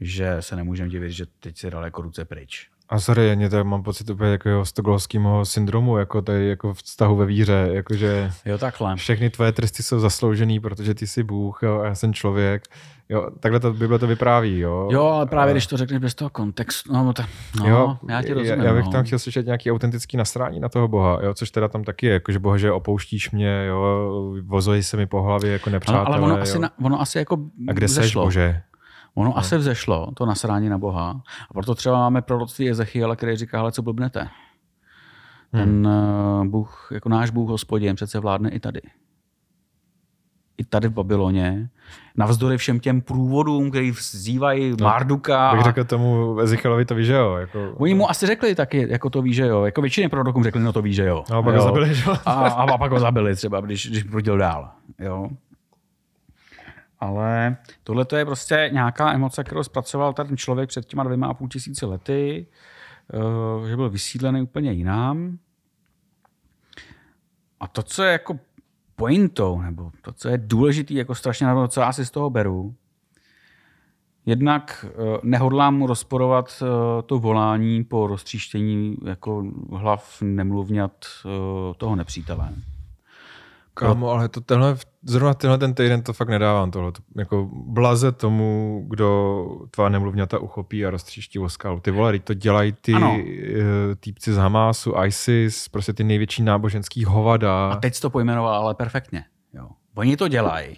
že 0.00 0.36
se 0.40 0.56
nemůžeme 0.56 0.90
divit, 0.90 1.12
že 1.12 1.26
teď 1.26 1.58
si 1.58 1.70
dal 1.70 1.84
jako 1.84 2.02
ruce 2.02 2.24
pryč. 2.24 2.70
A 2.90 3.00
sorry, 3.00 3.36
mě 3.36 3.50
to 3.50 3.64
mám 3.64 3.82
pocit 3.82 4.10
úplně 4.10 4.30
jako 4.30 4.64
stokholmského 4.64 5.44
syndromu, 5.44 5.96
jako 5.98 6.22
tady 6.22 6.48
jako 6.48 6.74
v 6.74 6.78
vztahu 6.78 7.16
ve 7.16 7.26
víře, 7.26 7.68
jakože 7.72 8.30
Jo, 8.44 8.58
takhle. 8.58 8.96
všechny 8.96 9.30
tvoje 9.30 9.52
tresty 9.52 9.82
jsou 9.82 9.98
zasloužený, 9.98 10.60
protože 10.60 10.94
ty 10.94 11.06
jsi 11.06 11.22
Bůh 11.22 11.58
jo, 11.62 11.80
a 11.80 11.86
já 11.86 11.94
jsem 11.94 12.14
člověk. 12.14 12.62
Jo, 13.08 13.30
takhle 13.40 13.60
to 13.60 13.72
Bible 13.72 13.98
to 13.98 14.06
vypráví, 14.06 14.58
jo. 14.58 14.88
Jo, 14.92 15.02
ale 15.04 15.26
právě 15.26 15.50
A- 15.50 15.54
když 15.54 15.66
to 15.66 15.76
řekneš 15.76 15.98
bez 16.00 16.14
toho 16.14 16.30
kontextu, 16.30 16.92
no, 16.92 17.12
tak, 17.12 17.26
no 17.60 17.68
jo, 17.68 17.96
já 18.08 18.22
ti 18.22 18.32
rozumím. 18.32 18.58
já, 18.60 18.64
já 18.66 18.74
bych 18.74 18.84
no. 18.84 18.90
tam 18.90 19.04
chtěl 19.04 19.18
slyšet 19.18 19.46
nějaký 19.46 19.72
autentický 19.72 20.16
nasrání 20.16 20.60
na 20.60 20.68
toho 20.68 20.88
Boha, 20.88 21.18
jo, 21.22 21.34
což 21.34 21.50
teda 21.50 21.68
tam 21.68 21.84
taky 21.84 22.06
je, 22.06 22.12
jakože 22.12 22.38
Boha, 22.38 22.56
že 22.58 22.72
opouštíš 22.72 23.30
mě, 23.30 23.64
jo, 23.68 24.34
vozojí 24.44 24.82
se 24.82 24.96
mi 24.96 25.06
po 25.06 25.22
hlavě 25.22 25.52
jako 25.52 25.68
ale, 25.68 25.72
nepřátelé, 25.72 26.16
ale 26.16 26.20
ono, 26.20 26.36
jo. 26.36 26.42
asi, 26.42 26.58
na, 26.58 26.70
ono 26.84 27.00
asi 27.00 27.18
jako 27.18 27.38
A 27.68 27.72
kde 27.72 27.88
seš. 27.88 28.14
Bože? 28.14 28.62
Ono 29.14 29.38
asi 29.38 29.56
vzešlo, 29.56 30.08
to 30.14 30.26
nasrání 30.26 30.68
na 30.68 30.78
Boha. 30.78 31.22
A 31.50 31.54
proto 31.54 31.74
třeba 31.74 31.96
máme 31.96 32.22
proroctví 32.22 32.70
Ezechiela, 32.70 33.16
který 33.16 33.36
říká, 33.36 33.58
hele, 33.58 33.72
co 33.72 33.82
blbnete. 33.82 34.28
Ten 35.52 35.86
hmm. 35.86 36.50
Bůh, 36.50 36.88
jako 36.94 37.08
náš 37.08 37.30
Bůh 37.30 37.50
hospodin, 37.50 37.96
přece 37.96 38.20
vládne 38.20 38.50
i 38.50 38.60
tady. 38.60 38.80
I 40.58 40.64
tady 40.64 40.88
v 40.88 40.92
Babyloně. 40.92 41.68
Navzdory 42.16 42.56
všem 42.56 42.80
těm 42.80 43.00
průvodům, 43.00 43.70
který 43.70 43.90
vzývají 43.90 44.70
no, 44.70 44.76
Marduka. 44.84 45.52
Bych 45.54 45.62
řekl 45.62 45.84
tomu 45.84 46.38
Ezechielovi 46.40 46.84
to 46.84 46.94
víš, 46.94 47.06
že 47.06 47.14
jo. 47.14 47.34
Jako, 47.34 47.74
Oni 47.76 47.94
mu 47.94 48.10
asi 48.10 48.26
řekli 48.26 48.54
taky, 48.54 48.86
jako 48.90 49.10
to 49.10 49.22
ví, 49.22 49.34
že 49.34 49.46
jo. 49.46 49.64
Jako 49.64 49.80
většině 49.80 50.08
prorokům 50.08 50.42
řekli, 50.42 50.60
no 50.60 50.72
to 50.72 50.82
ví, 50.82 50.94
že 50.94 51.04
jo. 51.04 51.24
No, 51.30 51.36
a 51.36 51.42
pak 51.42 51.54
jo. 51.54 51.60
ho 51.60 51.66
zabili, 51.66 51.94
že 51.94 52.10
jo. 52.10 52.16
A, 52.26 52.32
a 52.32 52.78
pak 52.78 52.92
ho 52.92 53.00
zabili 53.00 53.36
třeba, 53.36 53.60
když, 53.60 53.90
když 53.90 54.02
prudil 54.02 54.38
dál. 54.38 54.70
Jo. 54.98 55.28
Ale 57.00 57.56
tohle 57.84 58.04
to 58.04 58.16
je 58.16 58.24
prostě 58.24 58.70
nějaká 58.72 59.12
emoce, 59.12 59.44
kterou 59.44 59.62
zpracoval 59.62 60.12
ten 60.12 60.36
člověk 60.36 60.68
před 60.68 60.84
těma 60.84 61.04
dvěma 61.04 61.26
a 61.26 61.34
půl 61.34 61.48
tisíci 61.48 61.86
lety, 61.86 62.46
eh, 63.14 63.68
že 63.68 63.76
byl 63.76 63.90
vysídlený 63.90 64.42
úplně 64.42 64.72
jinam. 64.72 65.38
A 67.60 67.68
to, 67.68 67.82
co 67.82 68.02
je 68.02 68.12
jako 68.12 68.38
pointou, 68.96 69.60
nebo 69.60 69.90
to, 70.02 70.12
co 70.12 70.28
je 70.28 70.38
důležitý, 70.38 70.94
jako 70.94 71.14
strašně, 71.14 71.46
nebo 71.46 71.68
co 71.68 71.80
já 71.80 71.92
si 71.92 72.06
z 72.06 72.10
toho 72.10 72.30
beru, 72.30 72.74
Jednak 74.26 74.86
eh, 74.88 75.18
nehodlám 75.22 75.76
mu 75.76 75.86
rozporovat 75.86 76.62
eh, 76.62 77.02
to 77.02 77.18
volání 77.18 77.84
po 77.84 78.06
roztříštění 78.06 78.96
jako 79.04 79.44
hlav 79.72 80.22
nemluvňat 80.22 81.04
toho 81.76 81.96
nepřítele. 81.96 82.52
Kámo, 83.74 84.10
ale 84.10 84.28
to 84.28 84.40
tenhle, 84.40 84.76
zrovna 85.02 85.34
tenhle 85.34 85.58
ten 85.58 85.74
týden 85.74 86.02
to 86.02 86.12
fakt 86.12 86.28
nedávám 86.28 86.70
tohle. 86.70 86.92
To, 86.92 87.02
jako 87.16 87.48
blaze 87.52 88.12
tomu, 88.12 88.84
kdo 88.88 89.44
tvá 89.70 89.88
nemluvňata 89.88 90.38
uchopí 90.38 90.86
a 90.86 90.90
roztříští 90.90 91.38
o 91.38 91.48
skalu. 91.48 91.80
Ty 91.80 91.90
vole, 91.90 92.18
to 92.18 92.34
dělají 92.34 92.72
ty 92.80 92.92
Ano. 92.94 93.18
eh, 93.20 93.94
týpci 94.00 94.32
z 94.32 94.36
Hamásu, 94.36 94.94
ISIS, 95.06 95.68
prostě 95.68 95.92
ty 95.92 96.04
největší 96.04 96.42
náboženský 96.42 97.04
hovada. 97.04 97.70
A 97.70 97.76
teď 97.76 98.00
to 98.00 98.10
pojmenoval 98.10 98.54
ale 98.54 98.74
perfektně. 98.74 99.24
Jo. 99.54 99.68
Oni 99.94 100.16
to 100.16 100.28
dělají. 100.28 100.76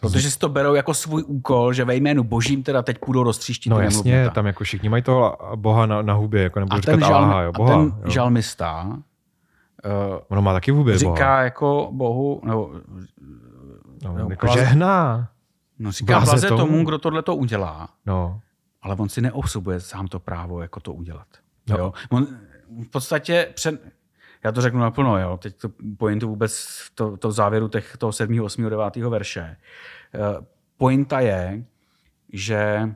Protože 0.00 0.30
si 0.30 0.38
to 0.38 0.48
berou 0.48 0.74
jako 0.74 0.94
svůj 0.94 1.24
úkol, 1.26 1.72
že 1.72 1.84
ve 1.84 1.96
jménu 1.96 2.24
božím 2.24 2.62
teda 2.62 2.82
teď 2.82 2.98
půjdou 2.98 3.22
roztříštit 3.22 3.70
no 3.70 3.80
jasně, 3.80 4.10
nemluvňata. 4.12 4.34
tam 4.34 4.46
jako 4.46 4.64
všichni 4.64 4.88
mají 4.88 5.02
toho 5.02 5.36
boha 5.56 5.86
na, 5.86 6.02
na 6.02 6.14
hubě, 6.14 6.42
jako 6.42 6.60
a 6.70 6.76
říkat 6.76 7.00
žal, 7.00 7.14
Allaha, 7.14 7.42
jo, 7.42 7.52
a 7.54 7.58
boha. 7.58 7.70
ten 7.76 7.80
jo. 8.04 8.10
žalmista 8.10 8.98
uh, 9.84 10.18
Ono 10.28 10.42
má 10.42 10.52
taky 10.52 10.72
v 10.72 10.74
hubě 10.74 10.98
říká 10.98 11.12
boha. 11.12 11.42
jako 11.42 11.88
Bohu, 11.92 12.40
nebo, 12.44 12.70
No, 14.04 14.18
jo, 14.18 14.30
jako 14.30 14.46
blaze- 14.46 14.58
žehná. 14.58 15.28
no 15.78 15.92
říká 15.92 16.12
Blaze 16.12 16.30
blaze 16.30 16.48
tomu. 16.48 16.58
tomu, 16.58 16.84
kdo 16.84 16.98
tohle 16.98 17.22
to 17.22 17.36
udělá, 17.36 17.88
No. 18.06 18.40
ale 18.82 18.94
on 18.96 19.08
si 19.08 19.20
neosobuje 19.20 19.80
sám 19.80 20.06
to 20.06 20.20
právo, 20.20 20.62
jako 20.62 20.80
to 20.80 20.92
udělat. 20.92 21.26
No. 21.68 21.76
Jo? 21.78 21.92
On 22.10 22.26
v 22.84 22.88
podstatě, 22.90 23.50
před, 23.54 23.82
já 24.44 24.52
to 24.52 24.60
řeknu 24.60 24.80
naplno, 24.80 25.18
jo? 25.18 25.36
teď 25.36 25.56
to 25.56 25.68
pointu 25.96 26.28
vůbec 26.28 26.58
v 26.86 26.94
to, 26.94 27.16
to 27.16 27.28
v 27.28 27.32
závěru 27.32 27.68
těch, 27.68 27.96
toho 27.96 28.12
7., 28.12 28.40
8., 28.40 28.62
9. 28.70 28.96
verše. 29.08 29.56
Eh, 30.14 30.18
Pointa 30.76 31.20
je, 31.20 31.64
že 32.32 32.88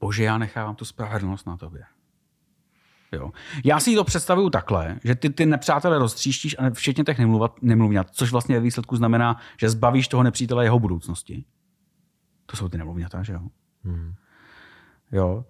Bože, 0.00 0.24
já 0.24 0.38
nechávám 0.38 0.74
tu 0.74 0.84
spravedlnost 0.84 1.46
na 1.46 1.56
tobě. 1.56 1.82
Jo. 3.12 3.30
Já 3.64 3.80
si 3.80 3.94
to 3.94 4.04
představuju 4.04 4.50
takhle, 4.50 4.98
že 5.04 5.14
ty 5.14 5.30
ty 5.30 5.46
nepřátele 5.46 5.98
roztříštíš 5.98 6.56
a 6.58 6.70
včetně 6.70 7.04
těch 7.04 7.18
nemluvat, 7.18 7.62
nemluvňat, 7.62 8.10
což 8.10 8.32
vlastně 8.32 8.54
ve 8.54 8.60
výsledku 8.60 8.96
znamená, 8.96 9.36
že 9.60 9.70
zbavíš 9.70 10.08
toho 10.08 10.22
nepřítele 10.22 10.64
jeho 10.64 10.78
budoucnosti. 10.78 11.44
To 12.46 12.56
jsou 12.56 12.68
ty 12.68 12.78
nemluvňata, 12.78 13.22
že 13.22 13.32
jo? 13.32 13.40
Hmm. 13.84 14.14
Jo. 15.12 15.44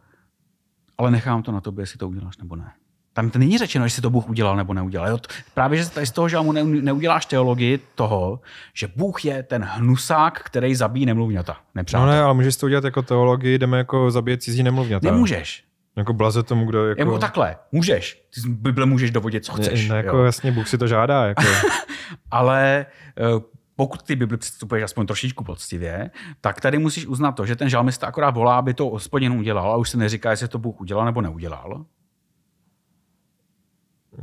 Ale 0.99 1.11
nechám 1.11 1.43
to 1.43 1.53
na 1.53 1.61
tobě, 1.61 1.83
jestli 1.83 1.99
to 1.99 2.09
uděláš 2.09 2.37
nebo 2.37 2.57
ne. 2.57 2.73
Tam 3.13 3.31
to 3.31 3.39
není 3.39 3.59
řečeno, 3.59 3.85
jestli 3.85 4.03
to 4.03 4.11
Bůh 4.11 4.29
udělal 4.29 4.57
nebo 4.57 4.75
neudělal. 4.75 5.09
Jo, 5.09 5.19
právě, 5.55 5.79
že 5.79 5.85
z 5.85 6.11
toho 6.11 6.29
žalmu 6.29 6.53
ne, 6.53 6.65
neuděláš 6.65 7.27
teologii 7.27 7.79
toho, 7.95 8.41
že 8.75 8.89
Bůh 8.97 9.25
je 9.25 9.43
ten 9.43 9.63
hnusák, 9.63 10.43
který 10.45 10.75
zabíjí 10.75 11.07
nemluvňata. 11.07 11.53
No 11.53 11.61
Nepřátel. 11.75 12.07
ne, 12.07 12.21
ale 12.21 12.35
můžeš 12.35 12.57
to 12.57 12.67
udělat 12.67 12.85
jako 12.85 13.03
teologii, 13.03 13.59
jdeme 13.59 13.79
jako 13.79 14.11
zabíjet 14.11 14.43
cizí 14.43 14.63
nemluvňata. 14.63 15.11
Nemůžeš. 15.11 15.65
Jako 16.01 16.13
blaze 16.13 16.43
tomu, 16.43 16.67
kdo 16.67 16.89
jako... 16.89 17.01
Jako 17.01 17.19
takhle, 17.19 17.57
můžeš. 17.73 18.27
Ty 18.35 18.41
z 18.41 18.47
Bible 18.47 18.87
můžeš 18.87 19.11
dovodit, 19.11 19.45
co 19.45 19.53
chceš. 19.53 19.89
Ne, 19.89 19.97
jako 19.97 20.17
jo. 20.17 20.25
jasně, 20.25 20.53
Bůh 20.53 20.69
si 20.69 20.79
to 20.79 20.87
žádá. 20.87 21.27
Jako. 21.27 21.43
Ale 22.31 22.87
eh, 23.19 23.41
pokud 23.77 24.03
ty 24.03 24.17
Bibli 24.17 24.37
přistupuješ 24.37 24.85
aspoň 24.85 25.07
trošičku 25.07 25.45
poctivě, 25.45 26.11
tak 26.41 26.61
tady 26.61 26.79
musíš 26.79 27.07
uznat 27.07 27.33
to, 27.33 27.47
že 27.47 27.57
ten 27.57 27.69
žalmista 27.69 28.07
akorát 28.07 28.31
volá, 28.31 28.59
aby 28.59 28.75
to 28.75 28.91
hospodin 28.91 29.33
udělal 29.33 29.73
a 29.73 29.77
už 29.77 29.91
se 29.91 29.97
neříká, 29.97 30.31
jestli 30.31 30.49
to 30.49 30.59
Bůh 30.59 30.81
udělal 30.81 31.05
nebo 31.05 31.21
neudělal. 31.21 31.85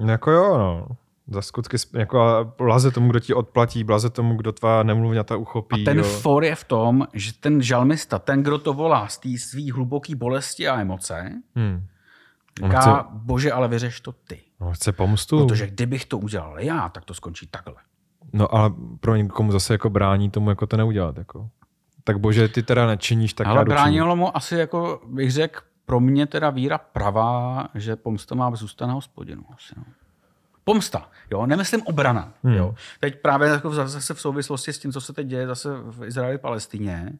jako 0.05 0.31
jo, 0.31 0.57
no. 0.57 0.87
Za 1.27 1.41
skutky, 1.41 1.77
jako 1.93 2.53
blaze 2.57 2.91
tomu, 2.91 3.09
kdo 3.09 3.19
ti 3.19 3.33
odplatí, 3.33 3.83
blaze 3.83 4.09
tomu, 4.09 4.35
kdo 4.35 4.51
tvá 4.51 4.83
nemluvňata 4.83 5.35
uchopí. 5.35 5.81
A 5.81 5.85
ten 5.85 5.97
jo. 5.97 6.03
for 6.03 6.43
je 6.43 6.55
v 6.55 6.63
tom, 6.63 7.07
že 7.13 7.33
ten 7.33 7.61
žalmista, 7.61 8.19
ten, 8.19 8.43
kdo 8.43 8.57
to 8.57 8.73
volá 8.73 9.07
z 9.07 9.17
té 9.17 9.29
svý 9.37 9.71
hluboký 9.71 10.15
bolesti 10.15 10.67
a 10.67 10.81
emoce, 10.81 11.31
Hmm. 11.55 11.85
Říká, 12.63 12.79
chce, 12.79 12.89
bože, 13.11 13.51
ale 13.51 13.67
vyřeš 13.67 14.01
to 14.01 14.11
ty. 14.11 14.41
on 14.59 14.73
chce 14.73 14.91
pomstu. 14.91 15.47
Protože 15.47 15.67
kdybych 15.67 16.05
to 16.05 16.17
udělal 16.17 16.59
já, 16.59 16.89
tak 16.89 17.05
to 17.05 17.13
skončí 17.13 17.47
takhle. 17.47 17.75
No 18.33 18.55
ale 18.55 18.73
pro 18.99 19.15
někomu 19.15 19.51
zase 19.51 19.73
jako 19.73 19.89
brání 19.89 20.29
tomu 20.29 20.49
jako 20.49 20.67
to 20.67 20.77
neudělat. 20.77 21.17
Jako. 21.17 21.49
Tak 22.03 22.19
bože, 22.19 22.47
ty 22.47 22.63
teda 22.63 22.87
nečiníš, 22.87 23.33
tak 23.33 23.47
Ale 23.47 23.65
bránilo 23.65 24.15
mu 24.15 24.37
asi, 24.37 24.55
jako 24.55 25.01
bych 25.07 25.31
řekl, 25.31 25.59
pro 25.85 25.99
mě 25.99 26.25
teda 26.25 26.49
víra 26.49 26.77
pravá, 26.77 27.67
že 27.75 27.95
pomsta 27.95 28.35
má 28.35 28.55
zůstat 28.55 28.87
na 28.87 28.93
hospodinu. 28.93 29.43
Asi, 29.55 29.73
no. 29.77 29.83
Pomsta, 30.67 31.09
jo, 31.31 31.45
nemyslím 31.45 31.81
obrana. 31.85 32.33
Hmm. 32.43 32.53
Jo. 32.53 32.75
Teď 32.99 33.21
právě 33.21 33.49
jako 33.49 33.69
zase 33.73 34.13
v 34.13 34.21
souvislosti 34.21 34.73
s 34.73 34.79
tím, 34.79 34.91
co 34.91 35.01
se 35.01 35.13
teď 35.13 35.27
děje 35.27 35.47
zase 35.47 35.69
v 35.81 36.05
Izraeli 36.05 36.37
Palestině, 36.37 37.13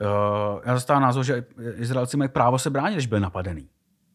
uh, 0.00 0.60
já 0.64 0.74
zastávám 0.74 1.02
názor, 1.02 1.24
že 1.24 1.44
Izraelci 1.74 2.16
mají 2.16 2.28
právo 2.28 2.58
se 2.58 2.70
bránit, 2.70 2.94
když 2.94 3.06
byli 3.06 3.20
napadený. 3.20 3.68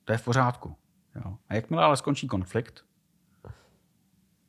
To 0.05 0.11
je 0.11 0.17
v 0.17 0.23
pořádku. 0.23 0.75
Jo. 1.15 1.33
A 1.49 1.55
jakmile 1.55 1.83
ale 1.83 1.97
skončí 1.97 2.27
konflikt, 2.27 2.83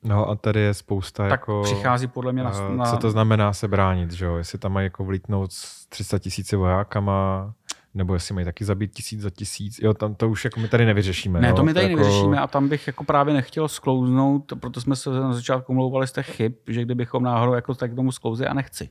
No 0.02 0.28
a 0.28 0.34
tady 0.34 0.61
je 0.61 0.74
spousta 0.74 1.22
tak 1.22 1.30
jako... 1.30 1.62
přichází 1.64 2.06
podle 2.06 2.32
mě 2.32 2.42
na, 2.42 2.52
eh, 2.54 2.76
na 2.76 2.84
Co 2.84 2.96
to 2.96 3.11
znamená 3.11 3.52
se 3.52 3.68
bránit, 3.68 4.12
že 4.12 4.24
jo? 4.24 4.36
Jestli 4.36 4.59
tam 4.59 4.72
mají 4.72 4.86
jako 4.86 5.04
vlítnout 5.04 5.52
s 5.52 5.86
300 5.86 6.18
tisíci 6.18 6.56
vojákama, 6.56 7.52
nebo 7.99 8.14
jestli 8.14 8.34
mají 8.34 8.44
taky 8.44 8.64
zabít 8.64 8.92
tisíc 8.92 9.20
za 9.20 9.30
tisíc. 9.30 9.78
Jo, 9.78 9.94
tam 9.94 10.14
to 10.14 10.28
už 10.28 10.44
jako 10.44 10.61
my 10.61 10.68
tady 10.68 10.86
nevyřešíme. 10.86 11.40
Ne, 11.40 11.49
jo? 11.49 11.57
to 11.57 11.64
my 11.64 11.74
tady 11.74 11.90
jako... 11.90 11.99
nevyřešíme 11.99 12.40
a 12.40 12.46
tam 12.46 12.68
bych 12.68 12.86
jako 12.86 13.05
právě 13.05 13.34
nechtěl 13.34 13.68
sklouznout, 13.68 14.53
proto 14.61 14.80
jsme 14.80 14.96
se 14.96 15.11
na 15.11 15.32
začátku 15.32 15.74
mlouvali 15.74 16.07
z 16.07 16.12
těch 16.12 16.26
chyb, 16.26 16.53
že 16.66 16.82
kdybychom 16.82 17.22
náhodou 17.22 17.53
jako 17.53 17.74
tak 17.74 17.92
k 17.92 17.96
tomu 17.96 18.12
sklouzli 18.12 18.46
a 18.46 18.55
nechci. 18.55 18.88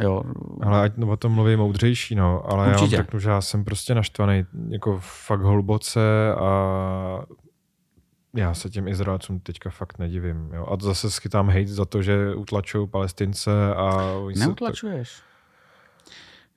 Jo. 0.00 0.22
Ale 0.62 0.80
ať 0.80 0.92
no, 0.96 1.06
o 1.06 1.16
tom 1.16 1.32
mluví 1.32 1.56
moudřejší, 1.56 2.14
no. 2.14 2.52
Ale 2.52 2.68
Určitě. 2.68 2.94
já 2.94 2.98
vám 2.98 3.04
řeknu, 3.04 3.20
že 3.20 3.30
já 3.30 3.40
jsem 3.40 3.64
prostě 3.64 3.94
naštvaný 3.94 4.44
jako 4.68 4.98
fakt 5.00 5.40
hluboce 5.40 6.34
a 6.34 7.22
já 8.36 8.54
se 8.54 8.70
těm 8.70 8.88
Izraelcům 8.88 9.40
teďka 9.40 9.70
fakt 9.70 9.98
nedivím. 9.98 10.50
Jo. 10.52 10.66
A 10.70 10.76
to 10.76 10.86
zase 10.86 11.10
schytám 11.10 11.48
hate 11.48 11.66
za 11.66 11.84
to, 11.84 12.02
že 12.02 12.34
utlačují 12.34 12.88
palestince 12.88 13.74
a 13.74 14.12
oni 14.12 14.36
se 14.36 14.46
Neutlačuješ. 14.46 15.22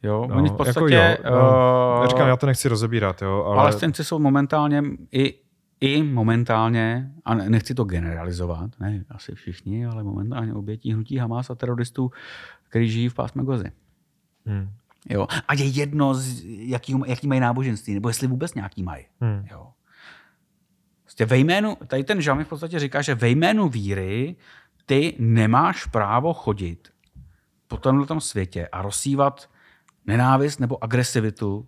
Jo, 0.06 0.28
No, 0.30 0.36
oni 0.36 0.50
v 0.50 0.54
podstatě... 0.54 0.94
jako 0.96 1.28
jo, 1.28 1.36
no. 1.36 1.98
eh, 1.98 2.02
Já 2.02 2.08
říkám, 2.08 2.28
já 2.28 2.38
to 2.38 2.46
nechci 2.46 2.68
rozebírat, 2.70 3.22
jo, 3.22 3.44
ale 3.44 3.56
Palestinci 3.56 4.04
jsou 4.04 4.20
momentálně 4.20 4.84
i, 5.12 5.34
i 5.82 6.04
momentálně, 6.04 7.12
a 7.26 7.34
ne- 7.36 7.50
nechci 7.50 7.76
to 7.76 7.84
generalizovat, 7.84 8.72
ne 8.80 9.06
asi 9.10 9.36
všichni, 9.36 9.86
ale 9.86 10.04
momentálně 10.04 10.54
obětí 10.54 10.94
hnutí 10.94 11.18
Hamas 11.18 11.50
a 11.50 11.56
teroristů, 11.56 12.12
kteří 12.70 12.90
žijí 12.90 13.10
v 13.10 13.14
pásme 13.14 13.44
Gozy. 13.44 13.72
hm, 14.50 14.70
Jo. 15.10 15.28
A 15.48 15.54
je 15.54 15.66
jedno, 15.66 16.14
z 16.14 16.44
jaký, 16.46 16.96
jaký 17.06 17.28
mají 17.28 17.40
náboženství, 17.42 17.94
nebo 17.94 18.10
jestli 18.10 18.28
vůbec 18.28 18.54
nějaký 18.54 18.84
mají. 18.84 19.06
hm. 19.24 19.46
Jo. 19.52 19.68
Prostě 21.04 21.26
ve 21.26 21.38
jménu, 21.38 21.78
tady 21.88 22.04
ten 22.04 22.22
žalm 22.22 22.44
v 22.44 22.48
podstatě 22.48 22.80
říká, 22.80 23.02
že 23.02 23.16
ve 23.16 23.30
jménu 23.30 23.70
víry 23.70 24.36
ty 24.86 25.16
nemáš 25.20 25.86
právo 25.86 26.34
chodit 26.34 26.88
po 27.68 27.78
tomhle 27.78 28.22
světě 28.22 28.68
a 28.68 28.82
rozsívat 28.82 29.50
nenávist 30.08 30.60
nebo 30.60 30.84
agresivitu. 30.84 31.68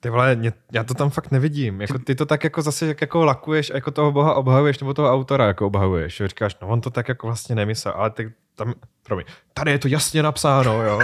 Ty 0.00 0.10
vole, 0.10 0.36
mě, 0.36 0.52
já 0.72 0.84
to 0.84 0.94
tam 0.94 1.10
fakt 1.10 1.30
nevidím. 1.30 1.80
Jako, 1.80 1.98
ty 1.98 2.14
to 2.14 2.26
tak 2.26 2.44
jako 2.44 2.62
zase 2.62 2.86
jak 2.86 3.00
jako 3.00 3.24
lakuješ 3.24 3.70
a 3.70 3.74
jako 3.74 3.90
toho 3.90 4.12
boha 4.12 4.34
obhajuješ, 4.34 4.80
nebo 4.80 4.94
toho 4.94 5.12
autora 5.12 5.46
jako 5.46 5.66
obhajuješ. 5.66 6.20
Jo. 6.20 6.28
Říkáš, 6.28 6.56
no 6.62 6.68
on 6.68 6.80
to 6.80 6.90
tak 6.90 7.08
jako 7.08 7.26
vlastně 7.26 7.54
nemyslel, 7.54 7.94
ale 7.96 8.10
ty 8.10 8.32
tam, 8.54 8.74
promiň, 9.02 9.24
tady 9.54 9.70
je 9.70 9.78
to 9.78 9.88
jasně 9.88 10.22
napsáno, 10.22 10.82
jo. 10.82 11.00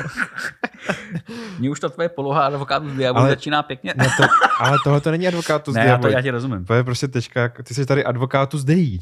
Mně 1.59 1.71
už 1.71 1.81
to 1.81 1.91
tvoje 1.91 2.09
poloha 2.09 2.47
advokátu 2.47 2.91
z 2.91 2.95
diablu 2.97 3.21
Ale- 3.21 3.31
začíná 3.31 3.63
pěkně. 3.63 3.95
No 3.97 4.05
to, 4.17 4.23
ale 4.61 4.79
tohle 4.85 5.01
to 5.01 5.11
není 5.11 5.29
advokátu 5.29 5.73
z 5.73 5.75
ne, 5.75 5.81
já, 5.81 5.97
to, 5.97 6.03
diablu. 6.03 6.11
já 6.17 6.23
ti 6.23 6.31
rozumím. 6.31 6.65
To 6.65 6.75
je 6.75 6.85
prostě 6.85 7.09
teďka, 7.09 7.41
jako- 7.41 7.63
ty 7.63 7.75
jsi 7.75 7.87
tady 7.87 8.05
advokátus 8.05 8.65
dejí. 8.65 9.01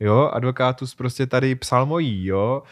Jo, 0.00 0.30
advokátus 0.32 0.94
prostě 0.94 1.26
tady 1.26 1.54
psalmojí, 1.54 2.26
jo, 2.26 2.62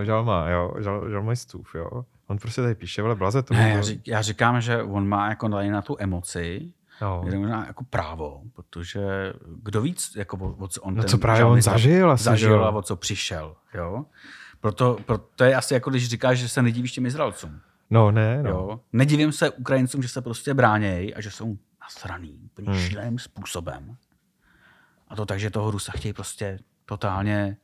Eh, 0.00 0.04
žalma, 0.04 0.48
jo, 0.50 0.74
žal, 0.80 1.10
žalmistův, 1.10 1.74
jo. 1.74 1.90
On 2.26 2.38
prostě 2.38 2.62
tady 2.62 2.74
píše, 2.74 3.02
vole, 3.02 3.14
blaze 3.14 3.42
tomu. 3.42 3.60
Ne, 3.60 3.70
já, 3.70 3.82
řík, 3.82 4.08
já 4.08 4.22
říkám, 4.22 4.60
že 4.60 4.82
on 4.82 5.08
má 5.08 5.28
jako 5.28 5.48
tady 5.48 5.70
na 5.70 5.82
tu 5.82 5.96
emoci, 5.98 6.72
no. 7.02 7.24
možná 7.34 7.66
jako 7.66 7.84
právo, 7.84 8.42
protože 8.52 9.32
kdo 9.62 9.80
víc, 9.82 10.12
jako 10.16 10.54
o, 10.58 10.68
co 10.68 10.82
on 10.82 10.94
no 10.94 11.02
ten 11.02 11.08
co 11.08 11.18
právě 11.18 11.44
on 11.44 11.62
zažil 11.62 12.10
asi, 12.10 12.24
zažil 12.24 12.64
a 12.64 12.70
o 12.70 12.82
co 12.82 12.96
přišel. 12.96 13.56
Jo? 13.74 14.04
Proto, 14.60 14.98
proto 15.06 15.44
je 15.44 15.54
asi 15.54 15.74
jako 15.74 15.90
když 15.90 16.08
říkáš, 16.08 16.38
že 16.38 16.48
se 16.48 16.62
nedívíš 16.62 16.92
těm 16.92 17.06
Izraelcům. 17.06 17.60
No 17.90 18.10
ne, 18.10 18.42
no. 18.42 18.50
Jo? 18.50 18.80
Nedivím 18.92 19.32
se 19.32 19.50
Ukrajincům, 19.50 20.02
že 20.02 20.08
se 20.08 20.22
prostě 20.22 20.54
bránějí 20.54 21.14
a 21.14 21.20
že 21.20 21.30
jsou 21.30 21.56
nasraný 21.80 22.40
úplně 22.44 22.68
Hmm. 22.68 22.78
hmm. 22.78 22.88
šíleným 22.88 23.18
způsobem. 23.18 23.96
A 25.08 25.16
to 25.16 25.26
tak, 25.26 25.40
že 25.40 25.50
toho 25.50 25.70
Rusa 25.70 25.92
chtějí 25.92 26.12
prostě 26.12 26.58
totálně 26.84 27.56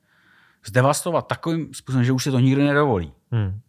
zdevastovat 0.66 1.26
takovým 1.26 1.74
způsobem, 1.74 2.04
že 2.04 2.12
už 2.12 2.24
si 2.24 2.30
to 2.30 2.38
nikdy 2.38 2.62
nedovolí. 2.64 3.12
Hm. 3.34 3.60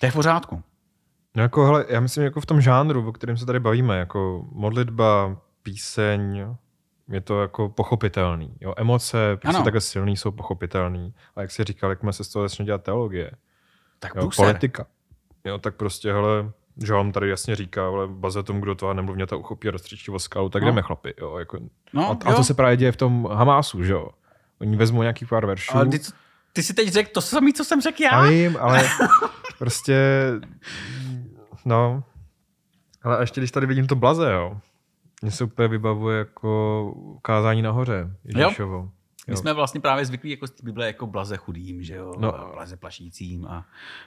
To 0.00 0.06
je 0.06 0.10
v 0.10 0.14
pořádku. 0.14 0.62
No 1.34 1.42
jako, 1.42 1.64
hele, 1.64 1.86
já 1.88 2.00
myslím 2.00 2.24
jako 2.24 2.40
v 2.40 2.46
tom 2.46 2.60
žánru, 2.60 3.08
o 3.08 3.12
kterém 3.12 3.36
se 3.36 3.46
tady 3.46 3.60
bavíme, 3.60 3.98
jako 3.98 4.44
modlitba, 4.52 5.36
píseň, 5.62 6.46
je 7.08 7.20
to 7.20 7.42
jako 7.42 7.68
pochopitelný. 7.68 8.54
Jo, 8.60 8.74
emoce, 8.76 9.36
prostě 9.36 9.56
Ano. 9.56 9.64
takhle 9.64 9.80
silný 9.80 10.16
jsou 10.16 10.30
pochopitelný. 10.30 11.14
A 11.36 11.40
jak 11.40 11.50
jsi 11.50 11.64
říkal, 11.64 11.90
jak 11.90 11.98
se 12.10 12.24
z 12.24 12.28
toho 12.28 12.48
začne 12.48 12.64
dělat 12.64 12.82
teologie, 12.82 13.30
Tak 13.98 14.14
jo, 14.14 14.20
průser. 14.20 14.44
politika. 14.46 14.86
Jo, 15.44 15.58
tak 15.58 15.74
prostě, 15.74 16.12
hele, 16.12 16.50
že 16.84 16.94
on 16.94 17.12
tady 17.12 17.28
jasně 17.30 17.56
říká, 17.56 17.86
ale 17.86 18.08
baze 18.08 18.42
tomu, 18.42 18.60
kdo 18.60 18.74
to 18.74 18.94
nemluvně 18.94 19.26
to 19.26 19.38
uchopí 19.38 19.68
a 19.68 19.70
rozstřičí 19.70 20.12
skalu, 20.16 20.48
tak 20.48 20.62
No. 20.62 20.68
jdeme 20.68 20.82
chlapi. 20.82 21.14
Jo, 21.20 21.38
jako. 21.38 21.58
No, 21.92 22.02
a, 22.10 22.16
a, 22.24 22.30
jo. 22.30 22.36
to 22.36 22.44
se 22.44 22.54
právě 22.54 22.76
děje 22.76 22.92
v 22.92 22.96
tom 22.96 23.28
Hamásu, 23.32 23.84
že 23.84 23.92
jo. 23.92 24.08
Oni 24.60 24.76
vezmou 24.76 25.00
nějaký 25.02 25.26
pár 25.26 25.46
veršů. 25.46 25.76
Ale 25.76 25.86
ty, 25.86 25.98
ty 26.52 26.62
si 26.62 26.74
teď 26.74 26.88
řekl 26.88 27.10
to 27.14 27.20
samé, 27.20 27.52
co 27.52 27.64
jsem 27.64 27.80
řekl 27.80 28.02
já? 28.02 28.24
Já 28.24 28.30
vím, 28.30 28.56
ale 28.60 28.88
prostě, 29.58 30.00
no, 31.64 32.04
ale 33.02 33.16
a 33.16 33.20
ještě 33.20 33.40
když 33.40 33.50
tady 33.50 33.66
vidím 33.66 33.86
to 33.86 33.94
blaze, 33.94 34.32
jo, 34.32 34.56
mně 35.22 35.30
se 35.30 35.44
úplně 35.44 35.68
vybavuje 35.68 36.18
jako 36.18 37.18
kázání 37.22 37.62
nahoře 37.62 38.16
Ježíšovo. 38.24 38.90
My 39.26 39.36
jsme 39.36 39.52
vlastně 39.52 39.80
právě 39.80 40.04
zvyklí 40.04 40.30
jako 40.30 40.46
z 40.46 40.50
té 40.50 40.62
Bible 40.62 40.86
jako 40.86 41.06
blaze 41.06 41.36
chudým, 41.36 41.82
že 41.82 41.94
jo? 41.94 42.14
No. 42.18 42.32
No. 42.38 42.50
Blaze 42.54 42.76
plašícím 42.76 43.46
a 43.46 43.66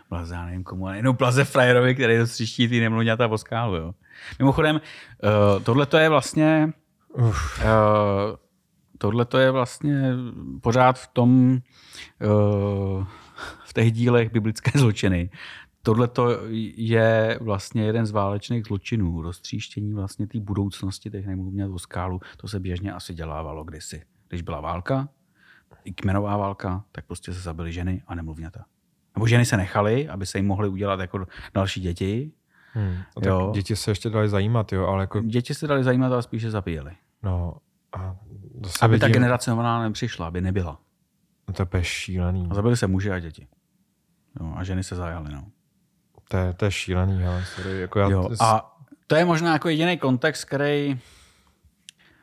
blaze, 0.10 0.36
já 0.36 0.46
nevím 0.46 0.64
komu, 0.64 0.88
a 0.88 0.91
nejenom 0.91 1.16
blaze 1.16 1.46
frajerovi, 1.46 1.94
který 1.94 2.18
dostříští 2.18 2.68
ty 2.68 2.80
nemluvňata 2.80 3.28
o 3.28 3.38
skálu, 3.38 3.76
jo? 3.76 3.94
Mimochodem, 4.39 4.76
uh, 4.76 5.64
tohle 5.64 5.86
to 5.86 5.98
je 5.98 6.10
vlastně 6.10 6.74
Uf, 7.14 7.60
uh, 7.60 8.36
tohle 9.04 9.26
to 9.26 9.38
je 9.38 9.51
vlastně 9.51 10.14
pořád 10.62 10.99
v 10.99 11.08
tom 11.08 11.51
uh, 11.51 13.06
v 13.66 13.74
těch 13.74 13.91
dílech 13.91 14.32
biblické 14.32 14.72
zločiny. 14.80 15.30
Tohle 15.82 16.08
to 16.08 16.38
je 16.76 17.39
vlastně 17.41 17.84
jeden 17.84 18.06
z 18.06 18.12
válečných 18.12 18.66
zločinů, 18.66 19.22
roztříštění 19.22 19.93
vlastně 19.93 20.28
té 20.28 20.39
budoucnosti 20.39 21.10
těch 21.12 21.26
nemluvňat 21.28 21.72
o 21.72 21.80
skálu. 21.80 22.20
To 22.38 22.47
se 22.47 22.60
běžně 22.60 22.93
asi 22.93 23.14
dělávalo 23.14 23.64
kdysi. 23.64 24.04
Když 24.30 24.41
byla 24.41 24.62
válka, 24.62 25.10
i 25.84 25.93
kmenová 25.93 26.38
válka, 26.38 26.84
tak 26.91 27.06
prostě 27.06 27.34
se 27.34 27.39
zabily 27.39 27.72
ženy 27.74 28.04
a 28.08 28.16
nemluvňata. 28.16 28.66
Nebo 29.16 29.28
ženy 29.28 29.45
se 29.45 29.58
nechaly, 29.58 30.10
aby 30.10 30.26
se 30.26 30.38
jim 30.38 30.47
mohly 30.47 30.70
udělat 30.70 30.99
jako 30.99 31.26
další 31.54 31.82
děti. 31.82 32.32
hmm. 32.74 32.95
a 33.18 33.22
tak 33.22 33.30
Jo. 33.30 33.51
děti 33.56 33.76
se 33.76 33.91
ještě 33.91 34.10
dali 34.10 34.30
zajímat, 34.30 34.74
jo, 34.74 34.86
ale 34.88 35.04
jako, 35.04 35.22
Děti 35.22 35.54
se 35.54 35.68
dali 35.68 35.84
zajímat, 35.84 36.12
ale 36.12 36.22
spíše 36.24 36.51
zabíjeli. 36.51 36.91
no, 37.24 37.58
a 37.97 38.16
zase 38.64 38.86
Aby 38.86 38.99
ta 38.99 39.05
vidím, 39.05 39.22
generace 39.22 39.51
nová 39.51 39.84
nepřišla, 39.84 40.28
aby 40.28 40.41
nebyla. 40.41 40.80
no, 41.47 41.53
to 41.53 41.78
je 41.78 41.84
šílený. 41.84 42.47
A 42.51 42.53
zabili 42.53 42.78
se 42.78 42.88
muži 42.88 43.11
a 43.11 43.20
děti. 43.20 43.47
Jo, 44.39 44.53
a 44.55 44.64
ženy 44.64 44.84
se 44.84 44.95
zajaly. 44.95 45.34
No. 45.34 45.45
To 46.28 46.38
je, 46.38 46.53
to 46.53 46.66
je 46.66 46.72
šílený, 46.72 47.26
ale 47.26 47.45
sorry, 47.45 47.80
jako 47.80 47.99
já, 47.99 48.09
Jo, 48.09 48.30
a 48.39 48.78
to 49.07 49.16
je 49.16 49.26
možná 49.26 49.53
jako 49.53 49.70
jediný 49.70 49.97
kontext, 49.97 50.45
který 50.45 50.99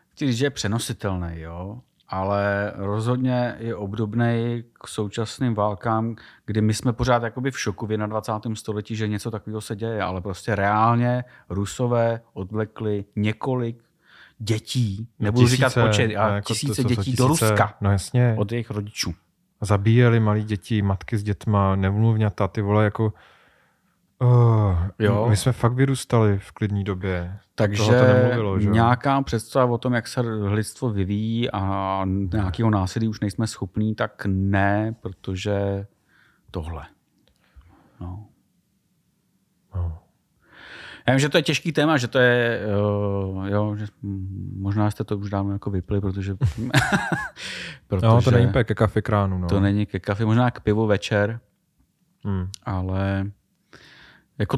chci 0.08 0.26
říct, 0.26 0.36
že 0.36 0.46
je 0.46 0.50
přenositelný. 0.50 1.40
Jo? 1.40 1.80
ale 2.10 2.72
rozhodně 2.76 3.56
je 3.58 3.76
obdobný 3.76 4.64
k 4.72 4.88
současným 4.88 5.54
válkám, 5.54 6.16
kdy 6.46 6.60
my 6.60 6.74
jsme 6.74 6.92
pořád 6.92 7.22
jakoby 7.22 7.50
v 7.50 7.60
šoku 7.60 7.86
v 7.86 7.88
21. 7.88 8.56
století, 8.56 8.96
že 8.96 9.08
něco 9.08 9.30
takového 9.30 9.60
se 9.60 9.76
děje, 9.76 10.02
ale 10.02 10.20
prostě 10.20 10.54
reálně 10.54 11.24
Rusové 11.48 12.20
odvlekli 12.32 13.04
několik 13.16 13.82
dětí, 14.40 15.08
nebudu 15.18 15.46
tisíce, 15.46 15.56
říkat 15.68 15.86
počet, 15.86 16.14
no, 16.14 16.20
a 16.22 16.28
jako 16.28 16.46
tisíce 16.54 16.82
to- 16.82 16.88
dětí 16.88 17.02
tisíce, 17.02 17.22
do 17.22 17.28
Ruska 17.28 17.74
No 17.80 17.90
jasně. 17.90 18.34
od 18.38 18.52
jejich 18.52 18.70
rodičů. 18.70 19.14
Zabíjeli 19.60 20.20
malí 20.20 20.44
děti, 20.44 20.82
matky 20.82 21.18
s 21.18 21.22
dětma, 21.22 21.76
nemluvňata, 21.76 22.48
ty 22.48 22.62
vole, 22.62 22.84
jako... 22.84 23.12
Oh, 24.18 24.76
Jo. 24.98 25.26
My 25.28 25.36
jsme 25.36 25.52
fakt 25.52 25.72
vyrůstali 25.72 26.38
v 26.38 26.52
klidní 26.52 26.84
době. 26.84 27.38
Takže 27.54 27.82
to 27.84 27.92
nemluvilo, 27.92 28.60
že 28.60 28.68
nějaká 28.70 29.22
představa 29.22 29.72
o 29.72 29.78
tom, 29.78 29.92
jak 29.92 30.08
se 30.08 30.20
lidstvo 30.20 30.90
vyvíjí 30.90 31.50
a 31.50 32.02
nějakého 32.32 32.70
násilí 32.70 33.08
už 33.08 33.20
nejsme 33.20 33.46
schopní, 33.46 33.94
tak 33.94 34.22
ne, 34.26 34.94
protože 35.00 35.86
tohle. 36.50 36.86
No. 38.00 38.26
No. 39.74 39.98
Já 41.08 41.14
vím, 41.14 41.18
že 41.20 41.28
to 41.28 41.38
je 41.38 41.42
těžký 41.42 41.72
téma, 41.72 41.96
že 41.96 42.08
to 42.08 42.18
je, 42.18 42.60
uh, 43.32 43.46
jo, 43.46 43.76
že 43.76 43.86
možná 44.56 44.90
jste 44.90 45.04
to 45.04 45.18
už 45.18 45.30
dávno 45.30 45.52
jako 45.52 45.70
vypli, 45.70 46.00
protože, 46.00 46.34
protože 47.86 48.06
no, 48.06 48.22
to 48.22 48.30
není 48.30 48.46
úplně 48.46 48.64
ke 48.64 48.74
kafe 48.74 49.02
kránu, 49.02 49.38
no. 49.38 49.48
to 49.48 49.60
není 49.60 49.86
ke 49.86 50.00
kafe, 50.00 50.24
možná 50.24 50.50
k 50.50 50.60
pivu 50.60 50.86
večer, 50.86 51.40
Hmm. 52.24 52.48
ale 52.64 53.30
jako 54.38 54.56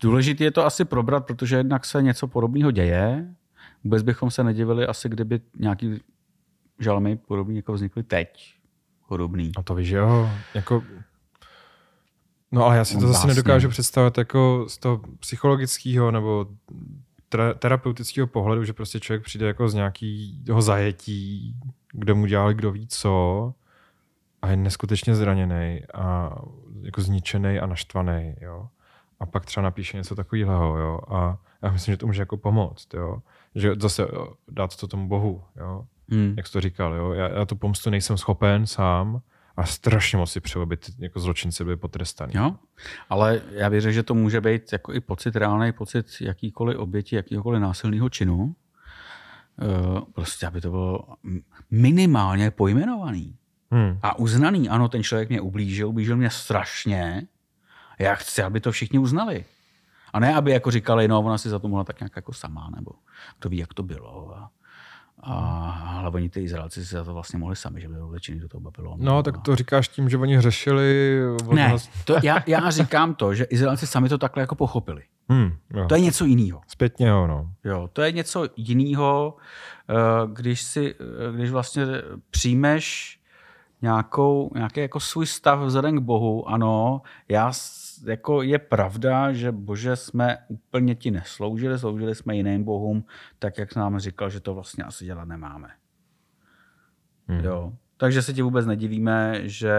důležité 0.00 0.44
je 0.44 0.50
to 0.50 0.66
asi 0.66 0.84
probrat, 0.84 1.26
protože 1.26 1.56
jednak 1.56 1.84
se 1.84 2.02
něco 2.02 2.28
podobného 2.28 2.70
děje. 2.70 3.34
Vůbec 3.84 4.02
bychom 4.02 4.30
se 4.30 4.44
nedivili 4.44 4.86
asi, 4.86 5.08
kdyby 5.08 5.40
nějaký 5.58 6.00
žalmy 6.78 7.16
podobný 7.16 7.56
jako 7.56 7.72
vznikly 7.72 8.02
teď. 8.02 8.54
Podobný. 9.08 9.52
A 9.56 9.62
to 9.62 9.74
víš, 9.74 9.88
že 9.88 9.96
jo, 9.96 10.30
jako... 10.54 10.82
No 12.52 12.64
ale 12.66 12.76
já 12.76 12.84
si 12.84 12.98
to 12.98 13.06
zase 13.06 13.26
nedokážu 13.26 13.68
představit 13.68 14.18
jako 14.18 14.64
z 14.68 14.78
toho 14.78 15.00
psychologického 15.20 16.10
nebo 16.10 16.46
tra- 17.32 17.54
terapeutického 17.54 18.26
pohledu, 18.26 18.64
že 18.64 18.72
prostě 18.72 19.00
člověk 19.00 19.22
přijde 19.24 19.46
jako 19.46 19.68
z 19.68 19.74
nějakého 19.74 20.62
zajetí, 20.62 21.56
kde 21.92 22.14
mu 22.14 22.26
dělali 22.26 22.54
kdo 22.54 22.72
ví 22.72 22.86
co 22.86 23.54
a 24.42 24.48
je 24.48 24.56
neskutečně 24.56 25.14
zraněný 25.14 25.80
a 25.94 26.36
jako 26.82 27.00
zničený 27.02 27.58
a 27.58 27.66
naštvaný, 27.66 28.34
jo. 28.40 28.68
A 29.20 29.26
pak 29.26 29.46
třeba 29.46 29.64
napíše 29.64 29.96
něco 29.96 30.14
takového, 30.14 30.78
jo. 30.78 31.00
A 31.08 31.38
já 31.62 31.70
myslím, 31.72 31.92
že 31.92 31.96
to 31.96 32.06
může 32.06 32.22
jako 32.22 32.36
pomoct, 32.36 32.94
jo. 32.94 33.18
Že 33.54 33.74
zase 33.80 34.06
dát 34.50 34.76
to 34.76 34.88
tomu 34.88 35.08
Bohu, 35.08 35.42
jo 35.56 35.84
Hmm. 36.10 36.34
jak 36.36 36.46
jsi 36.46 36.52
to 36.52 36.60
říkal, 36.60 36.94
jo? 36.94 37.12
Já, 37.12 37.28
já 37.28 37.44
tu 37.44 37.56
pomstu 37.56 37.90
nejsem 37.90 38.18
schopen 38.18 38.66
sám 38.66 39.20
a 39.56 39.66
strašně 39.66 40.18
moc 40.18 40.32
si 40.32 40.40
přeju, 40.40 40.62
aby 40.62 40.76
ty 40.76 40.92
jako 40.98 41.20
zločinci 41.20 41.64
byli 41.64 41.76
potrestaný. 41.76 42.32
Jo, 42.36 42.56
ale 43.08 43.42
já 43.50 43.68
věřím, 43.68 43.92
že 43.92 44.02
to 44.02 44.14
může 44.14 44.40
být 44.40 44.72
jako 44.72 44.92
i 44.92 45.00
pocit, 45.00 45.36
reálný 45.36 45.72
pocit 45.72 46.06
jakýkoliv 46.20 46.78
oběti, 46.78 47.16
jakýkoliv 47.16 47.60
násilného 47.62 48.08
činu. 48.10 48.54
Eh, 49.62 50.00
Prostě, 50.14 50.46
aby 50.46 50.60
to 50.60 50.70
bylo 50.70 51.04
minimálně 51.70 52.50
pojmenovaný 52.50 53.36
Hmm. 53.70 53.98
a 54.02 54.18
uznaný. 54.18 54.68
Ano, 54.68 54.88
ten 54.88 55.02
člověk 55.02 55.28
mě 55.28 55.40
ublížil, 55.40 55.88
ublížil 55.88 56.16
mě 56.16 56.30
strašně. 56.30 57.22
Já 57.98 58.14
chci, 58.14 58.42
aby 58.42 58.60
to 58.60 58.72
všichni 58.72 58.98
uznali. 58.98 59.44
A 60.12 60.20
ne, 60.20 60.34
aby 60.34 60.50
jako 60.50 60.70
říkali, 60.70 61.08
no, 61.08 61.20
ona 61.20 61.38
si 61.38 61.48
za 61.48 61.58
to 61.58 61.68
mohla 61.68 61.84
tak 61.84 62.00
nějak 62.00 62.16
jako 62.16 62.32
sama, 62.32 62.70
nebo 62.76 62.90
to 63.38 63.48
ví, 63.48 63.56
jak 63.56 63.74
to 63.74 63.82
bylo. 63.82 64.36
A, 64.36 64.50
a 65.22 65.92
ale 65.98 66.10
oni 66.10 66.28
ty 66.28 66.42
Izraelci 66.42 66.86
si 66.86 66.94
za 66.94 67.04
to 67.04 67.14
vlastně 67.14 67.38
mohli 67.38 67.56
sami, 67.56 67.80
že 67.80 67.88
byli 67.88 68.00
vlečeni 68.00 68.40
do 68.40 68.48
toho 68.48 68.60
Babylonu. 68.60 69.04
No, 69.04 69.22
tak 69.22 69.38
to 69.38 69.56
říkáš 69.56 69.88
tím, 69.88 70.08
že 70.08 70.18
oni 70.18 70.36
hřešili... 70.36 71.18
od 71.34 71.52
Ne, 71.52 71.76
to, 72.04 72.16
já, 72.22 72.42
já 72.46 72.70
říkám 72.70 73.14
to, 73.14 73.34
že 73.34 73.44
Izraelci 73.44 73.86
sami 73.86 74.08
to 74.08 74.18
takhle 74.18 74.40
jako 74.40 74.54
pochopili. 74.54 75.02
Hmm, 75.28 75.56
jo. 75.74 75.86
To 75.88 75.94
je 75.94 76.00
něco 76.00 76.24
jiného. 76.24 76.60
Zpětně 76.66 77.08
jo, 77.08 77.26
no. 77.26 77.50
Jo, 77.64 77.90
to 77.92 78.02
je 78.02 78.12
něco 78.12 78.48
jiného, 78.56 79.36
když 80.32 80.62
si, 80.62 80.94
eh, 81.00 81.36
když 81.36 81.50
vlastně 81.50 81.86
přijmeš 82.30 83.18
nějakou, 83.82 84.50
nějaký 84.54 84.80
jako 84.80 85.00
svůj 85.00 85.26
stav 85.26 85.60
vzhledem 85.60 85.96
k 85.96 86.00
Bohu, 86.00 86.48
ano, 86.48 87.02
já, 87.28 87.52
jako 88.04 88.42
je 88.42 88.58
pravda, 88.58 89.32
že 89.32 89.52
bože 89.52 89.96
jsme 89.96 90.38
úplně 90.48 90.94
ti 90.94 91.10
nesloužili, 91.10 91.78
sloužili 91.78 92.14
jsme 92.14 92.36
jiným 92.36 92.64
bohům, 92.64 93.04
tak 93.38 93.58
jak 93.58 93.76
nám 93.76 93.98
říkal, 93.98 94.30
že 94.30 94.40
to 94.40 94.54
vlastně 94.54 94.84
asi 94.84 95.04
dělat 95.04 95.24
nemáme. 95.24 95.70
Hmm. 97.28 97.40
Jo. 97.44 97.72
Takže 97.96 98.22
se 98.22 98.32
ti 98.32 98.42
vůbec 98.42 98.66
nedivíme, 98.66 99.48
že 99.48 99.74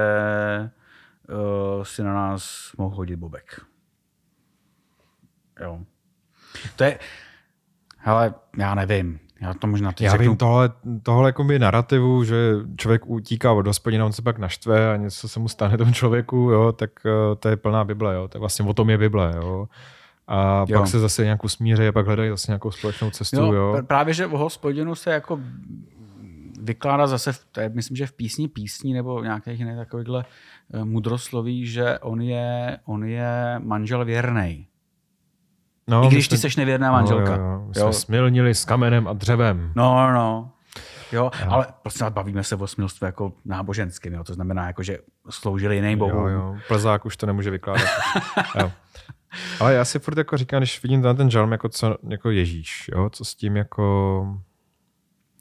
uh, 1.29 1.83
si 1.83 2.03
na 2.03 2.13
nás 2.13 2.71
mohl 2.77 2.95
hodit 2.95 3.15
bobek. 3.15 3.65
Jo. 5.59 5.81
To 6.75 6.83
je, 6.83 6.99
hele, 7.97 8.33
já 8.57 8.75
nevím. 8.75 9.19
Já 9.43 9.53
to 9.53 9.67
možná 9.67 9.91
teď 9.91 10.05
Já 10.05 10.11
řeknu. 10.11 10.25
vím 10.25 10.37
tohle, 10.37 10.69
tohle 11.03 11.29
jakoby 11.29 11.59
narrativu, 11.59 12.23
že 12.23 12.53
člověk 12.77 13.07
utíká 13.09 13.51
od 13.51 13.67
hospodina, 13.67 14.05
on 14.05 14.11
se 14.13 14.21
pak 14.21 14.37
naštve 14.37 14.93
a 14.93 14.95
něco 14.95 15.29
se 15.29 15.39
mu 15.39 15.47
stane 15.47 15.77
tomu 15.77 15.91
člověku, 15.93 16.37
jo, 16.37 16.71
tak 16.71 16.89
eh, 17.05 17.35
to 17.35 17.49
je 17.49 17.57
plná 17.57 17.83
Bible, 17.83 18.15
jo. 18.15 18.27
Tak 18.27 18.39
vlastně 18.39 18.65
o 18.65 18.73
tom 18.73 18.89
je 18.89 18.97
Bible, 18.97 19.33
jo. 19.35 19.67
A 20.27 20.65
Jo. 20.67 20.79
pak 20.79 20.87
se 20.87 20.99
zase 20.99 21.23
nějak 21.23 21.43
usmíří 21.43 21.87
a 21.87 21.91
pak 21.91 22.05
hledají 22.05 22.29
zase 22.29 22.51
nějakou 22.51 22.71
společnou 22.71 23.09
cestu, 23.11 23.35
jo, 23.37 23.53
jo. 23.53 23.73
pr- 23.77 23.85
Právě, 23.85 24.13
že 24.13 24.27
o 24.27 24.37
hospodinu 24.37 24.95
se 24.95 25.11
jako 25.11 25.39
vykládá 26.61 27.07
zase, 27.07 27.31
v, 27.33 27.45
to 27.51 27.59
je, 27.61 27.69
myslím, 27.69 27.97
že 27.97 28.07
v 28.07 28.13
písni 28.13 28.47
písní 28.47 28.93
nebo 28.93 29.21
v 29.21 29.23
nějakých 29.23 29.59
jiných 29.59 29.75
takovýchhle 29.75 30.25
eh, 30.73 30.85
mudrosloví, 30.85 31.65
že 31.65 31.99
on 31.99 32.21
je, 32.21 32.77
on 32.85 33.03
je 33.03 33.55
manžel 33.63 34.05
věrnej. 34.05 34.65
No, 35.87 36.03
I 36.05 36.07
když 36.07 36.27
ty 36.27 36.37
seš 36.37 36.55
nevěrná 36.55 36.91
manželka. 36.91 37.37
No, 37.37 37.43
jo, 37.43 37.49
jo. 37.51 37.71
Jo. 37.75 37.83
jsme 37.83 37.93
smilnili 37.93 38.55
s 38.55 38.65
kamenem 38.65 39.07
a 39.07 39.13
dřevem. 39.13 39.71
No, 39.75 40.11
no. 40.13 40.51
Jo, 41.11 41.31
ale 41.47 41.67
prostě 41.81 42.05
bavíme 42.09 42.43
se 42.43 42.55
o 42.55 42.67
smilstvu 42.67 43.05
jako 43.05 43.33
náboženským, 43.45 44.13
jo, 44.13 44.23
to 44.23 44.33
znamená, 44.33 44.67
jako, 44.67 44.83
že 44.83 44.97
sloužili 45.29 45.75
jiným 45.75 45.99
Jo, 45.99 46.05
bohům. 46.07 46.27
jo. 46.27 46.55
Plzák 46.67 47.05
už 47.05 47.17
to 47.17 47.25
nemůže 47.25 47.49
vykládat. 47.51 47.87
jo. 48.59 48.71
Ale 49.59 49.73
já 49.73 49.85
si 49.85 49.99
furt 49.99 50.17
jako 50.17 50.37
říkám, 50.37 50.59
když 50.59 50.83
vidím 50.83 51.01
ten, 51.01 51.17
ten 51.17 51.29
žalm 51.31 51.51
jako, 51.51 51.69
co, 51.69 51.97
jako 52.09 52.29
Ježíš, 52.29 52.89
jo, 52.93 53.09
co 53.09 53.25
s 53.25 53.35
tím 53.35 53.57
jako... 53.57 54.37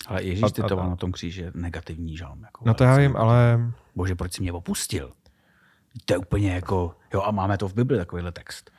Ale 0.06 0.22
Ježíš 0.22 0.42
A- 0.42 0.50
citoval 0.50 0.86
a- 0.86 0.88
na 0.90 0.96
tom 0.96 1.12
kříži 1.12 1.42
je 1.42 1.50
negativní 1.54 2.16
žalm. 2.16 2.42
Jako 2.42 2.64
No 2.66 2.74
to 2.74 2.84
já 2.84 2.96
vím, 2.96 3.16
ale 3.16 3.60
Bože, 3.96 4.14
proč 4.14 4.32
jsi 4.32 4.42
mě 4.42 4.52
opustil? 4.52 5.12
To 6.04 6.14
je 6.14 6.18
úplně 6.18 6.52
jako, 6.54 6.94
jo 7.14 7.22
a 7.22 7.30
máme 7.30 7.58
to 7.58 7.68
v 7.68 7.74
Bibli, 7.74 7.98
takovýhle 7.98 8.32
text. 8.32 8.70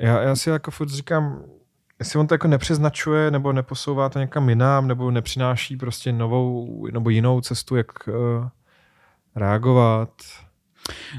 Já, 0.00 0.22
já 0.22 0.36
si 0.36 0.50
jako 0.50 0.70
furt 0.70 0.88
říkám, 0.88 1.42
jestli 1.98 2.18
on 2.18 2.26
to 2.26 2.34
jako 2.34 2.48
nepřeznačuje, 2.48 3.30
nebo 3.30 3.52
neposouvá 3.52 4.08
to 4.08 4.18
někam 4.18 4.48
jinam, 4.48 4.88
nebo 4.88 5.10
nepřináší 5.10 5.76
prostě 5.76 6.12
novou 6.12 6.86
nebo 6.92 7.10
jinou 7.10 7.40
cestu, 7.40 7.76
jak 7.76 8.08
uh, 8.08 8.48
reagovat. 9.36 10.10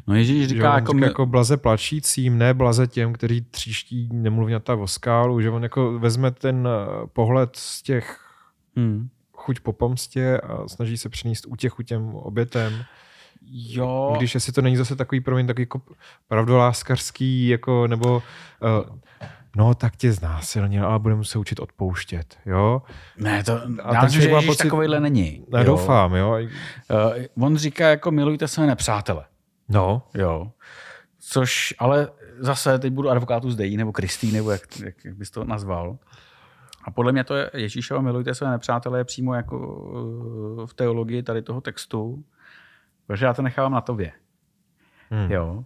No 0.08 0.16
Ježíš 0.16 0.42
Že 0.42 0.48
říká, 0.48 0.72
on 0.72 0.76
jako, 0.76 0.94
říká 0.94 1.06
jako 1.06 1.26
blaze 1.26 1.58
plačícím, 1.58 2.38
ne 2.38 2.54
blaze 2.54 2.88
těm, 2.88 3.14
kteří 3.14 3.42
tříští 3.42 4.10
nemluvňata 4.12 4.76
o 4.76 4.88
skálu, 4.88 5.42
že 5.42 5.50
on 5.50 5.64
jako 5.64 6.00
vezme 6.00 6.32
ten 6.32 6.68
eh, 6.68 7.08
pohled 7.08 7.56
z 7.56 7.82
těch 7.82 8.20
hmm. 8.76 9.10
chuť 9.34 9.60
po 9.60 9.74
pomstě 9.74 10.38
a 10.38 10.68
snaží 10.68 10.98
se 10.98 11.10
přinést 11.10 11.46
útěchu 11.48 11.84
těm 11.84 12.16
obětem. 12.16 12.74
Jo, 13.52 14.16
Když 14.18 14.34
jestli 14.34 14.54
to 14.54 14.62
není 14.62 14.76
zase 14.78 14.96
takový, 14.96 15.22
promiň, 15.22 15.48
takový 15.48 15.62
jako 15.62 15.82
pravdoláskařský, 16.28 17.48
jako, 17.48 17.88
nebo 17.88 18.24
uh, 18.60 18.98
no 19.56 19.74
tak 19.74 19.96
tě 19.96 20.12
znásilnil, 20.14 20.86
ale 20.86 21.00
budeme 21.00 21.24
se 21.24 21.40
učit 21.40 21.60
odpouštět, 21.60 22.38
jo? 22.46 22.82
ne, 23.18 23.44
to, 23.44 23.62
A 23.84 23.94
já 23.96 24.02
myslím, 24.04 24.22
že 24.22 24.30
Ježíš 24.30 24.48
pocit- 24.48 24.64
takovýhle 24.64 25.00
není. 25.00 25.46
Ne, 25.50 25.60
jo. 25.60 25.66
doufám, 25.66 26.16
jo? 26.16 26.38
Uh, 27.38 27.46
on 27.46 27.58
říká, 27.58 27.90
jako 27.90 28.12
milujte 28.12 28.48
své 28.48 28.68
nepřátele. 28.68 29.26
No, 29.70 30.02
Jo. 30.14 30.52
Což, 31.20 31.74
ale 31.80 32.08
zase 32.40 32.80
teď 32.80 32.94
budu 32.94 33.10
advokátu 33.10 33.52
zdejí, 33.52 33.78
nebo 33.78 33.92
Kristý, 33.92 34.32
nebo 34.32 34.52
jak, 34.52 34.80
jak, 34.80 34.96
bys 35.16 35.32
to 35.32 35.44
nazval. 35.44 35.98
A 36.84 36.92
podle 36.92 37.12
mě 37.12 37.24
to 37.24 37.36
je 37.36 37.50
Ježíšova 37.54 38.02
milujte 38.02 38.36
své 38.36 38.50
nepřátele 38.50 39.00
je 39.00 39.04
přímo 39.04 39.34
jako 39.34 39.58
uh, 39.58 40.66
v 40.66 40.74
teologii 40.74 41.24
tady 41.24 41.42
toho 41.42 41.62
textu, 41.62 42.24
protože 43.08 43.26
já 43.26 43.34
to 43.34 43.42
nechávám 43.42 43.72
na 43.72 43.82
tobě. 43.82 44.12
Hmm. 45.12 45.32
Jo. 45.32 45.64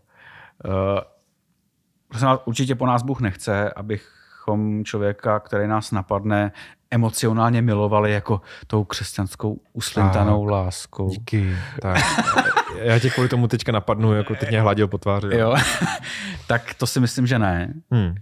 Uh, 0.65 2.37
určitě 2.45 2.75
po 2.75 2.85
nás 2.85 3.03
Bůh 3.03 3.21
nechce, 3.21 3.73
abychom 3.73 4.85
člověka, 4.85 5.39
který 5.39 5.67
nás 5.67 5.91
napadne, 5.91 6.51
emocionálně 6.91 7.61
milovali 7.61 8.11
jako 8.11 8.41
tou 8.67 8.83
křesťanskou 8.83 9.59
uslintanou 9.73 10.45
Tak. 10.45 10.51
láskou. 10.51 11.09
díky. 11.09 11.55
Tak. 11.81 11.97
Já 12.81 12.99
tě 12.99 13.09
kvůli 13.09 13.29
tomu 13.29 13.47
teďka 13.47 13.71
napadnu, 13.71 14.13
jako 14.13 14.35
teď 14.35 14.49
mě 14.49 14.61
hladil 14.61 14.87
po 14.87 14.97
tváři. 14.97 15.27
Jo. 15.37 15.55
tak 16.47 16.73
to 16.73 16.87
si 16.87 16.99
myslím, 16.99 17.27
že 17.27 17.39
ne. 17.39 17.73
Hmm. 17.91 18.15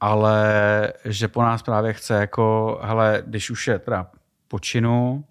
ale 0.00 0.42
že 1.04 1.28
po 1.28 1.42
nás 1.42 1.62
právě 1.62 1.92
chce 1.92 2.14
jako, 2.14 2.78
hele, 2.82 3.22
když 3.26 3.50
už 3.50 3.66
je 3.68 3.78
teda 3.78 4.06
počinu, 4.48 5.24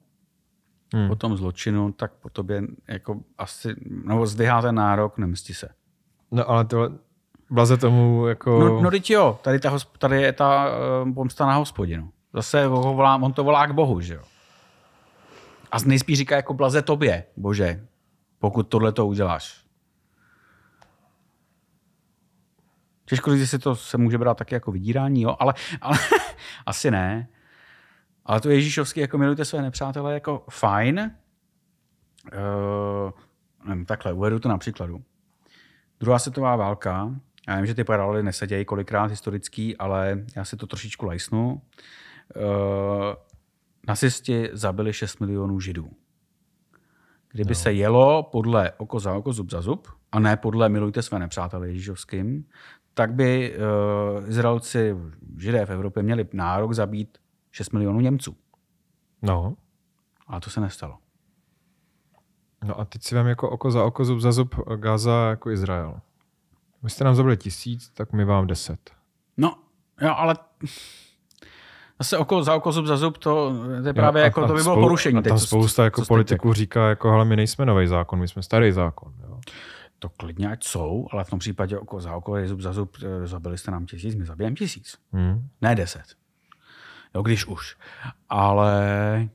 hmm. 0.94 1.08
po 1.08 1.16
tom 1.16 1.38
zločinu, 1.38 1.92
tak 1.92 2.12
po 2.12 2.30
tobě 2.30 2.64
jako 2.88 3.20
asi, 3.38 3.76
nebo 3.86 4.28
zdvihá 4.28 4.62
ten 4.62 4.76
nárok, 4.76 5.18
nemstí 5.18 5.54
se. 5.54 5.70
No 6.32 6.50
ale 6.50 6.66
tohle, 6.66 6.90
blaze 7.50 7.78
tomu 7.78 8.28
jako... 8.28 8.60
No, 8.60 8.82
no 8.82 8.92
teď 8.92 9.10
jo, 9.10 9.40
tady, 9.42 9.60
ta, 9.60 9.78
tady 9.98 10.22
je 10.22 10.34
ta 10.34 10.70
uh, 11.04 11.14
pomsta 11.14 11.46
na 11.46 11.56
hospodinu. 11.56 12.12
Zase 12.34 12.66
ho 12.66 12.94
volá, 12.94 13.16
on 13.16 13.34
to 13.34 13.44
volá 13.44 13.68
k 13.68 13.72
Bohu, 13.72 14.02
že 14.02 14.14
jo. 14.14 14.22
A 15.72 15.78
nejspíš 15.86 16.18
říká 16.18 16.36
jako 16.36 16.54
blaze 16.54 16.82
tobě, 16.82 17.24
bože, 17.38 17.88
pokud 18.40 18.64
tohle 18.64 18.92
to 18.92 19.08
uděláš. 19.08 19.66
Těžko 23.06 23.32
říct, 23.32 23.40
jestli 23.40 23.60
to 23.60 23.76
se 23.76 23.98
může 23.98 24.18
brát 24.18 24.38
taky 24.38 24.56
jako 24.56 24.72
vydírání, 24.72 25.22
jo, 25.22 25.36
ale, 25.40 25.54
ale 25.82 25.98
asi 26.66 26.92
ne. 26.92 27.28
Ale 28.26 28.42
to 28.42 28.50
Ježíšovský, 28.50 29.00
jako 29.00 29.18
milujte 29.18 29.46
své 29.46 29.62
nepřátele, 29.62 30.14
jako 30.14 30.46
fajn. 30.50 31.12
Uh, 32.34 33.12
nevím, 33.68 33.86
takhle, 33.86 34.14
uvedu 34.14 34.40
to 34.40 34.50
na 34.50 34.58
příkladu. 34.58 35.04
Druhá 36.00 36.20
světová 36.20 36.56
válka, 36.56 37.16
já 37.48 37.56
vím, 37.56 37.66
že 37.66 37.76
ty 37.76 37.84
paralely 37.84 38.24
nesedějí 38.24 38.66
kolikrát 38.66 39.06
historický, 39.06 39.78
ale 39.78 40.26
já 40.36 40.46
si 40.46 40.58
to 40.58 40.68
trošičku 40.68 41.06
lajsnu. 41.06 41.62
Uh, 42.36 42.42
nacisti 43.88 44.50
zabili 44.54 44.94
6 44.94 45.20
milionů 45.20 45.60
židů. 45.60 45.90
Kdyby 47.32 47.52
no. 47.52 47.56
se 47.56 47.74
jelo 47.74 48.24
podle 48.24 48.72
oko 48.78 49.00
za 49.00 49.14
oko, 49.14 49.34
zub 49.34 49.52
za 49.52 49.62
zub, 49.62 49.88
a 50.12 50.20
ne 50.20 50.38
podle 50.38 50.70
milujte 50.70 51.02
své 51.02 51.20
nepřátele 51.20 51.68
Ježíšovským, 51.68 52.46
tak 52.94 53.14
by 53.14 53.58
uh, 53.58 54.30
Izraelci, 54.30 54.96
židé 55.38 55.66
v 55.66 55.70
Evropě, 55.70 56.04
měli 56.04 56.28
nárok 56.34 56.74
zabít 56.74 57.18
6 57.56 57.74
milionů 57.74 58.00
Němců. 58.00 58.36
No. 59.22 59.56
Ale 60.28 60.42
to 60.42 60.50
se 60.50 60.62
nestalo. 60.62 60.98
No 62.64 62.80
a 62.80 62.86
teď 62.86 63.04
si 63.04 63.16
vám 63.16 63.28
jako 63.28 63.50
oko 63.50 63.72
za 63.72 63.84
oko, 63.84 64.06
zub 64.06 64.20
za 64.20 64.32
zub 64.32 64.56
Gaza 64.76 65.30
jako 65.30 65.52
Izrael. 65.52 66.00
Vy 66.84 66.90
jste 66.90 67.04
nám 67.04 67.16
zabili 67.16 67.38
tisíc, 67.38 67.90
tak 67.90 68.14
my 68.14 68.26
vám 68.26 68.48
deset. 68.48 68.92
No, 69.38 69.56
jo, 70.02 70.14
ale 70.18 70.36
zase 72.00 72.18
oko 72.18 72.44
za 72.44 72.56
oko, 72.56 72.72
zub 72.72 72.86
za 72.86 72.98
zub, 72.98 73.18
to, 73.18 73.54
to 73.82 73.88
je 73.88 73.94
právě 73.94 74.22
jo, 74.22 74.24
jako, 74.24 74.42
to 74.42 74.48
by 74.48 74.54
bylo 74.54 74.64
spolu, 74.64 74.82
porušení. 74.82 75.18
A 75.18 75.22
tam 75.22 75.38
teď, 75.38 75.48
spousta 75.48 75.84
jako 75.84 76.06
politiků 76.08 76.54
říká, 76.54 76.90
jako, 76.90 77.12
hele, 77.12 77.26
my 77.26 77.36
nejsme 77.36 77.66
nový 77.66 77.88
zákon, 77.88 78.20
my 78.20 78.28
jsme 78.28 78.44
starý 78.44 78.72
zákon. 78.72 79.14
Jo. 79.24 79.40
To 80.00 80.10
klidně 80.10 80.52
ať 80.52 80.64
jsou, 80.64 81.08
ale 81.12 81.24
v 81.24 81.30
tom 81.30 81.40
případě 81.40 81.78
oko 81.78 82.02
za 82.02 82.16
oko 82.16 82.48
zub 82.48 82.62
za 82.62 82.74
zub, 82.74 82.98
eh, 83.04 83.28
zabili 83.28 83.58
jste 83.58 83.72
nám 83.72 83.86
tisíc, 83.86 84.16
my 84.16 84.26
zabijeme 84.26 84.56
tisíc. 84.56 84.98
Hmm. 85.12 85.48
Ne 85.62 85.76
deset. 85.76 86.25
Jo, 87.16 87.22
když 87.22 87.46
už. 87.46 87.78
Ale 88.30 89.30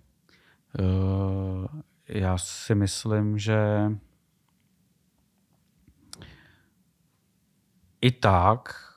uh, 0.80 1.66
já 2.08 2.38
si 2.38 2.74
myslím, 2.74 3.38
že 3.38 3.90
i 8.00 8.10
tak 8.10 8.89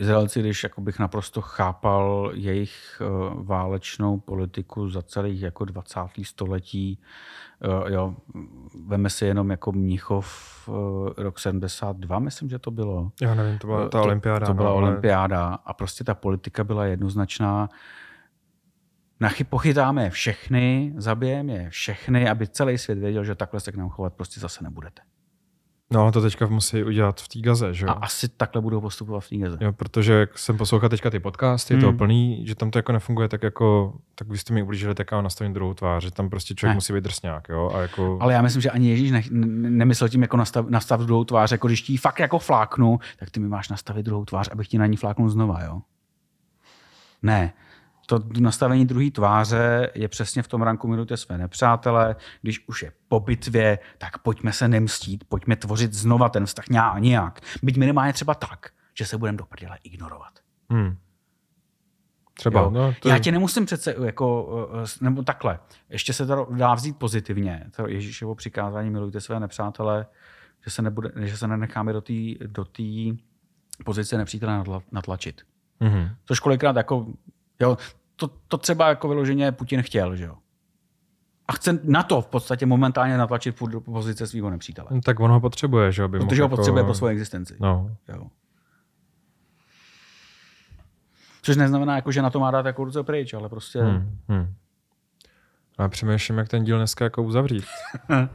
Izraelci, 0.00 0.40
když 0.40 0.62
jako 0.62 0.80
bych 0.80 0.98
naprosto 0.98 1.40
chápal 1.40 2.30
jejich 2.34 3.02
uh, 3.02 3.46
válečnou 3.46 4.20
politiku 4.20 4.88
za 4.88 5.02
celých 5.02 5.42
jako 5.42 5.64
20. 5.64 6.00
století, 6.22 7.00
uh, 7.82 7.92
jo, 7.92 8.16
veme 8.86 9.10
si 9.10 9.26
jenom 9.26 9.50
jako 9.50 9.72
Mnichov 9.72 10.28
uh, 10.68 10.74
rok 11.16 11.38
72, 11.38 12.18
myslím, 12.18 12.50
že 12.50 12.58
to 12.58 12.70
bylo. 12.70 13.12
Já 13.22 13.34
nevím, 13.34 13.58
to 13.58 13.66
byla 13.66 13.82
ta 13.82 13.88
to, 13.88 14.02
olympiáda. 14.02 14.46
To 14.46 14.54
byla 14.54 14.70
no, 14.70 14.76
olympiáda 14.76 15.58
a 15.64 15.72
prostě 15.72 16.04
ta 16.04 16.14
politika 16.14 16.64
byla 16.64 16.84
jednoznačná. 16.84 17.68
Nachy 19.20 19.44
pochytáme 19.44 20.10
všechny, 20.10 20.92
zabijeme 20.96 21.52
je 21.52 21.70
všechny, 21.70 22.28
aby 22.28 22.48
celý 22.48 22.78
svět 22.78 22.98
věděl, 22.98 23.24
že 23.24 23.34
takhle 23.34 23.60
se 23.60 23.72
k 23.72 23.76
nám 23.76 23.88
chovat 23.88 24.14
prostě 24.14 24.40
zase 24.40 24.64
nebudete. 24.64 25.02
No, 25.92 26.02
ale 26.02 26.12
to 26.12 26.20
teďka 26.20 26.46
musí 26.46 26.84
udělat 26.84 27.20
v 27.20 27.28
té 27.28 27.40
gaze, 27.40 27.74
že 27.74 27.86
jo? 27.86 27.90
A 27.90 27.92
asi 27.92 28.28
takhle 28.28 28.62
budou 28.62 28.80
postupovat 28.80 29.20
v 29.20 29.28
té 29.28 29.36
gaze. 29.36 29.58
Jo, 29.60 29.72
protože 29.72 30.12
jak 30.12 30.38
jsem 30.38 30.56
poslouchal 30.58 30.88
teďka 30.88 31.10
ty 31.10 31.20
podcasty, 31.20 31.74
hmm. 31.74 31.82
to 31.82 31.92
plný, 31.92 32.46
že 32.46 32.54
tam 32.54 32.70
to 32.70 32.78
jako 32.78 32.92
nefunguje 32.92 33.28
tak 33.28 33.42
jako, 33.42 33.94
tak 34.14 34.28
vy 34.28 34.38
jste 34.38 34.54
mi 34.54 34.62
ublížili 34.62 34.94
tak 34.94 35.12
nastavit 35.12 35.52
druhou 35.52 35.74
tvář, 35.74 36.02
že 36.02 36.10
tam 36.10 36.30
prostě 36.30 36.54
člověk 36.54 36.72
ne. 36.72 36.74
musí 36.74 36.92
být 36.92 37.04
drsňák, 37.04 37.48
jo? 37.48 37.70
A 37.74 37.80
jako... 37.80 38.18
Ale 38.20 38.32
já 38.32 38.42
myslím, 38.42 38.62
že 38.62 38.70
ani 38.70 38.88
Ježíš 38.88 39.10
ne, 39.10 39.22
ne, 39.30 39.70
nemyslel 39.70 40.08
tím 40.08 40.22
jako 40.22 40.36
nastav, 40.36 40.66
nastav 40.68 41.00
druhou 41.00 41.24
tvář, 41.24 41.52
jako 41.52 41.66
když 41.66 41.82
ti 41.82 41.96
fakt 41.96 42.18
jako 42.18 42.38
fláknu, 42.38 42.98
tak 43.18 43.30
ty 43.30 43.40
mi 43.40 43.48
máš 43.48 43.68
nastavit 43.68 44.06
druhou 44.06 44.24
tvář, 44.24 44.48
abych 44.52 44.68
ti 44.68 44.78
na 44.78 44.86
ní 44.86 44.96
fláknul 44.96 45.28
znova, 45.28 45.64
jo? 45.64 45.80
Ne, 47.22 47.52
to 48.10 48.20
nastavení 48.40 48.86
druhé 48.86 49.10
tváře 49.10 49.90
je 49.94 50.08
přesně 50.08 50.42
v 50.42 50.48
tom 50.48 50.62
ranku 50.62 50.88
milujte 50.88 51.16
své 51.16 51.38
nepřátele. 51.38 52.16
Když 52.42 52.68
už 52.68 52.82
je 52.82 52.92
po 53.08 53.20
bitvě, 53.20 53.78
tak 53.98 54.18
pojďme 54.18 54.52
se 54.52 54.68
nemstít, 54.68 55.24
pojďme 55.24 55.56
tvořit 55.56 55.92
znova 55.92 56.28
ten 56.28 56.46
vztah 56.46 56.68
nějak 56.68 57.02
nějak. 57.02 57.40
Byť 57.62 57.76
minimálně 57.76 58.12
třeba 58.12 58.34
tak, 58.34 58.70
že 58.94 59.06
se 59.06 59.18
budeme 59.18 59.38
do 59.38 59.46
prdele 59.46 59.78
ignorovat. 59.82 60.32
Hmm. 60.70 60.96
Třeba, 62.34 62.70
no, 62.70 62.94
to... 63.00 63.08
Já 63.08 63.18
tě 63.18 63.32
nemusím 63.32 63.66
přece, 63.66 63.94
jako, 64.04 64.48
eh, 64.84 65.04
nebo 65.04 65.22
takhle, 65.22 65.58
ještě 65.88 66.12
se 66.12 66.26
to 66.26 66.48
dá 66.50 66.74
vzít 66.74 66.98
pozitivně, 66.98 67.66
to 67.76 67.88
Ježíšovo 67.88 68.34
přikázání 68.34 68.90
milujte 68.90 69.20
své 69.20 69.40
nepřátele, 69.40 70.06
že 70.64 70.70
se, 70.70 70.82
nebude, 70.82 71.10
že 71.16 71.36
se 71.36 71.48
nenecháme 71.48 71.92
do 71.92 72.00
té 72.00 72.12
do 72.46 72.66
pozice 73.84 74.18
nepřítele 74.18 74.64
natlačit. 74.92 75.42
Mm-hmm. 75.80 76.10
Což 76.24 76.40
kolikrát 76.40 76.76
jako, 76.76 77.06
jo, 77.60 77.76
to, 78.20 78.30
to 78.48 78.58
třeba 78.58 78.88
jako 78.88 79.08
vyloženě 79.08 79.52
Putin 79.52 79.82
chtěl, 79.82 80.16
že 80.16 80.24
jo. 80.24 80.34
A 81.48 81.52
chce 81.52 81.78
na 81.82 82.02
to 82.02 82.22
v 82.22 82.26
podstatě 82.26 82.66
momentálně 82.66 83.18
natlačit 83.18 83.62
do 83.62 83.80
pozice 83.80 84.26
svého 84.26 84.50
nepřítele. 84.50 84.88
No, 84.90 85.00
tak 85.00 85.20
on 85.20 85.30
ho 85.30 85.40
potřebuje, 85.40 85.92
že 85.92 86.02
jo? 86.02 86.08
Protože 86.08 86.42
ho 86.42 86.44
jako... 86.44 86.56
potřebuje 86.56 86.84
pro 86.84 86.94
svoji 86.94 87.12
existenci. 87.12 87.56
No. 87.60 87.96
Jo. 88.08 88.26
Což 91.42 91.56
neznamená, 91.56 91.96
jako, 91.96 92.12
že 92.12 92.22
na 92.22 92.30
to 92.30 92.40
má 92.40 92.50
dát 92.50 92.66
jako 92.66 92.84
ruce 92.84 93.02
pryč, 93.02 93.34
ale 93.34 93.48
prostě... 93.48 93.82
Hmm, 93.82 94.18
hmm. 94.28 94.54
A 95.80 95.88
přemýšlím, 95.88 96.38
jak 96.38 96.48
ten 96.48 96.64
díl 96.64 96.76
dneska 96.76 97.04
jako 97.04 97.22
uzavřít. 97.22 97.64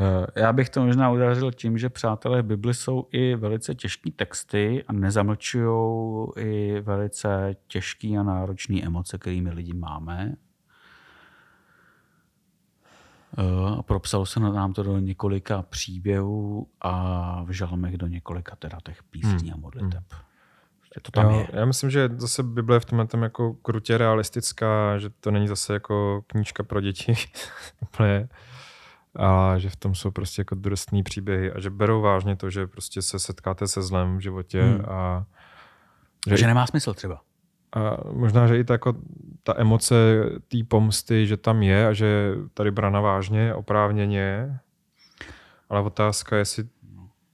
Eh, 0.00 0.40
já 0.40 0.52
bych 0.52 0.68
to 0.68 0.86
možná 0.86 1.10
uzavřel 1.10 1.52
tím, 1.52 1.78
že 1.78 1.88
přátelé 1.88 2.42
v 2.42 2.46
Bibli 2.46 2.74
jsou 2.74 3.08
i 3.12 3.36
velice 3.36 3.74
těžké 3.74 4.10
texty 4.10 4.84
a 4.88 4.92
nezamlčují 4.92 6.28
i 6.36 6.80
velice 6.80 7.56
těžké 7.66 8.08
a 8.08 8.22
náročné 8.22 8.82
emoce, 8.82 9.18
kterými 9.18 9.50
lidi 9.50 9.72
máme. 9.72 10.34
Eh, 13.38 13.78
a 13.78 13.82
propsalo 13.82 14.26
se 14.26 14.40
nám 14.40 14.72
to 14.72 14.82
do 14.82 14.98
několika 14.98 15.62
příběhů 15.62 16.68
a 16.80 17.42
v 17.44 17.50
žalmech 17.50 17.96
do 17.96 18.06
několika 18.06 18.56
teda 18.56 18.78
těch 18.84 19.02
písní 19.02 19.50
hmm. 19.50 19.54
a 19.54 19.56
modliteb. 19.56 20.04
Hmm 20.12 20.26
to 21.02 21.12
tam 21.12 21.30
jo, 21.30 21.38
je. 21.38 21.48
Já 21.52 21.64
myslím, 21.64 21.90
že 21.90 22.08
zase 22.16 22.42
Bible 22.42 22.76
je 22.76 22.80
v 22.80 22.84
tomhle 22.84 23.06
tam 23.06 23.22
jako 23.22 23.54
krutě 23.54 23.98
realistická, 23.98 24.98
že 24.98 25.10
to 25.10 25.30
není 25.30 25.48
zase 25.48 25.72
jako 25.72 26.22
knížka 26.26 26.62
pro 26.62 26.80
děti 26.80 27.14
úplně, 27.80 28.28
a 29.18 29.58
že 29.58 29.70
v 29.70 29.76
tom 29.76 29.94
jsou 29.94 30.10
prostě 30.10 30.40
jako 30.40 30.54
drsný 30.54 31.02
příběhy 31.02 31.52
a 31.52 31.60
že 31.60 31.70
berou 31.70 32.00
vážně 32.00 32.36
to, 32.36 32.50
že 32.50 32.66
prostě 32.66 33.02
se 33.02 33.18
setkáte 33.18 33.66
se 33.66 33.82
zlem 33.82 34.16
v 34.16 34.20
životě 34.20 34.62
hmm. 34.62 34.84
a 34.88 35.24
že, 36.28 36.36
že 36.36 36.46
nemá 36.46 36.66
smysl 36.66 36.94
třeba. 36.94 37.20
A 37.72 37.96
možná, 38.12 38.46
že 38.46 38.58
i 38.58 38.64
ta, 38.64 38.74
jako, 38.74 38.94
ta 39.42 39.54
emoce 39.56 39.94
té 40.48 40.58
pomsty, 40.68 41.26
že 41.26 41.36
tam 41.36 41.62
je 41.62 41.86
a 41.86 41.92
že 41.92 42.34
tady 42.54 42.70
brana 42.70 43.00
vážně, 43.00 43.54
oprávněně, 43.54 44.58
ale 45.68 45.80
otázka 45.80 46.36
je, 46.36 46.40
jestli 46.40 46.64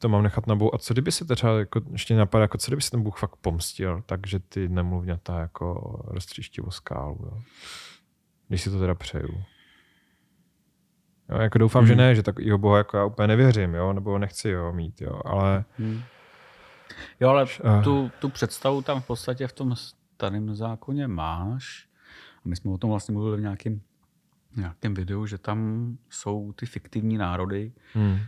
to 0.02 0.08
mám 0.08 0.22
nechat 0.22 0.46
na 0.46 0.54
Bohu. 0.54 0.74
A 0.74 0.78
co 0.78 0.94
kdyby 0.94 1.12
se 1.12 1.24
třeba 1.24 1.58
jako, 1.58 1.80
ještě 1.92 2.16
napadá, 2.16 2.42
jako 2.42 2.58
co 2.58 2.70
kdyby 2.70 2.82
se 2.82 2.90
ten 2.90 3.02
Bůh 3.02 3.18
fakt 3.18 3.36
pomstil, 3.36 4.02
takže 4.06 4.38
ty 4.38 4.68
nemluvňata 4.68 5.40
jako 5.40 6.00
roztříští 6.04 6.60
o 6.60 6.70
skálu, 6.70 7.18
jo? 7.22 7.42
když 8.48 8.62
si 8.62 8.70
to 8.70 8.78
teda 8.78 8.94
přeju. 8.94 9.42
Jo, 11.28 11.38
jako 11.38 11.58
doufám, 11.58 11.80
hmm. 11.80 11.88
že 11.88 11.96
ne, 11.96 12.14
že 12.14 12.22
takovýho 12.22 12.58
Boha 12.58 12.78
jako 12.78 12.96
já 12.96 13.04
úplně 13.04 13.28
nevěřím, 13.28 13.74
jo, 13.74 13.92
nebo 13.92 14.18
nechci 14.18 14.54
ho 14.54 14.72
mít, 14.72 15.00
jo, 15.00 15.20
ale... 15.24 15.64
Hmm. 15.78 16.02
Jo, 17.20 17.28
ale 17.28 17.42
uh, 17.42 17.82
tu, 17.84 18.10
tu 18.18 18.28
představu 18.28 18.82
tam 18.82 19.00
v 19.00 19.06
podstatě 19.06 19.46
v 19.46 19.52
tom 19.52 19.76
starém 19.76 20.54
zákoně 20.54 21.08
máš. 21.08 21.88
A 22.36 22.48
my 22.48 22.56
jsme 22.56 22.70
o 22.70 22.78
tom 22.78 22.90
vlastně 22.90 23.12
mluvili 23.12 23.36
v 23.36 23.40
nějakém 23.40 23.80
nějakém 24.56 24.94
videu, 24.94 25.26
že 25.26 25.38
tam 25.38 25.88
jsou 26.10 26.52
ty 26.52 26.66
fiktivní 26.66 27.18
národy, 27.18 27.72
hmm. 27.94 28.18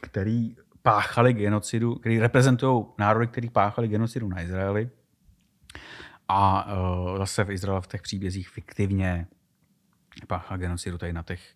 který 0.00 0.56
páchali 0.90 1.32
genocidu, 1.32 1.94
který 1.94 2.18
reprezentují 2.18 2.84
národy, 2.98 3.26
který 3.26 3.50
páchali 3.50 3.88
genocidu 3.88 4.28
na 4.28 4.42
Izraeli. 4.42 4.90
A 6.28 6.66
uh, 6.66 7.18
zase 7.18 7.44
v 7.44 7.50
Izraeli 7.50 7.82
v 7.82 7.86
těch 7.86 8.02
příbězích 8.02 8.48
fiktivně 8.48 9.26
páchá 10.26 10.56
genocidu 10.56 10.98
tady 10.98 11.12
na 11.12 11.22
těch 11.22 11.54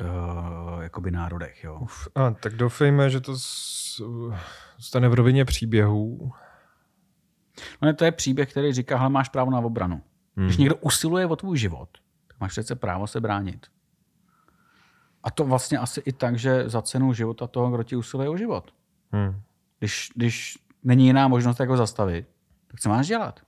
uh, 0.00 0.82
jakoby 0.82 1.10
národech. 1.10 1.64
Jo. 1.64 1.78
Uf, 1.80 2.08
a, 2.14 2.30
tak 2.30 2.54
doufejme, 2.54 3.10
že 3.10 3.20
to 3.20 3.36
stane 4.78 5.08
v 5.08 5.14
rovině 5.14 5.44
příběhů. 5.44 6.32
No 7.82 7.86
ne, 7.86 7.94
to 7.94 8.04
je 8.04 8.12
příběh, 8.12 8.50
který 8.50 8.72
říká, 8.72 8.98
že 8.98 9.08
máš 9.08 9.28
právo 9.28 9.50
na 9.50 9.58
obranu. 9.58 10.02
Hmm. 10.36 10.46
Když 10.46 10.56
někdo 10.56 10.76
usiluje 10.76 11.26
o 11.26 11.36
tvůj 11.36 11.58
život, 11.58 11.88
tak 12.26 12.40
Máš 12.40 12.50
přece 12.50 12.74
právo 12.74 13.06
se 13.06 13.20
bránit. 13.20 13.66
A 15.22 15.30
to 15.30 15.44
vlastně 15.44 15.78
asi 15.78 16.00
i 16.00 16.12
tak, 16.12 16.38
že 16.38 16.68
za 16.68 16.82
cenu 16.82 17.12
života 17.12 17.46
toho, 17.46 17.70
kdo 17.70 17.82
ti 17.82 17.96
usiluje 17.96 18.28
o 18.28 18.36
život. 18.36 18.70
Hmm. 19.12 19.40
Když, 19.78 20.08
když 20.14 20.58
není 20.84 21.06
jiná 21.06 21.28
možnost, 21.28 21.60
jak 21.60 21.68
ho 21.68 21.76
zastavit, 21.76 22.26
tak 22.66 22.80
co 22.80 22.88
máš 22.88 23.06
dělat? 23.06 23.40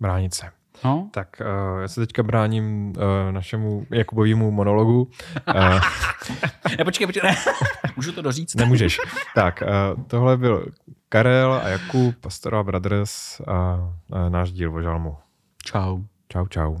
Bránit 0.00 0.34
se. 0.34 0.50
No? 0.84 1.08
Tak 1.10 1.28
uh, 1.40 1.80
já 1.80 1.88
se 1.88 2.00
teďka 2.00 2.22
bráním 2.22 2.88
uh, 2.88 2.94
našemu 3.30 3.86
Jakubovému 3.90 4.50
monologu. 4.50 5.10
Uh, 5.48 5.54
ne, 6.78 6.84
počkej, 6.84 7.06
počkej, 7.06 7.22
ne. 7.24 7.36
Můžu 7.96 8.12
to 8.12 8.22
doříct? 8.22 8.54
Nemůžeš. 8.54 8.98
tak, 9.34 9.62
uh, 9.62 10.02
tohle 10.04 10.36
byl 10.36 10.66
Karel 11.08 11.52
a 11.52 11.68
Jakub, 11.68 12.14
Pastora 12.20 12.62
Brothers 12.62 13.40
a 13.40 13.76
uh, 13.76 14.30
náš 14.30 14.52
díl 14.52 14.74
o 14.74 14.82
žalmu. 14.82 15.16
Čau. 15.64 16.00
Čau, 16.28 16.46
čau. 16.46 16.76